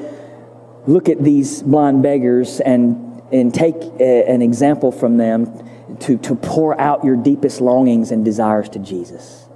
look 0.88 1.08
at 1.08 1.24
these 1.24 1.62
blind 1.64 2.04
beggars 2.04 2.60
and, 2.60 3.22
and 3.32 3.54
take 3.54 3.76
a, 4.00 4.26
an 4.28 4.42
example 4.42 4.92
from 4.92 5.18
them 5.18 5.70
to, 6.02 6.18
to 6.18 6.36
pour 6.36 6.80
out 6.80 7.06
your 7.06 7.16
deepest 7.16 7.62
longings 7.62 8.12
and 8.12 8.26
desires 8.26 8.68
to 8.70 8.80
Jesus. 8.80 9.48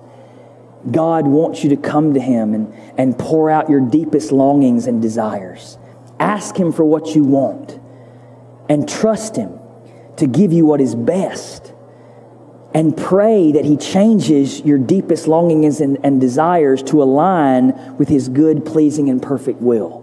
God 0.90 1.28
wants 1.28 1.64
you 1.64 1.70
to 1.70 1.78
come 1.78 2.14
to 2.14 2.20
Him 2.20 2.54
and, 2.54 2.74
and 2.98 3.18
pour 3.18 3.50
out 3.50 3.70
your 3.70 3.82
deepest 3.82 4.32
longings 4.32 4.88
and 4.88 5.02
desires. 5.02 5.78
Ask 6.20 6.56
Him 6.56 6.72
for 6.72 6.84
what 6.86 7.16
you 7.16 7.24
want 7.24 7.80
and 8.70 8.88
trust 8.88 9.36
Him 9.36 9.60
to 10.18 10.28
give 10.28 10.54
you 10.54 10.66
what 10.66 10.82
is 10.82 10.96
best. 10.96 11.74
And 12.74 12.98
pray 12.98 13.52
that 13.52 13.66
He 13.66 13.78
changes 13.78 14.62
your 14.62 14.78
deepest 14.78 15.28
longings 15.28 15.80
and, 15.80 15.98
and 16.04 16.20
desires 16.20 16.82
to 16.84 17.04
align 17.04 17.98
with 17.98 18.08
His 18.10 18.30
good, 18.30 18.66
pleasing, 18.66 19.10
and 19.10 19.22
perfect 19.22 19.62
will. 19.62 20.02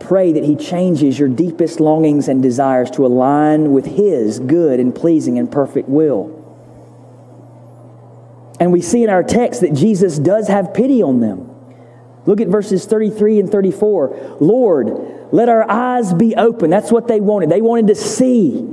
Pray 0.00 0.32
that 0.32 0.44
He 0.44 0.56
changes 0.56 1.18
your 1.18 1.28
deepest 1.28 1.78
longings 1.80 2.28
and 2.28 2.42
desires 2.42 2.90
to 2.92 3.04
align 3.04 3.72
with 3.72 3.84
His 3.86 4.38
good 4.38 4.80
and 4.80 4.94
pleasing 4.94 5.38
and 5.38 5.50
perfect 5.50 5.88
will. 5.88 6.36
And 8.58 8.72
we 8.72 8.80
see 8.80 9.04
in 9.04 9.10
our 9.10 9.22
text 9.22 9.60
that 9.60 9.74
Jesus 9.74 10.18
does 10.18 10.48
have 10.48 10.72
pity 10.72 11.02
on 11.02 11.20
them. 11.20 11.50
Look 12.24 12.40
at 12.40 12.48
verses 12.48 12.86
33 12.86 13.40
and 13.40 13.50
34. 13.50 14.38
Lord, 14.40 15.15
let 15.32 15.48
our 15.48 15.68
eyes 15.70 16.12
be 16.12 16.34
open. 16.34 16.70
That's 16.70 16.92
what 16.92 17.08
they 17.08 17.20
wanted. 17.20 17.50
They 17.50 17.60
wanted 17.60 17.88
to 17.88 17.94
see. 17.94 18.66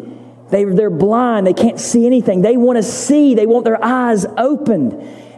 They, 0.49 0.65
they're 0.65 0.89
blind. 0.89 1.47
They 1.47 1.53
can't 1.53 1.79
see 1.79 2.05
anything. 2.05 2.41
They 2.41 2.57
want 2.57 2.77
to 2.77 2.83
see. 2.83 3.33
They 3.33 3.47
want 3.47 3.65
their 3.65 3.83
eyes 3.83 4.25
opened. 4.37 4.93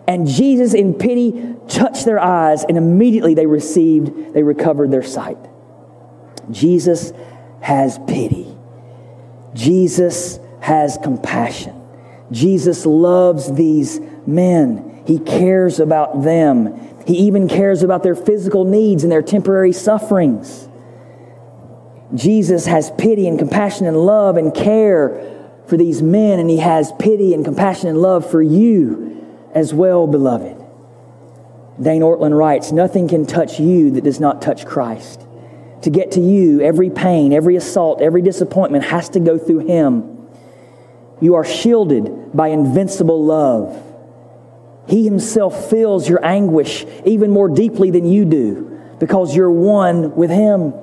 And 0.08 0.28
Jesus, 0.28 0.74
in 0.74 0.94
pity, 0.94 1.56
touched 1.68 2.06
their 2.06 2.20
eyes, 2.20 2.64
and 2.64 2.78
immediately 2.78 3.34
they 3.34 3.48
received, 3.48 4.34
they 4.34 4.44
recovered 4.44 4.92
their 4.92 5.04
sight. 5.04 5.38
Jesus 6.52 7.12
has 7.62 7.98
pity. 8.08 8.56
Jesus 9.56 10.40
has 10.60 11.00
compassion. 11.02 11.82
Jesus 12.32 12.86
loves 12.86 13.52
these 13.54 14.00
men. 14.28 15.04
He 15.08 15.20
cares 15.20 15.80
about 15.80 16.24
them. 16.24 16.80
He 17.08 17.20
even 17.20 17.48
cares 17.48 17.84
about 17.84 18.04
their 18.04 18.16
physical 18.16 18.64
needs 18.64 19.04
and 19.04 19.12
their 19.12 19.22
temporary 19.22 19.72
sufferings. 19.72 20.68
Jesus 22.14 22.66
has 22.66 22.92
pity 22.92 23.28
and 23.28 23.40
compassion 23.40 23.88
and 23.88 23.98
love 23.98 24.38
and 24.38 24.54
care 24.54 25.32
for 25.68 25.78
these 25.78 26.02
men, 26.02 26.40
and 26.40 26.50
he 26.50 26.58
has 26.58 26.92
pity 27.00 27.34
and 27.34 27.44
compassion 27.44 27.90
and 27.90 27.98
love 27.98 28.30
for 28.30 28.42
you 28.42 29.26
as 29.54 29.74
well, 29.74 30.06
beloved. 30.06 30.62
Dane 31.82 32.02
Ortlund 32.02 32.38
writes 32.38 32.72
Nothing 32.72 33.08
can 33.08 33.26
touch 33.26 33.60
you 33.60 33.92
that 33.92 34.04
does 34.04 34.20
not 34.20 34.42
touch 34.42 34.66
Christ. 34.66 35.22
To 35.82 35.90
get 35.90 36.12
to 36.12 36.22
you, 36.22 36.62
every 36.62 36.90
pain, 36.90 37.34
every 37.34 37.56
assault, 37.56 38.02
every 38.02 38.22
disappointment 38.22 38.86
has 38.86 39.10
to 39.10 39.20
go 39.20 39.38
through 39.38 39.68
him. 39.68 40.30
You 41.22 41.36
are 41.36 41.46
shielded 41.46 42.32
by 42.34 42.50
invincible 42.50 43.24
love. 43.24 43.82
He 44.88 45.04
himself 45.04 45.70
feels 45.70 46.08
your 46.08 46.24
anguish 46.24 46.86
even 47.06 47.32
more 47.32 47.50
deeply 47.50 47.92
than 47.92 48.06
you 48.06 48.26
do 48.26 48.80
because 49.00 49.36
you're 49.36 49.52
one 49.52 50.16
with 50.16 50.30
him. 50.30 50.74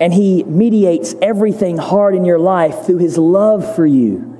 And 0.00 0.12
He 0.12 0.44
mediates 0.44 1.14
everything 1.20 1.76
hard 1.76 2.14
in 2.14 2.24
your 2.24 2.38
life 2.38 2.86
through 2.86 2.98
His 2.98 3.18
love 3.18 3.74
for 3.74 3.86
you 3.86 4.36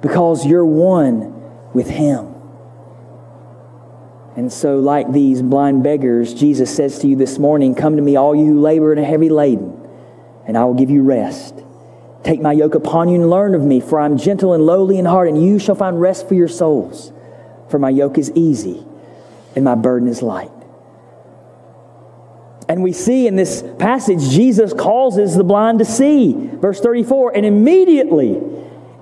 because 0.00 0.46
you're 0.46 0.64
one 0.64 1.72
with 1.72 1.88
Him. 1.88 2.34
And 4.34 4.52
so, 4.52 4.78
like 4.78 5.12
these 5.12 5.42
blind 5.42 5.82
beggars, 5.82 6.32
Jesus 6.32 6.74
says 6.74 6.98
to 7.00 7.06
you 7.06 7.16
this 7.16 7.38
morning, 7.38 7.74
Come 7.74 7.96
to 7.96 8.02
me, 8.02 8.16
all 8.16 8.34
you 8.34 8.46
who 8.46 8.60
labor 8.60 8.90
and 8.92 9.00
are 9.00 9.04
heavy 9.04 9.28
laden, 9.28 9.78
and 10.46 10.56
I 10.56 10.64
will 10.64 10.74
give 10.74 10.90
you 10.90 11.02
rest. 11.02 11.62
Take 12.24 12.40
my 12.40 12.52
yoke 12.52 12.74
upon 12.74 13.08
you 13.08 13.20
and 13.20 13.28
learn 13.28 13.54
of 13.54 13.62
me, 13.62 13.80
for 13.80 14.00
I'm 14.00 14.16
gentle 14.16 14.54
and 14.54 14.64
lowly 14.64 14.98
in 14.98 15.04
heart, 15.04 15.28
and 15.28 15.44
you 15.44 15.58
shall 15.58 15.74
find 15.74 16.00
rest 16.00 16.28
for 16.28 16.34
your 16.34 16.48
souls. 16.48 17.12
For 17.68 17.78
my 17.78 17.90
yoke 17.90 18.18
is 18.18 18.30
easy 18.34 18.84
and 19.54 19.64
my 19.64 19.74
burden 19.74 20.08
is 20.08 20.22
light. 20.22 20.50
And 22.68 22.82
we 22.82 22.92
see 22.92 23.26
in 23.26 23.36
this 23.36 23.62
passage, 23.78 24.30
Jesus 24.30 24.72
causes 24.72 25.36
the 25.36 25.44
blind 25.44 25.80
to 25.80 25.84
see. 25.84 26.32
Verse 26.32 26.80
34 26.80 27.36
And 27.36 27.44
immediately, 27.46 28.40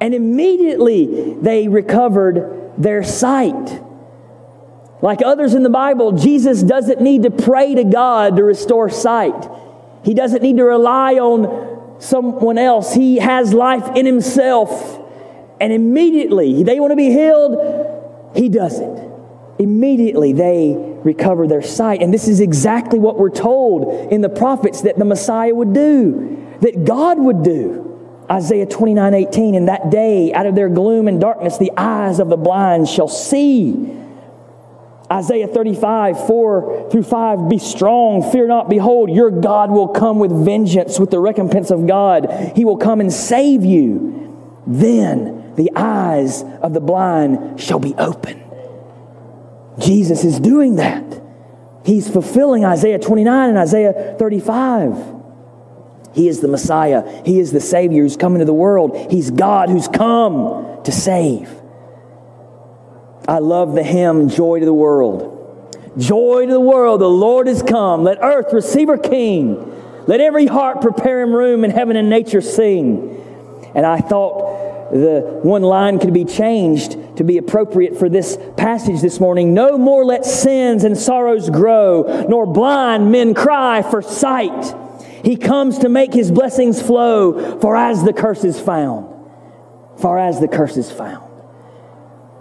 and 0.01 0.15
immediately 0.15 1.35
they 1.35 1.69
recovered 1.69 2.73
their 2.79 3.03
sight. 3.03 3.83
Like 5.03 5.23
others 5.23 5.55
in 5.55 5.63
the 5.63 5.71
Bible, 5.71 6.13
Jesus 6.13 6.63
doesn't 6.63 7.01
need 7.01 7.23
to 7.23 7.31
pray 7.31 7.75
to 7.75 7.85
God 7.85 8.37
to 8.37 8.45
restore 8.45 8.91
sight. 8.91 9.51
He 10.05 10.15
doesn't 10.15 10.43
need 10.43 10.57
to 10.57 10.65
rely 10.65 11.15
on 11.15 12.01
someone 12.01 12.59
else. 12.59 12.95
He 12.95 13.19
has 13.19 13.55
life 13.55 13.97
in 13.97 14.07
himself. 14.07 14.99
And 15.61 15.73
immediately 15.73 16.63
they 16.63 16.81
want 16.81 16.93
to 16.93 16.97
be 16.97 17.11
healed, 17.11 18.33
he 18.35 18.49
does 18.49 18.79
it. 18.79 19.11
Immediately 19.59 20.33
they 20.33 20.90
recover 21.05 21.47
their 21.47 21.63
sight. 21.63 22.03
And 22.03 22.13
this 22.13 22.29
is 22.29 22.41
exactly 22.41 22.99
what 22.99 23.19
we're 23.19 23.31
told 23.31 24.13
in 24.13 24.21
the 24.21 24.29
prophets 24.29 24.83
that 24.83 24.99
the 24.99 25.05
Messiah 25.05 25.55
would 25.55 25.73
do, 25.73 26.57
that 26.61 26.85
God 26.85 27.19
would 27.19 27.43
do. 27.43 27.87
Isaiah 28.31 28.67
29 28.67 29.15
18, 29.15 29.55
in 29.55 29.67
that 29.67 29.91
day, 29.91 30.33
out 30.33 30.47
of 30.47 30.55
their 30.55 30.69
gloom 30.69 31.09
and 31.09 31.21
darkness, 31.21 31.59
the 31.59 31.73
eyes 31.77 32.21
of 32.21 32.29
the 32.29 32.37
blind 32.37 32.89
shall 32.89 33.09
see. 33.09 33.97
Isaiah 35.13 35.49
35, 35.49 36.29
4 36.29 36.89
through 36.91 37.03
5, 37.03 37.49
be 37.49 37.59
strong, 37.59 38.31
fear 38.31 38.47
not, 38.47 38.69
behold, 38.69 39.11
your 39.11 39.33
God 39.33 39.73
will 39.73 39.89
come 39.89 40.21
with 40.21 40.31
vengeance, 40.31 41.01
with 41.01 41.11
the 41.11 41.19
recompense 41.19 41.73
of 41.73 41.89
God. 41.89 42.53
He 42.55 42.65
will 42.65 42.77
come 42.77 43.01
and 43.01 43.13
save 43.13 43.65
you. 43.65 44.63
Then 44.69 45.53
the 45.57 45.73
eyes 45.75 46.45
of 46.63 46.75
the 46.75 46.81
blind 46.81 47.61
shall 47.61 47.81
be 47.81 47.95
open. 47.97 48.41
Jesus 49.81 50.25
is 50.25 50.39
doing 50.39 50.77
that. 50.77 51.23
He's 51.85 52.09
fulfilling 52.09 52.65
Isaiah 52.65 52.99
29 52.99 53.49
and 53.49 53.59
Isaiah 53.59 54.17
35. 54.19 55.17
He 56.13 56.29
is 56.29 56.41
the 56.41 56.49
Messiah. 56.49 57.23
He 57.25 57.39
is 57.39 57.53
the 57.53 57.61
Savior 57.61 58.03
who's 58.03 58.17
come 58.17 58.35
into 58.35 58.45
the 58.45 58.53
world. 58.53 59.11
He's 59.11 59.31
God 59.31 59.71
who's 59.71 59.89
come 59.89 60.83
to 60.85 60.93
save. 60.93 61.51
I 63.29 63.39
love 63.39 63.75
the 63.75 63.83
hymn, 63.83 64.29
Joy 64.29 64.61
to 64.61 64.67
the 64.67 64.75
World. 64.75 65.37
Joy 65.99 66.47
to 66.47 66.53
the 66.53 66.61
world, 66.61 67.01
the 67.01 67.09
Lord 67.09 67.49
is 67.49 67.63
come. 67.63 68.05
Let 68.05 68.19
earth 68.23 68.53
receive 68.53 68.89
her 68.89 68.99
King. 68.99 69.67
Let 70.07 70.21
every 70.21 70.47
heart 70.47 70.81
prepare 70.81 71.21
him 71.21 71.33
room, 71.33 71.65
and 71.65 71.73
heaven 71.73 71.97
and 71.97 72.09
nature 72.09 72.41
sing. 72.41 73.17
And 73.75 73.87
I 73.87 73.99
thought 74.01 74.93
the 74.93 75.41
one 75.43 75.63
line 75.63 75.99
could 75.99 76.13
be 76.13 76.25
changed 76.25 76.97
to 77.21 77.25
be 77.25 77.37
appropriate 77.37 77.99
for 77.99 78.09
this 78.09 78.39
passage 78.57 79.03
this 79.03 79.21
morning. 79.21 79.53
No 79.53 79.77
more 79.77 80.07
let 80.07 80.25
sins 80.25 80.85
and 80.85 80.97
sorrows 80.97 81.51
grow, 81.51 82.25
nor 82.31 82.47
blind 82.47 83.13
men 83.13 83.35
cry 83.35 83.83
for 83.83 84.01
sight. 84.01 84.75
He 85.23 85.37
comes 85.37 85.81
to 85.81 85.91
make 85.91 86.15
his 86.15 86.31
blessings 86.31 86.81
flow, 86.81 87.61
for 87.61 87.77
as 87.77 88.03
the 88.05 88.15
curse 88.15 88.43
is 88.43 88.59
found. 88.59 89.15
For 89.99 90.19
as 90.19 90.41
the 90.41 90.49
curse 90.49 90.79
is 90.79 90.91
found. 90.91 91.31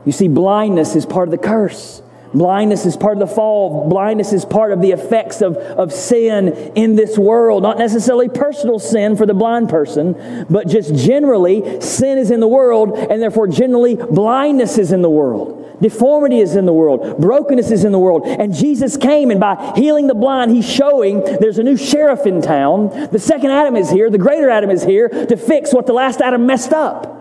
You 0.06 0.14
see, 0.14 0.30
blindness 0.30 0.96
is 0.96 1.06
part 1.06 1.28
of 1.28 1.32
the 1.32 1.46
curse. 1.46 2.02
Blindness 2.34 2.86
is 2.86 2.96
part 2.96 3.14
of 3.14 3.28
the 3.28 3.34
fall. 3.34 3.90
Blindness 3.90 4.34
is 4.34 4.46
part 4.46 4.72
of 4.72 4.82
the 4.82 4.92
effects 4.92 5.42
of, 5.42 5.58
of 5.58 5.92
sin 5.92 6.50
in 6.76 6.96
this 6.96 7.18
world. 7.18 7.64
Not 7.64 7.80
necessarily 7.80 8.30
personal 8.30 8.78
sin 8.78 9.16
for 9.16 9.26
the 9.26 9.34
blind 9.34 9.70
person, 9.70 10.46
but 10.50 10.68
just 10.68 10.94
generally, 10.94 11.82
sin 11.82 12.18
is 12.20 12.30
in 12.30 12.40
the 12.40 12.48
world, 12.48 12.98
and 12.98 13.22
therefore, 13.22 13.48
generally, 13.48 13.96
blindness 13.96 14.78
is 14.78 14.92
in 14.92 15.02
the 15.02 15.10
world. 15.10 15.56
Deformity 15.82 16.40
is 16.40 16.56
in 16.56 16.66
the 16.66 16.74
world. 16.74 17.20
Brokenness 17.20 17.72
is 17.72 17.84
in 17.84 17.92
the 17.92 18.00
world. 18.00 18.28
And 18.28 18.54
Jesus 18.54 18.98
came, 18.98 19.32
and 19.32 19.40
by 19.40 19.74
healing 19.76 20.08
the 20.08 20.14
blind, 20.14 20.52
he's 20.52 20.70
showing 20.70 21.24
there's 21.24 21.58
a 21.58 21.64
new 21.64 21.78
sheriff 21.78 22.26
in 22.26 22.42
town. 22.42 22.90
The 23.12 23.20
second 23.20 23.50
Adam 23.50 23.76
is 23.76 23.90
here, 23.90 24.10
the 24.10 24.18
greater 24.18 24.50
Adam 24.50 24.70
is 24.70 24.84
here 24.84 25.08
to 25.08 25.38
fix 25.38 25.74
what 25.74 25.88
the 25.88 25.94
last 25.94 26.22
Adam 26.22 26.46
messed 26.46 26.74
up. 26.74 27.16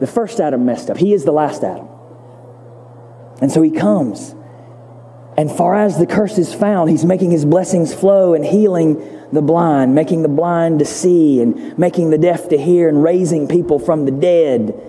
The 0.00 0.06
first 0.06 0.40
Adam 0.40 0.64
messed 0.64 0.90
up. 0.90 0.96
He 0.96 1.12
is 1.12 1.24
the 1.24 1.32
last 1.32 1.62
Adam. 1.64 1.88
And 3.40 3.50
so 3.50 3.62
he 3.62 3.70
comes. 3.70 4.34
And 5.36 5.50
far 5.50 5.74
as 5.74 5.98
the 5.98 6.06
curse 6.06 6.38
is 6.38 6.54
found, 6.54 6.90
he's 6.90 7.04
making 7.04 7.32
his 7.32 7.44
blessings 7.44 7.92
flow 7.92 8.34
and 8.34 8.44
healing 8.44 9.02
the 9.32 9.42
blind, 9.42 9.94
making 9.94 10.22
the 10.22 10.28
blind 10.28 10.78
to 10.78 10.84
see, 10.84 11.40
and 11.40 11.76
making 11.76 12.10
the 12.10 12.18
deaf 12.18 12.48
to 12.50 12.58
hear, 12.58 12.88
and 12.88 13.02
raising 13.02 13.48
people 13.48 13.78
from 13.78 14.04
the 14.04 14.12
dead, 14.12 14.80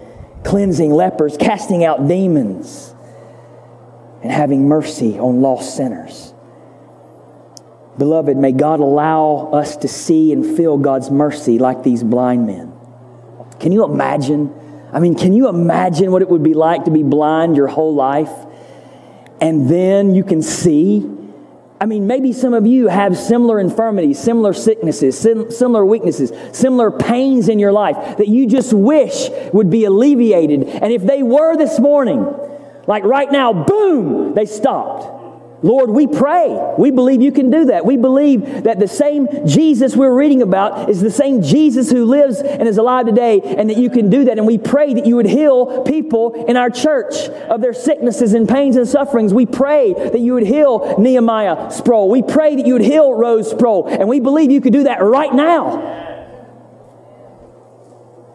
cleansing 0.43 0.91
lepers, 0.91 1.35
casting 1.37 1.83
out 1.83 2.07
demons, 2.07 2.93
and 4.21 4.31
having 4.31 4.67
mercy 4.67 5.17
on 5.17 5.41
lost 5.41 5.75
sinners. 5.75 6.33
Beloved, 7.97 8.37
may 8.37 8.51
God 8.51 8.79
allow 8.81 9.49
us 9.51 9.77
to 9.77 9.87
see 9.87 10.31
and 10.31 10.57
feel 10.57 10.77
God's 10.77 11.09
mercy 11.09 11.57
like 11.57 11.83
these 11.83 12.03
blind 12.03 12.45
men. 12.45 12.73
Can 13.59 13.71
you 13.71 13.83
imagine? 13.85 14.53
I 14.95 14.99
mean, 14.99 15.15
can 15.15 15.33
you 15.33 15.49
imagine 15.49 16.09
what 16.09 16.21
it 16.21 16.29
would 16.29 16.41
be 16.41 16.53
like 16.53 16.85
to 16.85 16.91
be 16.91 17.03
blind 17.03 17.57
your 17.57 17.67
whole 17.67 17.93
life 17.93 18.31
and 19.41 19.69
then 19.69 20.15
you 20.15 20.23
can 20.23 20.41
see? 20.41 21.05
I 21.81 21.85
mean, 21.85 22.07
maybe 22.07 22.31
some 22.31 22.53
of 22.53 22.65
you 22.65 22.87
have 22.87 23.17
similar 23.17 23.59
infirmities, 23.59 24.17
similar 24.17 24.53
sicknesses, 24.53 25.19
sim- 25.19 25.51
similar 25.51 25.85
weaknesses, 25.85 26.31
similar 26.57 26.91
pains 26.91 27.49
in 27.49 27.59
your 27.59 27.73
life 27.73 28.15
that 28.15 28.29
you 28.29 28.47
just 28.47 28.71
wish 28.71 29.27
would 29.51 29.69
be 29.69 29.83
alleviated. 29.83 30.63
And 30.63 30.93
if 30.93 31.03
they 31.03 31.23
were 31.23 31.57
this 31.57 31.77
morning, 31.77 32.25
like 32.87 33.03
right 33.03 33.29
now, 33.29 33.51
boom, 33.51 34.33
they 34.33 34.45
stopped. 34.45 35.14
Lord, 35.65 35.89
we 35.89 36.05
pray. 36.05 36.75
We 36.77 36.91
believe 36.91 37.23
you 37.23 37.31
can 37.31 37.49
do 37.49 37.65
that. 37.65 37.87
We 37.87 37.97
believe 37.97 38.65
that 38.65 38.77
the 38.77 38.87
same 38.87 39.47
Jesus 39.47 39.95
we're 39.95 40.15
reading 40.15 40.43
about 40.43 40.91
is 40.91 41.01
the 41.01 41.09
same 41.09 41.41
Jesus 41.41 41.89
who 41.89 42.05
lives 42.05 42.39
and 42.39 42.67
is 42.67 42.77
alive 42.77 43.07
today, 43.07 43.41
and 43.41 43.67
that 43.71 43.77
you 43.77 43.89
can 43.89 44.11
do 44.11 44.25
that. 44.25 44.37
And 44.37 44.45
we 44.45 44.59
pray 44.59 44.93
that 44.93 45.07
you 45.07 45.15
would 45.15 45.25
heal 45.25 45.81
people 45.81 46.45
in 46.45 46.55
our 46.55 46.69
church 46.69 47.15
of 47.49 47.61
their 47.61 47.73
sicknesses 47.73 48.35
and 48.35 48.47
pains 48.47 48.75
and 48.75 48.87
sufferings. 48.87 49.33
We 49.33 49.47
pray 49.47 49.93
that 49.93 50.19
you 50.19 50.35
would 50.35 50.45
heal 50.45 50.99
Nehemiah 50.99 51.71
Sproul. 51.71 52.11
We 52.11 52.21
pray 52.21 52.55
that 52.57 52.67
you 52.67 52.73
would 52.73 52.83
heal 52.83 53.11
Rose 53.15 53.49
Sproul. 53.49 53.87
And 53.87 54.07
we 54.07 54.19
believe 54.19 54.51
you 54.51 54.61
could 54.61 54.73
do 54.73 54.83
that 54.83 55.01
right 55.01 55.33
now. 55.33 55.79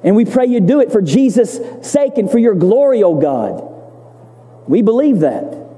And 0.02 0.16
we 0.16 0.24
pray 0.24 0.46
you 0.46 0.58
do 0.58 0.80
it 0.80 0.90
for 0.90 1.00
Jesus' 1.00 1.60
sake 1.88 2.18
and 2.18 2.28
for 2.28 2.38
your 2.38 2.56
glory, 2.56 3.04
O 3.04 3.10
oh 3.10 3.20
God. 3.20 4.68
We 4.68 4.82
believe 4.82 5.20
that. 5.20 5.69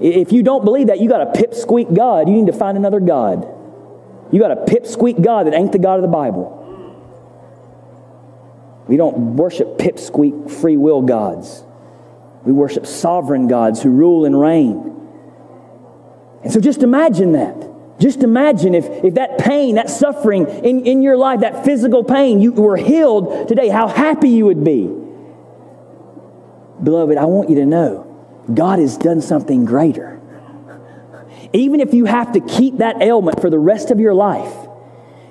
If 0.00 0.32
you 0.32 0.42
don't 0.42 0.64
believe 0.64 0.88
that, 0.88 1.00
you 1.00 1.08
got 1.08 1.22
a 1.22 1.40
pipsqueak 1.40 1.94
God. 1.94 2.28
You 2.28 2.34
need 2.34 2.46
to 2.46 2.52
find 2.52 2.76
another 2.76 3.00
God. 3.00 3.46
You 4.30 4.38
got 4.38 4.52
a 4.52 4.56
pipsqueak 4.56 5.22
God 5.22 5.46
that 5.46 5.54
ain't 5.54 5.72
the 5.72 5.78
God 5.78 5.96
of 5.96 6.02
the 6.02 6.08
Bible. 6.08 6.54
We 8.86 8.96
don't 8.96 9.36
worship 9.36 9.78
pipsqueak 9.78 10.50
free 10.50 10.76
will 10.76 11.02
gods. 11.02 11.64
We 12.44 12.52
worship 12.52 12.86
sovereign 12.86 13.48
gods 13.48 13.82
who 13.82 13.90
rule 13.90 14.24
and 14.24 14.38
reign. 14.38 14.94
And 16.44 16.52
so 16.52 16.60
just 16.60 16.82
imagine 16.82 17.32
that. 17.32 17.68
Just 17.98 18.22
imagine 18.22 18.74
if, 18.74 18.86
if 19.04 19.14
that 19.14 19.38
pain, 19.38 19.74
that 19.74 19.90
suffering 19.90 20.46
in, 20.46 20.86
in 20.86 21.02
your 21.02 21.16
life, 21.16 21.40
that 21.40 21.64
physical 21.64 22.04
pain, 22.04 22.40
you 22.40 22.52
were 22.52 22.76
healed 22.76 23.48
today, 23.48 23.68
how 23.68 23.88
happy 23.88 24.28
you 24.28 24.46
would 24.46 24.62
be. 24.62 24.86
Beloved, 26.82 27.18
I 27.18 27.24
want 27.24 27.50
you 27.50 27.56
to 27.56 27.66
know 27.66 28.07
God 28.52 28.78
has 28.78 28.96
done 28.96 29.20
something 29.20 29.64
greater. 29.64 30.20
Even 31.52 31.80
if 31.80 31.94
you 31.94 32.04
have 32.04 32.32
to 32.32 32.40
keep 32.40 32.78
that 32.78 33.02
ailment 33.02 33.40
for 33.40 33.50
the 33.50 33.58
rest 33.58 33.90
of 33.90 34.00
your 34.00 34.14
life, 34.14 34.52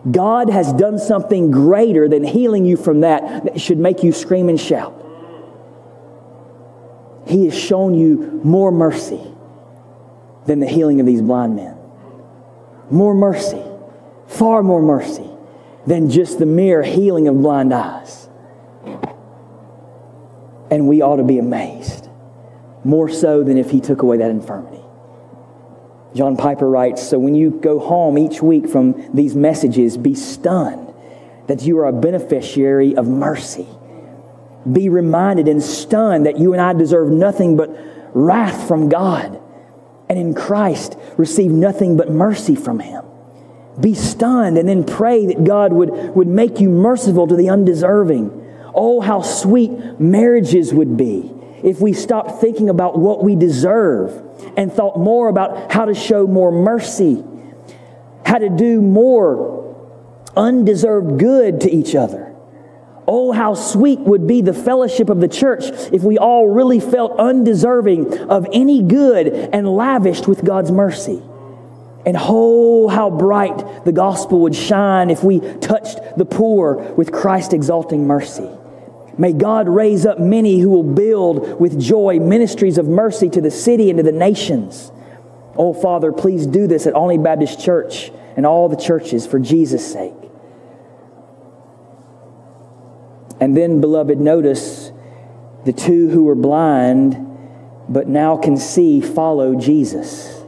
God 0.10 0.50
has 0.50 0.72
done 0.74 1.00
something 1.00 1.52
greater 1.52 2.08
than 2.08 2.24
healing 2.24 2.66
you 2.66 2.78
from 2.78 3.02
that 3.02 3.44
that 3.44 3.62
should 3.62 3.78
make 3.78 4.04
you 4.04 4.12
scream 4.12 4.50
and 4.50 4.60
shout. 4.60 4.94
He 7.28 7.46
has 7.46 7.58
shown 7.58 7.94
you 7.94 8.40
more 8.44 8.72
mercy 8.72 9.22
than 10.46 10.60
the 10.60 10.68
healing 10.68 11.00
of 11.00 11.06
these 11.06 11.22
blind 11.22 11.56
men. 11.56 11.76
More 12.90 13.14
mercy, 13.14 13.62
far 14.28 14.64
more 14.64 14.82
mercy 14.82 15.30
than 15.86 16.10
just 16.10 16.40
the 16.40 16.46
mere 16.46 16.84
healing 16.84 17.28
of 17.28 17.42
blind 17.42 17.74
eyes. 17.74 18.30
And 20.72 20.88
we 20.88 21.02
ought 21.02 21.18
to 21.18 21.24
be 21.24 21.38
amazed 21.40 21.97
more 22.88 23.10
so 23.10 23.44
than 23.44 23.58
if 23.58 23.70
he 23.70 23.82
took 23.82 24.02
away 24.02 24.18
that 24.18 24.32
infirmity. 24.32 24.82
John 26.16 26.38
Piper 26.38 26.70
writes 26.70 27.04
So 27.04 27.20
when 27.20 27.36
you 27.36 27.52
go 27.52 27.80
home 27.80 28.18
each 28.18 28.42
week 28.42 28.70
from 28.70 29.14
these 29.14 29.36
messages, 29.36 29.98
be 29.98 30.16
stunned 30.16 30.94
that 31.48 31.64
you 31.64 31.80
are 31.80 31.86
a 31.86 31.94
beneficiary 31.94 32.96
of 32.96 33.06
mercy. 33.06 33.68
Be 34.72 34.88
reminded 34.88 35.50
and 35.50 35.62
stunned 35.62 36.26
that 36.26 36.40
you 36.40 36.54
and 36.54 36.62
I 36.62 36.74
deserve 36.74 37.10
nothing 37.10 37.58
but 37.58 37.70
wrath 38.14 38.70
from 38.70 38.88
God, 38.88 39.38
and 40.10 40.18
in 40.18 40.34
Christ 40.34 40.98
receive 41.18 41.52
nothing 41.52 41.98
but 41.98 42.10
mercy 42.10 42.56
from 42.56 42.80
Him. 42.80 43.04
Be 43.82 43.96
stunned 43.96 44.58
and 44.58 44.68
then 44.68 44.86
pray 44.86 45.26
that 45.26 45.44
God 45.44 45.74
would, 45.74 45.90
would 46.16 46.28
make 46.28 46.62
you 46.62 46.70
merciful 46.70 47.28
to 47.28 47.36
the 47.36 47.50
undeserving. 47.50 48.32
Oh, 48.74 49.02
how 49.02 49.22
sweet 49.22 49.72
marriages 50.00 50.74
would 50.74 50.96
be 50.96 51.34
if 51.64 51.82
we 51.82 51.94
stopped 51.94 52.42
thinking 52.42 52.70
about 52.70 52.98
what 52.98 53.24
we 53.24 53.36
deserve 53.36 54.12
and 54.56 54.72
thought 54.72 54.98
more 55.00 55.28
about 55.30 55.72
how 55.72 55.86
to 55.86 55.94
show 55.94 56.28
more 56.28 56.52
mercy, 56.52 57.24
how 58.26 58.38
to 58.38 58.50
do 58.50 58.82
more 58.82 59.58
undeserved 60.36 61.20
good 61.20 61.62
to 61.62 61.72
each 61.72 61.96
other. 61.96 62.34
Oh, 63.08 63.32
how 63.32 63.54
sweet 63.54 64.00
would 64.00 64.28
be 64.28 64.42
the 64.42 64.54
fellowship 64.54 65.10
of 65.10 65.22
the 65.22 65.30
church 65.30 65.64
if 65.94 66.04
we 66.04 66.18
all 66.18 66.48
really 66.48 66.82
felt 66.82 67.18
undeserving 67.18 68.18
of 68.30 68.46
any 68.52 68.84
good 68.84 69.28
and 69.28 69.68
lavished 69.68 70.28
with 70.28 70.44
God's 70.44 70.72
mercy. 70.72 71.22
And 72.06 72.18
oh, 72.20 72.90
how 72.90 73.10
bright 73.10 73.86
the 73.86 73.94
gospel 73.94 74.42
would 74.42 74.56
shine 74.56 75.10
if 75.10 75.24
we 75.24 75.40
touched 75.40 76.00
the 76.18 76.26
poor 76.26 76.76
with 76.94 77.12
Christ 77.12 77.54
exalting 77.54 78.08
mercy. 78.08 78.50
May 79.18 79.34
God 79.34 79.68
raise 79.68 80.06
up 80.06 80.20
many 80.20 80.60
who 80.60 80.70
will 80.70 80.84
build 80.84 81.60
with 81.60 81.80
joy 81.80 82.20
ministries 82.20 82.78
of 82.78 82.88
mercy 82.88 83.30
to 83.30 83.42
the 83.42 83.52
city 83.52 83.90
and 83.90 83.98
to 83.98 84.04
the 84.04 84.12
nations. 84.12 84.92
Oh, 85.56 85.74
Father, 85.74 86.12
please 86.12 86.46
do 86.46 86.68
this 86.68 86.86
at 86.86 86.94
Olney 86.94 87.18
Baptist 87.18 87.60
Church 87.60 88.12
and 88.36 88.46
all 88.46 88.70
the 88.70 88.76
churches 88.76 89.26
for 89.26 89.40
Jesus' 89.40 89.92
sake. 89.92 90.14
And 93.40 93.58
then, 93.58 93.82
beloved, 93.82 94.20
notice 94.20 94.92
the 95.66 95.74
two 95.74 96.10
who 96.10 96.24
were 96.24 96.36
blind 96.36 97.24
but 97.90 98.08
now 98.08 98.38
can 98.38 98.58
see 98.58 99.02
follow 99.02 99.56
Jesus. 99.56 100.44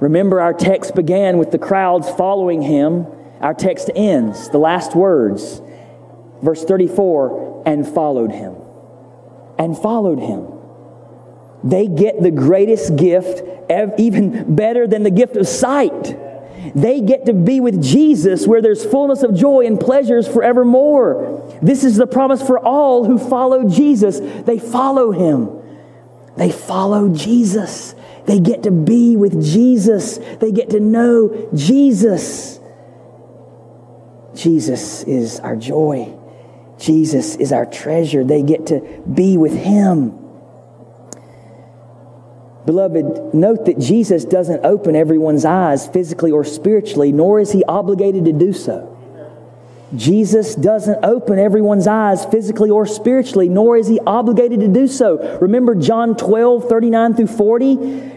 Remember, 0.00 0.40
our 0.40 0.52
text 0.52 0.94
began 0.94 1.38
with 1.38 1.50
the 1.50 1.58
crowds 1.58 2.10
following 2.10 2.62
him. 2.62 3.06
Our 3.40 3.54
text 3.54 3.90
ends, 3.94 4.48
the 4.50 4.58
last 4.58 4.94
words, 4.94 5.60
verse 6.42 6.64
34, 6.64 7.45
and 7.66 7.86
followed 7.86 8.30
him. 8.30 8.54
And 9.58 9.76
followed 9.76 10.20
him. 10.20 10.46
They 11.64 11.88
get 11.88 12.22
the 12.22 12.30
greatest 12.30 12.96
gift, 12.96 13.42
even 13.98 14.54
better 14.54 14.86
than 14.86 15.02
the 15.02 15.10
gift 15.10 15.36
of 15.36 15.48
sight. 15.48 16.16
They 16.74 17.00
get 17.00 17.26
to 17.26 17.32
be 17.32 17.60
with 17.60 17.82
Jesus 17.82 18.46
where 18.46 18.62
there's 18.62 18.84
fullness 18.84 19.22
of 19.22 19.34
joy 19.34 19.66
and 19.66 19.78
pleasures 19.78 20.26
forevermore. 20.28 21.58
This 21.62 21.84
is 21.84 21.96
the 21.96 22.06
promise 22.06 22.42
for 22.42 22.58
all 22.58 23.04
who 23.04 23.18
follow 23.18 23.68
Jesus. 23.68 24.20
They 24.44 24.58
follow 24.58 25.12
him. 25.12 25.50
They 26.36 26.50
follow 26.50 27.08
Jesus. 27.08 27.94
They 28.26 28.40
get 28.40 28.64
to 28.64 28.70
be 28.70 29.16
with 29.16 29.42
Jesus. 29.44 30.18
They 30.38 30.52
get 30.52 30.70
to 30.70 30.80
know 30.80 31.48
Jesus. 31.54 32.60
Jesus 34.34 35.02
is 35.04 35.40
our 35.40 35.56
joy. 35.56 36.15
Jesus 36.78 37.36
is 37.36 37.52
our 37.52 37.66
treasure. 37.66 38.24
They 38.24 38.42
get 38.42 38.66
to 38.66 39.02
be 39.12 39.36
with 39.36 39.54
him. 39.54 40.18
Beloved, 42.66 43.32
note 43.32 43.66
that 43.66 43.78
Jesus 43.78 44.24
doesn't 44.24 44.64
open 44.64 44.96
everyone's 44.96 45.44
eyes 45.44 45.86
physically 45.86 46.32
or 46.32 46.44
spiritually, 46.44 47.12
nor 47.12 47.38
is 47.38 47.52
he 47.52 47.64
obligated 47.64 48.24
to 48.24 48.32
do 48.32 48.52
so. 48.52 48.92
Jesus 49.94 50.56
doesn't 50.56 51.04
open 51.04 51.38
everyone's 51.38 51.86
eyes 51.86 52.24
physically 52.26 52.70
or 52.70 52.84
spiritually, 52.86 53.48
nor 53.48 53.76
is 53.76 53.86
he 53.86 54.00
obligated 54.00 54.60
to 54.60 54.68
do 54.68 54.88
so. 54.88 55.38
Remember 55.40 55.76
John 55.76 56.16
12, 56.16 56.68
39 56.68 57.14
through 57.14 57.26
40? 57.28 58.15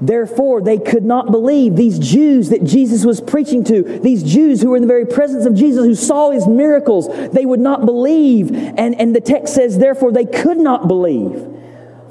Therefore, 0.00 0.62
they 0.62 0.78
could 0.78 1.04
not 1.04 1.30
believe 1.30 1.76
these 1.76 1.98
Jews 1.98 2.48
that 2.48 2.64
Jesus 2.64 3.04
was 3.04 3.20
preaching 3.20 3.64
to, 3.64 3.82
these 3.82 4.22
Jews 4.22 4.62
who 4.62 4.70
were 4.70 4.76
in 4.76 4.82
the 4.82 4.88
very 4.88 5.04
presence 5.04 5.44
of 5.44 5.54
Jesus, 5.54 5.84
who 5.84 5.94
saw 5.94 6.30
his 6.30 6.48
miracles. 6.48 7.08
They 7.32 7.44
would 7.44 7.60
not 7.60 7.84
believe. 7.84 8.50
And, 8.50 8.98
and 8.98 9.14
the 9.14 9.20
text 9.20 9.54
says, 9.54 9.76
therefore, 9.76 10.12
they 10.12 10.24
could 10.24 10.58
not 10.58 10.88
believe. 10.88 11.46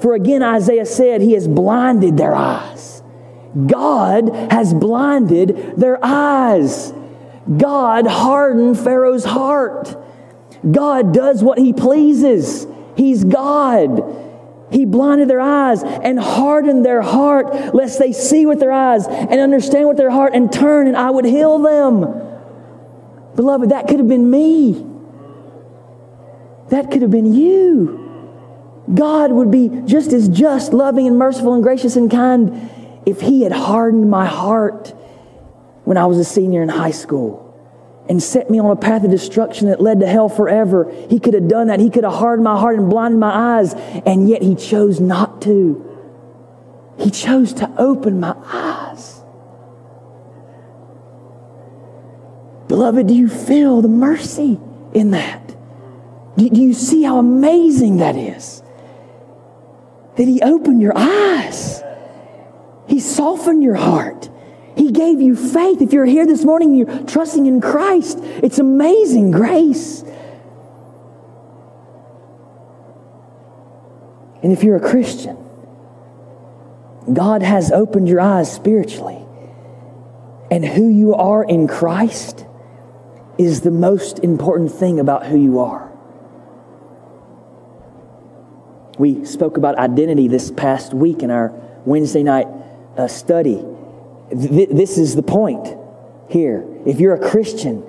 For 0.00 0.14
again, 0.14 0.42
Isaiah 0.42 0.86
said, 0.86 1.20
He 1.20 1.32
has 1.34 1.46
blinded 1.46 2.16
their 2.16 2.34
eyes. 2.34 3.02
God 3.66 4.28
has 4.50 4.72
blinded 4.72 5.76
their 5.76 5.98
eyes. 6.02 6.92
God 7.56 8.06
hardened 8.06 8.78
Pharaoh's 8.78 9.24
heart. 9.24 9.96
God 10.70 11.12
does 11.12 11.42
what 11.42 11.58
He 11.58 11.72
pleases. 11.72 12.66
He's 12.96 13.24
God. 13.24 13.98
He 14.70 14.84
blinded 14.84 15.28
their 15.28 15.40
eyes 15.40 15.82
and 15.82 16.18
hardened 16.18 16.84
their 16.84 17.02
heart, 17.02 17.74
lest 17.74 17.98
they 17.98 18.12
see 18.12 18.46
with 18.46 18.60
their 18.60 18.72
eyes 18.72 19.06
and 19.06 19.40
understand 19.40 19.88
with 19.88 19.96
their 19.96 20.10
heart 20.10 20.32
and 20.34 20.52
turn, 20.52 20.86
and 20.86 20.96
I 20.96 21.10
would 21.10 21.24
heal 21.24 21.58
them. 21.58 22.00
Beloved, 23.34 23.70
that 23.70 23.88
could 23.88 23.98
have 23.98 24.08
been 24.08 24.30
me. 24.30 24.86
That 26.68 26.90
could 26.90 27.02
have 27.02 27.10
been 27.10 27.34
you. 27.34 27.96
God 28.92 29.32
would 29.32 29.50
be 29.50 29.68
just 29.86 30.12
as 30.12 30.28
just, 30.28 30.72
loving, 30.72 31.06
and 31.06 31.18
merciful 31.18 31.54
and 31.54 31.62
gracious 31.62 31.96
and 31.96 32.10
kind 32.10 32.70
if 33.06 33.20
He 33.20 33.42
had 33.42 33.52
hardened 33.52 34.10
my 34.10 34.26
heart 34.26 34.88
when 35.84 35.96
I 35.96 36.06
was 36.06 36.18
a 36.18 36.24
senior 36.24 36.62
in 36.62 36.68
high 36.68 36.92
school 36.92 37.49
and 38.10 38.20
set 38.20 38.50
me 38.50 38.58
on 38.58 38.70
a 38.70 38.76
path 38.76 39.04
of 39.04 39.10
destruction 39.10 39.68
that 39.68 39.80
led 39.80 40.00
to 40.00 40.06
hell 40.06 40.28
forever. 40.28 40.92
He 41.08 41.20
could 41.20 41.32
have 41.32 41.48
done 41.48 41.68
that. 41.68 41.78
He 41.80 41.88
could 41.88 42.04
have 42.04 42.12
hardened 42.12 42.44
my 42.44 42.58
heart 42.58 42.76
and 42.76 42.90
blinded 42.90 43.20
my 43.20 43.58
eyes, 43.58 43.72
and 44.04 44.28
yet 44.28 44.42
He 44.42 44.56
chose 44.56 45.00
not 45.00 45.40
to. 45.42 45.86
He 46.98 47.10
chose 47.10 47.54
to 47.54 47.70
open 47.78 48.18
my 48.18 48.34
eyes. 48.44 49.22
Beloved, 52.66 53.06
do 53.06 53.14
you 53.14 53.28
feel 53.28 53.80
the 53.80 53.88
mercy 53.88 54.60
in 54.92 55.12
that? 55.12 55.54
Do 56.36 56.48
you 56.52 56.74
see 56.74 57.04
how 57.04 57.18
amazing 57.18 57.98
that 57.98 58.16
is? 58.16 58.62
that 60.16 60.28
He 60.28 60.42
opened 60.42 60.82
your 60.82 60.92
eyes. 60.96 61.82
He 62.86 63.00
softened 63.00 63.62
your 63.62 63.76
heart. 63.76 64.29
He 64.76 64.92
gave 64.92 65.20
you 65.20 65.36
faith. 65.36 65.82
If 65.82 65.92
you're 65.92 66.06
here 66.06 66.26
this 66.26 66.44
morning, 66.44 66.74
you're 66.74 67.04
trusting 67.04 67.46
in 67.46 67.60
Christ. 67.60 68.18
It's 68.20 68.58
amazing 68.58 69.30
grace. 69.30 70.02
And 74.42 74.52
if 74.52 74.62
you're 74.62 74.76
a 74.76 74.80
Christian, 74.80 75.36
God 77.12 77.42
has 77.42 77.70
opened 77.72 78.08
your 78.08 78.20
eyes 78.20 78.50
spiritually. 78.50 79.18
And 80.50 80.64
who 80.64 80.88
you 80.88 81.14
are 81.14 81.44
in 81.44 81.68
Christ 81.68 82.46
is 83.38 83.60
the 83.60 83.70
most 83.70 84.18
important 84.20 84.72
thing 84.72 84.98
about 84.98 85.26
who 85.26 85.36
you 85.36 85.60
are. 85.60 85.90
We 88.98 89.24
spoke 89.24 89.56
about 89.56 89.76
identity 89.78 90.28
this 90.28 90.50
past 90.50 90.92
week 90.92 91.22
in 91.22 91.30
our 91.30 91.52
Wednesday 91.84 92.22
night 92.22 92.48
uh, 92.98 93.08
study. 93.08 93.64
Th- 94.30 94.68
this 94.68 94.98
is 94.98 95.14
the 95.14 95.22
point 95.22 95.76
here. 96.28 96.66
If 96.86 97.00
you're 97.00 97.14
a 97.14 97.30
Christian, 97.30 97.84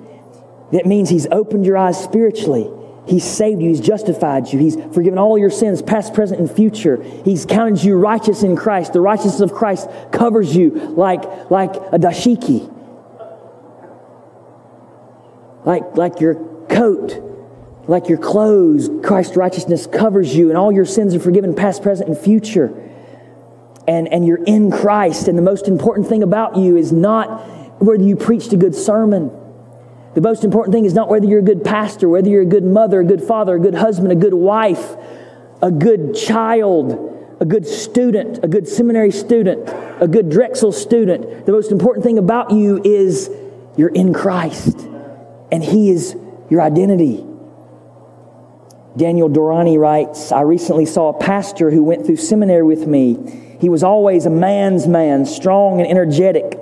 that 0.72 0.86
means 0.86 1.08
He's 1.08 1.26
opened 1.26 1.64
your 1.66 1.76
eyes 1.76 2.02
spiritually. 2.02 2.70
He's 3.06 3.24
saved 3.24 3.60
you. 3.60 3.68
He's 3.68 3.80
justified 3.80 4.52
you. 4.52 4.60
He's 4.60 4.76
forgiven 4.94 5.18
all 5.18 5.36
your 5.36 5.50
sins, 5.50 5.82
past, 5.82 6.14
present, 6.14 6.40
and 6.40 6.50
future. 6.50 7.02
He's 7.24 7.44
counted 7.44 7.82
you 7.82 7.96
righteous 7.96 8.44
in 8.44 8.54
Christ. 8.56 8.92
The 8.92 9.00
righteousness 9.00 9.40
of 9.40 9.52
Christ 9.52 9.88
covers 10.12 10.54
you 10.54 10.70
like, 10.70 11.50
like 11.50 11.74
a 11.74 11.98
dashiki, 11.98 12.68
like, 15.64 15.96
like 15.96 16.20
your 16.20 16.34
coat 16.68 17.32
like 17.88 18.08
your 18.08 18.18
clothes, 18.18 18.88
Christ's 19.02 19.36
righteousness 19.36 19.86
covers 19.86 20.34
you, 20.34 20.48
and 20.48 20.56
all 20.56 20.72
your 20.72 20.84
sins 20.84 21.14
are 21.14 21.20
forgiven, 21.20 21.54
past, 21.54 21.82
present, 21.82 22.08
and 22.08 22.16
future. 22.16 22.90
And, 23.88 24.06
and 24.08 24.26
you're 24.26 24.42
in 24.44 24.70
Christ. 24.70 25.28
And 25.28 25.36
the 25.36 25.42
most 25.42 25.66
important 25.66 26.08
thing 26.08 26.22
about 26.22 26.56
you 26.56 26.76
is 26.76 26.92
not 26.92 27.80
whether 27.80 28.02
you 28.02 28.16
preached 28.16 28.52
a 28.52 28.56
good 28.56 28.74
sermon. 28.74 29.30
The 30.14 30.20
most 30.20 30.44
important 30.44 30.74
thing 30.74 30.84
is 30.84 30.94
not 30.94 31.08
whether 31.08 31.26
you're 31.26 31.40
a 31.40 31.42
good 31.42 31.64
pastor, 31.64 32.08
whether 32.08 32.28
you're 32.28 32.42
a 32.42 32.46
good 32.46 32.64
mother, 32.64 33.00
a 33.00 33.04
good 33.04 33.22
father, 33.22 33.56
a 33.56 33.58
good 33.58 33.74
husband, 33.74 34.12
a 34.12 34.16
good 34.16 34.34
wife, 34.34 34.94
a 35.62 35.70
good 35.70 36.14
child, 36.14 37.36
a 37.40 37.44
good 37.44 37.66
student, 37.66 38.38
a 38.44 38.48
good 38.48 38.68
seminary 38.68 39.10
student, 39.10 39.68
a 40.00 40.06
good 40.06 40.30
Drexel 40.30 40.70
student. 40.70 41.46
The 41.46 41.52
most 41.52 41.72
important 41.72 42.04
thing 42.04 42.18
about 42.18 42.50
you 42.50 42.80
is 42.84 43.30
you're 43.76 43.88
in 43.88 44.12
Christ, 44.12 44.78
and 45.50 45.62
He 45.62 45.90
is 45.90 46.14
your 46.50 46.60
identity. 46.60 47.26
Daniel 48.96 49.30
Doriani 49.30 49.78
writes 49.78 50.30
I 50.30 50.42
recently 50.42 50.84
saw 50.84 51.08
a 51.08 51.18
pastor 51.18 51.70
who 51.70 51.82
went 51.82 52.04
through 52.04 52.16
seminary 52.16 52.62
with 52.62 52.86
me. 52.86 53.51
He 53.62 53.68
was 53.68 53.84
always 53.84 54.26
a 54.26 54.30
man's 54.30 54.88
man, 54.88 55.24
strong 55.24 55.80
and 55.80 55.88
energetic. 55.88 56.58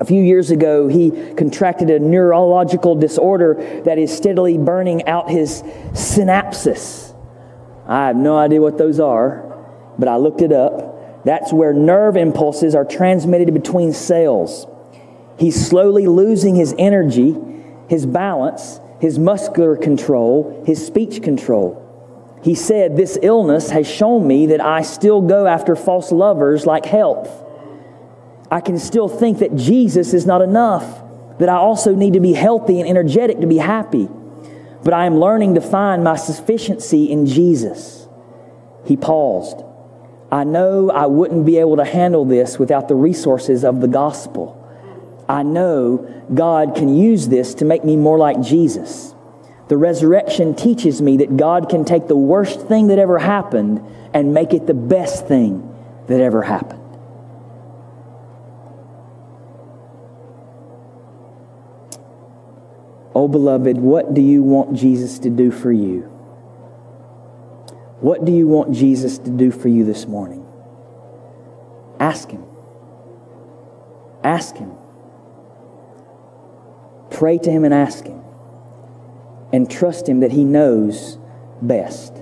A 0.00 0.06
few 0.06 0.22
years 0.22 0.50
ago, 0.50 0.88
he 0.88 1.10
contracted 1.34 1.90
a 1.90 1.98
neurological 1.98 2.94
disorder 2.94 3.82
that 3.84 3.98
is 3.98 4.10
steadily 4.10 4.56
burning 4.56 5.06
out 5.06 5.28
his 5.28 5.62
synapses. 5.92 7.14
I 7.86 8.06
have 8.06 8.16
no 8.16 8.38
idea 8.38 8.62
what 8.62 8.78
those 8.78 8.98
are, 9.00 9.68
but 9.98 10.08
I 10.08 10.16
looked 10.16 10.40
it 10.40 10.50
up. 10.50 11.24
That's 11.26 11.52
where 11.52 11.74
nerve 11.74 12.16
impulses 12.16 12.74
are 12.74 12.86
transmitted 12.86 13.52
between 13.52 13.92
cells. 13.92 14.66
He's 15.38 15.68
slowly 15.68 16.06
losing 16.06 16.54
his 16.54 16.74
energy, 16.78 17.36
his 17.90 18.06
balance, 18.06 18.80
his 18.98 19.18
muscular 19.18 19.76
control, 19.76 20.64
his 20.66 20.86
speech 20.86 21.22
control. 21.22 21.83
He 22.44 22.54
said, 22.54 22.96
This 22.96 23.18
illness 23.22 23.70
has 23.70 23.88
shown 23.88 24.26
me 24.26 24.46
that 24.46 24.60
I 24.60 24.82
still 24.82 25.22
go 25.22 25.46
after 25.46 25.74
false 25.74 26.12
lovers 26.12 26.66
like 26.66 26.84
health. 26.84 27.30
I 28.50 28.60
can 28.60 28.78
still 28.78 29.08
think 29.08 29.38
that 29.38 29.56
Jesus 29.56 30.12
is 30.12 30.26
not 30.26 30.42
enough, 30.42 31.02
that 31.38 31.48
I 31.48 31.54
also 31.54 31.94
need 31.94 32.12
to 32.12 32.20
be 32.20 32.34
healthy 32.34 32.80
and 32.80 32.88
energetic 32.88 33.40
to 33.40 33.46
be 33.46 33.56
happy. 33.56 34.10
But 34.84 34.92
I 34.92 35.06
am 35.06 35.16
learning 35.16 35.54
to 35.54 35.62
find 35.62 36.04
my 36.04 36.16
sufficiency 36.16 37.10
in 37.10 37.24
Jesus. 37.24 38.06
He 38.84 38.98
paused. 38.98 39.64
I 40.30 40.44
know 40.44 40.90
I 40.90 41.06
wouldn't 41.06 41.46
be 41.46 41.56
able 41.56 41.76
to 41.76 41.84
handle 41.84 42.26
this 42.26 42.58
without 42.58 42.88
the 42.88 42.94
resources 42.94 43.64
of 43.64 43.80
the 43.80 43.88
gospel. 43.88 44.60
I 45.26 45.42
know 45.42 46.06
God 46.34 46.74
can 46.76 46.94
use 46.94 47.28
this 47.28 47.54
to 47.54 47.64
make 47.64 47.86
me 47.86 47.96
more 47.96 48.18
like 48.18 48.42
Jesus. 48.42 49.14
The 49.68 49.76
resurrection 49.76 50.54
teaches 50.54 51.00
me 51.00 51.18
that 51.18 51.36
God 51.36 51.70
can 51.70 51.84
take 51.84 52.06
the 52.06 52.16
worst 52.16 52.68
thing 52.68 52.88
that 52.88 52.98
ever 52.98 53.18
happened 53.18 53.82
and 54.12 54.34
make 54.34 54.52
it 54.52 54.66
the 54.66 54.74
best 54.74 55.26
thing 55.26 55.74
that 56.06 56.20
ever 56.20 56.42
happened. 56.42 56.80
Oh, 63.14 63.28
beloved, 63.28 63.78
what 63.78 64.12
do 64.12 64.20
you 64.20 64.42
want 64.42 64.74
Jesus 64.74 65.20
to 65.20 65.30
do 65.30 65.50
for 65.50 65.72
you? 65.72 66.00
What 68.00 68.24
do 68.24 68.32
you 68.32 68.46
want 68.46 68.74
Jesus 68.74 69.18
to 69.18 69.30
do 69.30 69.50
for 69.50 69.68
you 69.68 69.84
this 69.84 70.06
morning? 70.06 70.44
Ask 72.00 72.30
Him. 72.30 72.44
Ask 74.22 74.56
Him. 74.56 74.72
Pray 77.10 77.38
to 77.38 77.50
Him 77.50 77.64
and 77.64 77.72
ask 77.72 78.04
Him. 78.04 78.23
And 79.54 79.70
trust 79.70 80.08
Him 80.08 80.18
that 80.18 80.32
He 80.32 80.42
knows 80.42 81.16
best. 81.62 82.12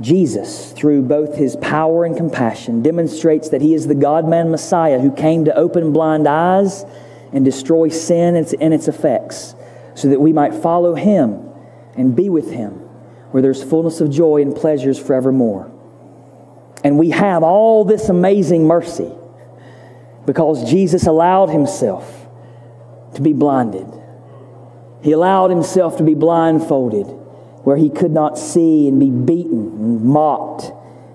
Jesus, 0.00 0.72
through 0.72 1.02
both 1.02 1.36
His 1.36 1.54
power 1.56 2.06
and 2.06 2.16
compassion, 2.16 2.80
demonstrates 2.82 3.50
that 3.50 3.60
He 3.60 3.74
is 3.74 3.86
the 3.86 3.94
God 3.94 4.26
man 4.26 4.50
Messiah 4.50 4.98
who 4.98 5.12
came 5.12 5.44
to 5.44 5.54
open 5.54 5.92
blind 5.92 6.26
eyes 6.26 6.86
and 7.34 7.44
destroy 7.44 7.90
sin 7.90 8.36
and 8.36 8.72
its 8.72 8.88
effects, 8.88 9.54
so 9.94 10.08
that 10.08 10.18
we 10.18 10.32
might 10.32 10.54
follow 10.54 10.94
him 10.94 11.46
and 11.94 12.16
be 12.16 12.30
with 12.30 12.50
him, 12.50 12.70
where 13.30 13.42
there's 13.42 13.62
fullness 13.62 14.00
of 14.00 14.10
joy 14.10 14.40
and 14.40 14.56
pleasures 14.56 14.98
forevermore. 14.98 15.70
And 16.82 16.98
we 16.98 17.10
have 17.10 17.42
all 17.42 17.84
this 17.84 18.08
amazing 18.08 18.66
mercy 18.66 19.12
because 20.24 20.70
Jesus 20.70 21.06
allowed 21.06 21.50
himself 21.50 22.26
to 23.16 23.20
be 23.20 23.34
blinded. 23.34 23.99
He 25.02 25.12
allowed 25.12 25.50
himself 25.50 25.96
to 25.96 26.02
be 26.02 26.14
blindfolded 26.14 27.06
where 27.64 27.76
he 27.76 27.90
could 27.90 28.10
not 28.10 28.38
see 28.38 28.88
and 28.88 28.98
be 28.98 29.10
beaten 29.10 29.72
and 29.78 30.04
mocked. 30.04 30.72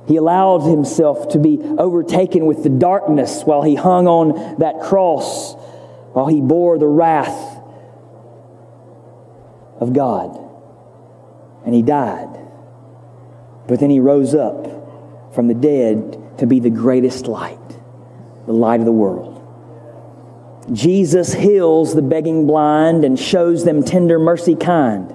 He 0.08 0.18
allowed 0.18 0.60
himself 0.60 1.30
to 1.30 1.40
be 1.40 1.60
overtaken 1.78 2.46
with 2.46 2.64
the 2.64 2.70
darkness 2.70 3.44
while 3.44 3.64
he 3.64 3.76
hung 3.76 4.08
on 4.08 4.60
that 4.60 4.82
cross 4.82 5.56
while 6.14 6.28
he 6.28 6.42
bore 6.42 6.78
the 6.78 6.88
wrath 6.88 7.60
of 9.80 9.94
God. 9.94 10.40
And 11.66 11.74
he 11.74 11.82
died. 11.82 12.30
But 13.68 13.80
then 13.80 13.90
he 13.90 14.00
rose 14.00 14.36
up 14.36 15.34
from 15.34 15.48
the 15.48 15.56
dead 15.56 16.38
to 16.38 16.46
be 16.46 16.60
the 16.60 16.70
greatest 16.70 17.28
light, 17.28 17.58
the 18.46 18.54
light 18.54 18.80
of 18.80 18.86
the 18.86 18.92
world. 18.92 19.35
Jesus 20.72 21.34
heals 21.34 21.94
the 21.94 22.02
begging 22.02 22.48
blind 22.48 23.06
and 23.06 23.20
shows 23.20 23.66
them 23.66 23.84
tender 23.84 24.18
mercy 24.18 24.56
kind 24.56 25.14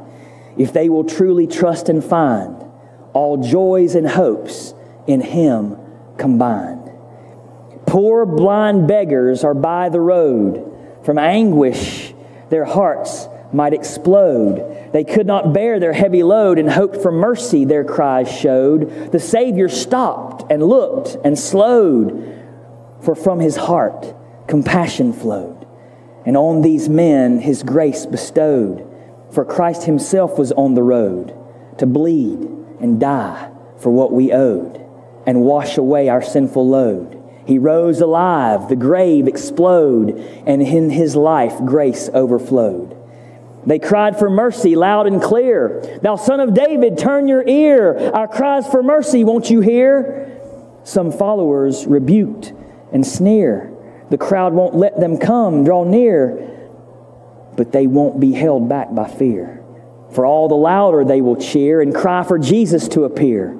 if 0.56 0.72
they 0.72 0.88
will 0.88 1.04
truly 1.04 1.46
trust 1.46 1.88
and 1.88 2.04
find 2.04 2.64
all 3.12 3.42
joys 3.42 3.94
and 3.94 4.08
hopes 4.08 4.74
in 5.06 5.20
him 5.20 5.76
combined. 6.16 6.90
Poor 7.86 8.24
blind 8.24 8.86
beggars 8.86 9.42
are 9.42 9.54
by 9.54 9.88
the 9.88 10.00
road 10.00 10.70
from 11.04 11.18
anguish, 11.18 12.14
their 12.50 12.64
hearts 12.64 13.26
might 13.52 13.72
explode. 13.72 14.90
They 14.92 15.02
could 15.02 15.26
not 15.26 15.52
bear 15.52 15.80
their 15.80 15.92
heavy 15.92 16.22
load 16.22 16.58
and 16.58 16.70
hoped 16.70 17.02
for 17.02 17.10
mercy, 17.10 17.64
their 17.64 17.84
cries 17.84 18.30
showed. 18.30 19.10
The 19.10 19.18
Savior 19.18 19.68
stopped 19.68 20.50
and 20.50 20.62
looked 20.62 21.16
and 21.24 21.38
slowed, 21.38 22.36
for 23.02 23.14
from 23.14 23.40
his 23.40 23.56
heart 23.56 24.14
compassion 24.50 25.12
flowed. 25.12 25.66
And 26.26 26.36
on 26.36 26.60
these 26.60 26.88
men 26.88 27.38
his 27.38 27.62
grace 27.62 28.04
bestowed. 28.04 28.86
For 29.32 29.44
Christ 29.44 29.84
himself 29.84 30.38
was 30.38 30.52
on 30.52 30.74
the 30.74 30.82
road 30.82 31.34
to 31.78 31.86
bleed 31.86 32.40
and 32.80 33.00
die 33.00 33.50
for 33.78 33.90
what 33.90 34.12
we 34.12 34.32
owed 34.32 34.84
and 35.24 35.42
wash 35.42 35.78
away 35.78 36.08
our 36.08 36.20
sinful 36.20 36.68
load. 36.68 37.16
He 37.46 37.58
rose 37.58 38.00
alive, 38.00 38.68
the 38.68 38.76
grave 38.76 39.28
explode, 39.28 40.10
and 40.46 40.60
in 40.60 40.90
his 40.90 41.16
life 41.16 41.58
grace 41.64 42.10
overflowed. 42.12 42.96
They 43.66 43.78
cried 43.78 44.18
for 44.18 44.30
mercy 44.30 44.74
loud 44.74 45.06
and 45.06 45.22
clear. 45.22 46.00
Thou 46.02 46.16
son 46.16 46.40
of 46.40 46.54
David, 46.54 46.98
turn 46.98 47.28
your 47.28 47.46
ear. 47.46 48.10
Our 48.14 48.26
cries 48.26 48.66
for 48.66 48.82
mercy, 48.82 49.22
won't 49.24 49.50
you 49.50 49.60
hear? 49.60 50.38
Some 50.84 51.12
followers 51.12 51.86
rebuked 51.86 52.52
and 52.92 53.06
sneer. 53.06 53.69
The 54.10 54.18
crowd 54.18 54.52
won't 54.52 54.74
let 54.74 54.98
them 54.98 55.18
come, 55.18 55.64
draw 55.64 55.84
near, 55.84 56.58
but 57.56 57.72
they 57.72 57.86
won't 57.86 58.20
be 58.20 58.32
held 58.32 58.68
back 58.68 58.92
by 58.92 59.08
fear. 59.08 59.62
For 60.12 60.26
all 60.26 60.48
the 60.48 60.56
louder 60.56 61.04
they 61.04 61.20
will 61.20 61.36
cheer 61.36 61.80
and 61.80 61.94
cry 61.94 62.24
for 62.24 62.38
Jesus 62.38 62.88
to 62.88 63.04
appear. 63.04 63.56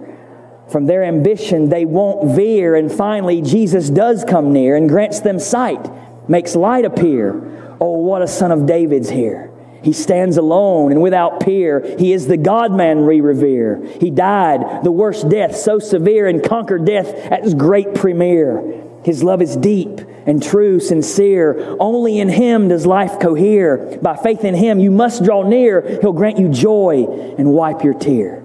From 0.69 0.87
their 0.87 1.05
ambition, 1.05 1.69
they 1.69 1.85
won't 1.85 2.35
veer. 2.35 2.75
And 2.75 2.91
finally, 2.91 3.43
Jesus 3.43 3.91
does 3.91 4.25
come 4.25 4.53
near 4.53 4.77
and 4.77 4.89
grants 4.89 5.21
them 5.21 5.39
sight, 5.39 5.89
makes 6.29 6.57
light 6.57 6.85
appear. 6.85 7.77
Oh, 7.81 7.99
what 7.99 8.23
a 8.23 8.29
son 8.29 8.53
of 8.53 8.67
David's 8.67 9.11
here. 9.11 9.51
He 9.83 9.93
stands 9.93 10.37
alone 10.37 10.93
and 10.93 11.01
without 11.01 11.41
peer. 11.41 11.97
He 11.99 12.13
is 12.13 12.27
the 12.27 12.37
God 12.37 12.73
man 12.73 13.07
we 13.07 13.21
revere. 13.21 13.83
He 14.01 14.11
died 14.11 14.85
the 14.85 14.93
worst 14.93 15.29
death 15.29 15.57
so 15.57 15.79
severe 15.79 16.27
and 16.27 16.43
conquered 16.43 16.85
death 16.85 17.09
at 17.31 17.45
his 17.45 17.55
great 17.55 17.95
premiere. 17.95 18.85
His 19.05 19.23
love 19.23 19.41
is 19.41 19.57
deep 19.57 20.01
and 20.27 20.43
true, 20.43 20.81
sincere. 20.81 21.77
Only 21.79 22.19
in 22.19 22.29
Him 22.29 22.69
does 22.69 22.87
life 22.87 23.19
cohere. 23.21 23.99
By 24.03 24.17
faith 24.17 24.45
in 24.45 24.55
Him, 24.55 24.81
you 24.81 24.91
must 24.91 25.25
draw 25.25 25.43
near. 25.43 25.99
He'll 26.01 26.13
grant 26.13 26.39
you 26.39 26.49
joy 26.49 27.35
and 27.39 27.53
wipe 27.53 27.83
your 27.83 27.95
tear. 27.95 28.45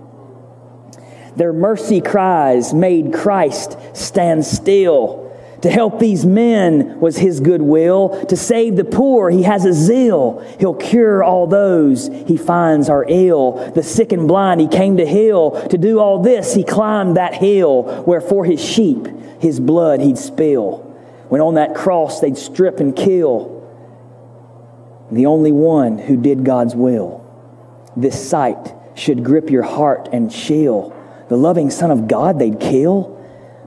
Their 1.36 1.54
mercy 1.54 2.00
cries 2.02 2.74
made 2.74 3.14
Christ 3.14 3.78
stand 3.94 4.46
still. 4.46 5.26
To 5.62 5.72
help 5.72 6.00
these 6.00 6.28
men 6.28 7.00
was 7.00 7.18
his 7.18 7.40
good 7.40 7.62
will. 7.62 8.24
To 8.28 8.38
save 8.38 8.76
the 8.76 8.84
poor, 8.84 9.32
he 9.32 9.42
has 9.44 9.66
a 9.66 9.74
zeal. 9.74 10.40
He'll 10.60 10.76
cure 10.76 11.24
all 11.24 11.48
those 11.48 12.08
he 12.28 12.38
finds 12.38 12.88
are 12.88 13.04
ill. 13.08 13.72
The 13.74 13.82
sick 13.82 14.12
and 14.12 14.28
blind, 14.28 14.62
he 14.62 14.68
came 14.68 14.98
to 14.98 15.08
heal. 15.08 15.68
To 15.70 15.78
do 15.78 16.00
all 16.00 16.22
this, 16.22 16.54
he 16.54 16.64
climbed 16.64 17.18
that 17.18 17.34
hill 17.34 18.04
where 18.04 18.22
for 18.22 18.46
his 18.46 18.64
sheep, 18.64 19.08
his 19.40 19.60
blood 19.60 20.02
he'd 20.02 20.20
spill. 20.20 20.85
When 21.30 21.42
on 21.42 21.56
that 21.56 21.76
cross, 21.76 22.20
they'd 22.20 22.38
strip 22.38 22.80
and 22.80 22.96
kill 22.96 23.52
the 25.12 25.26
only 25.26 25.52
one 25.52 25.98
who 25.98 26.18
did 26.18 26.44
God's 26.44 26.76
will. 26.76 27.22
This 27.96 28.30
sight 28.30 28.74
should 28.96 29.24
grip 29.24 29.50
your 29.50 29.64
heart 29.64 30.10
and 30.12 30.32
chill 30.32 30.96
the 31.28 31.38
loving 31.38 31.70
Son 31.70 31.92
of 31.92 32.08
God 32.08 32.40
they'd 32.40 32.60
kill. 32.60 33.12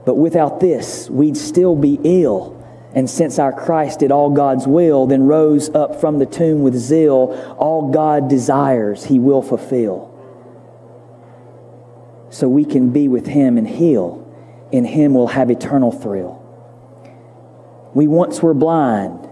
But 0.05 0.15
without 0.15 0.59
this, 0.59 1.09
we'd 1.09 1.37
still 1.37 1.75
be 1.75 1.99
ill. 2.03 2.55
And 2.93 3.09
since 3.09 3.37
our 3.37 3.53
Christ 3.53 3.99
did 3.99 4.11
all 4.11 4.31
God's 4.31 4.65
will, 4.65 5.05
then 5.05 5.23
rose 5.23 5.69
up 5.69 6.01
from 6.01 6.17
the 6.19 6.25
tomb 6.25 6.63
with 6.63 6.75
zeal, 6.75 7.55
all 7.59 7.91
God 7.91 8.29
desires 8.29 9.05
he 9.05 9.19
will 9.19 9.41
fulfill. 9.41 10.07
So 12.31 12.47
we 12.47 12.65
can 12.65 12.91
be 12.91 13.07
with 13.07 13.27
him 13.27 13.57
and 13.57 13.67
heal. 13.67 14.25
In 14.71 14.85
him 14.85 15.13
we'll 15.13 15.27
have 15.27 15.51
eternal 15.51 15.91
thrill. 15.91 16.38
We 17.93 18.07
once 18.07 18.41
were 18.41 18.53
blind, 18.53 19.27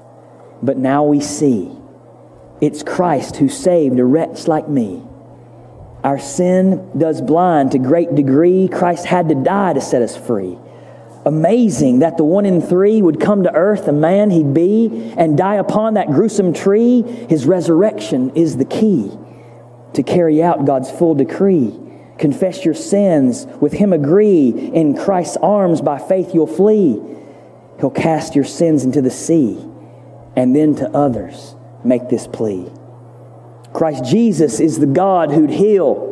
but 0.63 0.77
now 0.77 1.03
we 1.03 1.19
see. 1.19 1.71
It's 2.59 2.81
Christ 2.81 3.37
who 3.37 3.49
saved 3.49 3.99
a 3.99 4.05
wretch 4.05 4.47
like 4.47 4.67
me. 4.67 5.03
Our 6.03 6.19
sin 6.19 6.91
does 6.97 7.21
blind 7.21 7.73
to 7.73 7.79
great 7.79 8.15
degree. 8.15 8.67
Christ 8.67 9.05
had 9.05 9.29
to 9.29 9.35
die 9.35 9.73
to 9.73 9.81
set 9.81 10.01
us 10.01 10.17
free. 10.17 10.57
Amazing 11.25 11.99
that 11.99 12.17
the 12.17 12.23
one 12.23 12.45
in 12.45 12.61
three 12.61 13.01
would 13.01 13.19
come 13.19 13.43
to 13.43 13.53
earth, 13.53 13.87
a 13.87 13.91
man 13.93 14.29
he'd 14.29 14.53
be, 14.53 15.13
and 15.17 15.37
die 15.37 15.55
upon 15.55 15.95
that 15.95 16.07
gruesome 16.07 16.53
tree. 16.53 17.01
His 17.01 17.45
resurrection 17.45 18.31
is 18.35 18.57
the 18.57 18.65
key 18.65 19.11
to 19.93 20.03
carry 20.03 20.41
out 20.41 20.65
God's 20.65 20.89
full 20.89 21.15
decree. 21.15 21.77
Confess 22.17 22.63
your 22.63 22.73
sins, 22.73 23.45
with 23.59 23.73
him 23.73 23.93
agree. 23.93 24.49
In 24.49 24.95
Christ's 24.95 25.37
arms 25.37 25.81
by 25.81 25.99
faith 25.99 26.33
you'll 26.33 26.47
flee. 26.47 27.01
He'll 27.79 27.89
cast 27.89 28.35
your 28.35 28.45
sins 28.45 28.83
into 28.83 29.01
the 29.01 29.11
sea, 29.11 29.63
and 30.35 30.55
then 30.55 30.75
to 30.75 30.89
others 30.89 31.55
make 31.83 32.09
this 32.09 32.27
plea. 32.27 32.69
Christ 33.73 34.05
Jesus 34.05 34.59
is 34.59 34.79
the 34.79 34.87
God 34.87 35.31
who'd 35.31 35.51
heal 35.51 36.07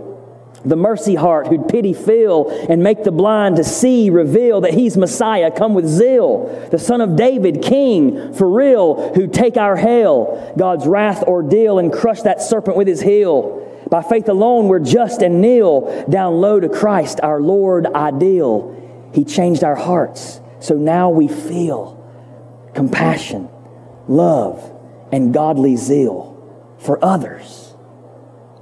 the 0.66 0.76
mercy 0.76 1.16
heart 1.16 1.48
who'd 1.48 1.68
pity 1.68 1.94
feel 1.94 2.50
and 2.70 2.82
make 2.82 3.04
the 3.04 3.12
blind 3.12 3.58
to 3.58 3.64
see 3.64 4.10
reveal 4.10 4.62
that 4.62 4.74
he's 4.74 4.98
Messiah, 4.98 5.52
come 5.52 5.76
with 5.76 5.88
zeal. 5.88 6.68
The 6.72 6.80
son 6.80 7.02
of 7.02 7.16
David, 7.16 7.62
king 7.62 8.34
for 8.34 8.50
real, 8.50 9.14
who'd 9.14 9.34
take 9.34 9.58
our 9.58 9.76
hail, 9.76 10.54
God's 10.58 10.88
wrath 10.88 11.24
ordeal 11.24 11.80
and 11.80 11.94
crush 11.94 12.24
that 12.24 12.42
serpent 12.42 12.78
with 12.78 12.88
his 12.88 13.02
heel. 13.02 13.62
By 13.90 14.02
faith 14.02 14.28
alone, 14.28 14.68
we're 14.68 14.80
just 14.80 15.22
and 15.22 15.42
kneel 15.42 16.06
down 16.10 16.42
low 16.42 16.60
to 16.60 16.68
Christ, 16.68 17.20
our 17.22 17.40
Lord 17.40 17.86
ideal. 17.86 18.72
He 19.14 19.24
changed 19.24 19.64
our 19.64 19.76
hearts, 19.76 20.42
so 20.66 20.76
now 20.76 21.10
we 21.10 21.28
feel 21.28 22.02
compassion, 22.74 23.50
love, 24.08 24.72
and 25.12 25.34
godly 25.34 25.76
zeal 25.76 26.32
for 26.80 27.04
others 27.04 27.74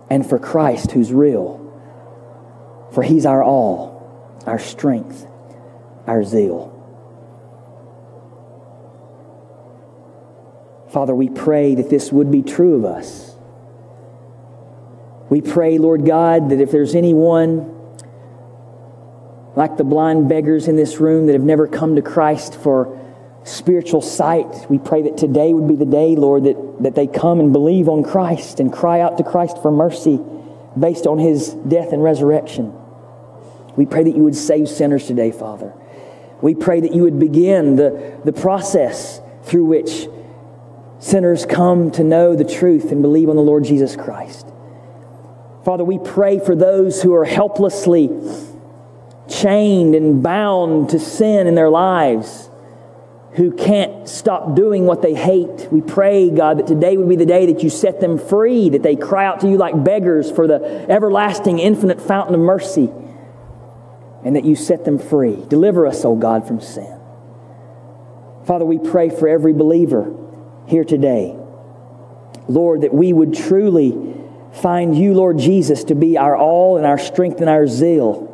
and 0.10 0.28
for 0.28 0.38
Christ 0.38 0.91
who's 0.91 1.12
real 1.12 1.64
for 2.93 3.01
he's 3.01 3.26
our 3.26 3.43
all, 3.43 4.39
our 4.45 4.60
strength, 4.60 5.26
our 6.06 6.24
zeal. 6.24 6.70
Father, 10.91 11.16
we 11.16 11.30
pray 11.30 11.74
that 11.74 11.89
this 11.89 12.12
would 12.12 12.30
be 12.30 12.43
true 12.43 12.76
of 12.76 12.86
us. 12.86 13.36
We 15.30 15.41
pray, 15.41 15.80
Lord 15.80 16.06
God, 16.06 16.49
that 16.49 16.62
if 16.62 16.70
there's 16.70 16.93
anyone 16.93 17.72
like 19.56 19.78
the 19.78 19.84
blind 19.84 20.30
beggars 20.30 20.68
in 20.68 20.76
this 20.76 20.99
room 20.99 21.28
that 21.28 21.34
have 21.34 21.43
never 21.43 21.68
come 21.68 21.95
to 21.95 22.01
Christ 22.01 22.56
for 22.56 22.99
spiritual 23.43 24.01
sight, 24.01 24.70
we 24.70 24.80
pray 24.80 25.04
that 25.04 25.18
today 25.18 25.54
would 25.54 25.68
be 25.68 25.76
the 25.76 25.86
day, 25.86 26.16
Lord, 26.16 26.45
that, 26.45 26.84
that 26.84 26.95
they 26.95 27.08
come 27.08 27.39
and 27.39 27.51
believe 27.51 27.89
on 27.89 28.04
Christ 28.04 28.60
and 28.60 28.72
cry 28.72 29.01
out 29.01 29.18
to 29.18 29.24
Christ 29.24 29.62
for 29.62 29.72
mercy 29.72 30.20
based 30.80 31.06
on 31.06 31.20
his 31.20 31.49
death 31.49 31.91
and 31.93 32.01
resurrection. 32.01 32.74
We 33.76 33.86
pray 33.86 34.04
that 34.04 34.16
you 34.16 34.24
would 34.24 34.36
save 34.36 34.70
sinners 34.70 35.06
today, 35.06 35.32
Father. 35.32 35.74
We 36.41 36.56
pray 36.56 36.82
that 36.82 36.93
you 36.93 37.04
would 37.04 37.20
begin 37.20 37.76
the, 37.76 38.20
the 38.24 38.34
process 38.34 39.22
through 39.43 39.66
which 39.66 40.08
sinners 40.99 41.45
come 41.45 41.91
to 41.91 42.04
know 42.04 42.36
the 42.36 42.45
truth 42.45 42.91
and 42.91 43.01
believe 43.01 43.30
on 43.30 43.36
the 43.36 43.41
Lord 43.41 43.66
Jesus 43.66 43.95
Christ. 43.95 44.47
Father, 45.66 45.84
we 45.84 45.99
pray 45.99 46.39
for 46.39 46.56
those 46.56 47.01
who 47.01 47.14
are 47.14 47.26
helplessly 47.26 48.10
chained 49.28 49.95
and 49.95 50.21
bound 50.21 50.89
to 50.89 50.99
sin 50.99 51.47
in 51.47 51.55
their 51.55 51.69
lives, 51.69 52.49
who 53.34 53.51
can't 53.51 54.07
stop 54.07 54.55
doing 54.55 54.86
what 54.86 55.01
they 55.01 55.15
hate. 55.15 55.67
We 55.71 55.82
pray, 55.82 56.30
God, 56.30 56.59
that 56.59 56.67
today 56.67 56.97
would 56.97 57.09
be 57.09 57.15
the 57.15 57.26
day 57.26 57.47
that 57.47 57.63
you 57.63 57.69
set 57.69 57.99
them 57.99 58.17
free, 58.19 58.69
that 58.69 58.84
they 58.84 58.95
cry 58.95 59.26
out 59.26 59.39
to 59.39 59.49
you 59.49 59.57
like 59.57 59.84
beggars 59.84 60.32
for 60.32 60.47
the 60.47 60.86
everlasting, 60.89 61.59
infinite 61.59 61.99
fountain 61.99 62.36
of 62.36 62.41
mercy 62.41 62.91
and 64.24 64.36
that 64.36 64.45
you 64.45 64.55
set 64.55 64.86
them 64.86 64.97
free. 64.97 65.43
Deliver 65.47 65.86
us, 65.86 66.05
O 66.05 66.15
God, 66.15 66.47
from 66.47 66.61
sin. 66.61 66.99
Father, 68.45 68.65
we 68.65 68.78
pray 68.78 69.09
for 69.09 69.28
every 69.28 69.53
believer 69.53 70.13
here 70.67 70.84
today. 70.84 71.36
Lord, 72.47 72.82
that 72.82 72.93
we 72.93 73.13
would 73.13 73.34
truly 73.34 74.15
find 74.61 74.97
you, 74.97 75.13
Lord 75.13 75.38
Jesus, 75.39 75.86
to 75.86 75.95
be 75.95 76.17
our 76.17 76.36
all 76.36 76.78
and 76.78 76.86
our 76.86 76.97
strength 76.97 77.41
and 77.41 77.49
our 77.49 77.67
zeal. 77.67 78.30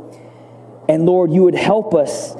And 0.90 1.06
Lord, 1.06 1.32
you 1.32 1.44
would 1.44 1.56
help 1.56 1.94
us 1.94 2.36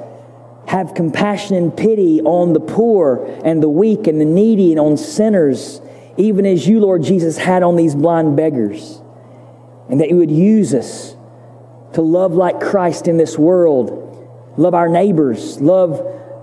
have 0.66 0.92
compassion 0.94 1.54
and 1.54 1.74
pity 1.74 2.20
on 2.20 2.52
the 2.52 2.60
poor 2.60 3.24
and 3.44 3.62
the 3.62 3.68
weak 3.68 4.08
and 4.08 4.20
the 4.20 4.24
needy 4.24 4.72
and 4.72 4.80
on 4.80 4.96
sinners, 4.96 5.80
even 6.16 6.44
as 6.44 6.66
you, 6.66 6.80
Lord 6.80 7.04
Jesus, 7.04 7.38
had 7.38 7.62
on 7.62 7.76
these 7.76 7.94
blind 7.94 8.36
beggars. 8.36 9.00
And 9.88 10.00
that 10.00 10.10
you 10.10 10.16
would 10.16 10.32
use 10.32 10.74
us 10.74 11.14
to 11.92 12.02
love 12.02 12.32
like 12.32 12.60
Christ 12.60 13.06
in 13.06 13.18
this 13.18 13.38
world, 13.38 14.54
love 14.56 14.74
our 14.74 14.88
neighbors, 14.88 15.60
love 15.60 16.00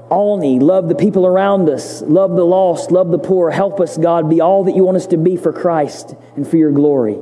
Olney, 0.09 0.59
love 0.59 0.87
the 0.87 0.95
people 0.95 1.25
around 1.25 1.69
us, 1.69 2.01
love 2.03 2.37
the 2.37 2.45
lost, 2.45 2.89
love 2.89 3.11
the 3.11 3.19
poor. 3.19 3.51
Help 3.51 3.81
us, 3.81 3.97
God, 3.97 4.29
be 4.29 4.39
all 4.39 4.63
that 4.63 4.75
you 4.77 4.85
want 4.85 4.95
us 4.95 5.07
to 5.07 5.17
be 5.17 5.35
for 5.35 5.51
Christ 5.51 6.15
and 6.37 6.47
for 6.47 6.55
your 6.55 6.71
glory. 6.71 7.17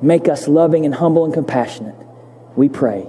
Make 0.00 0.28
us 0.28 0.46
loving 0.46 0.84
and 0.84 0.94
humble 0.94 1.24
and 1.24 1.34
compassionate. 1.34 1.96
We 2.54 2.68
pray. 2.68 3.08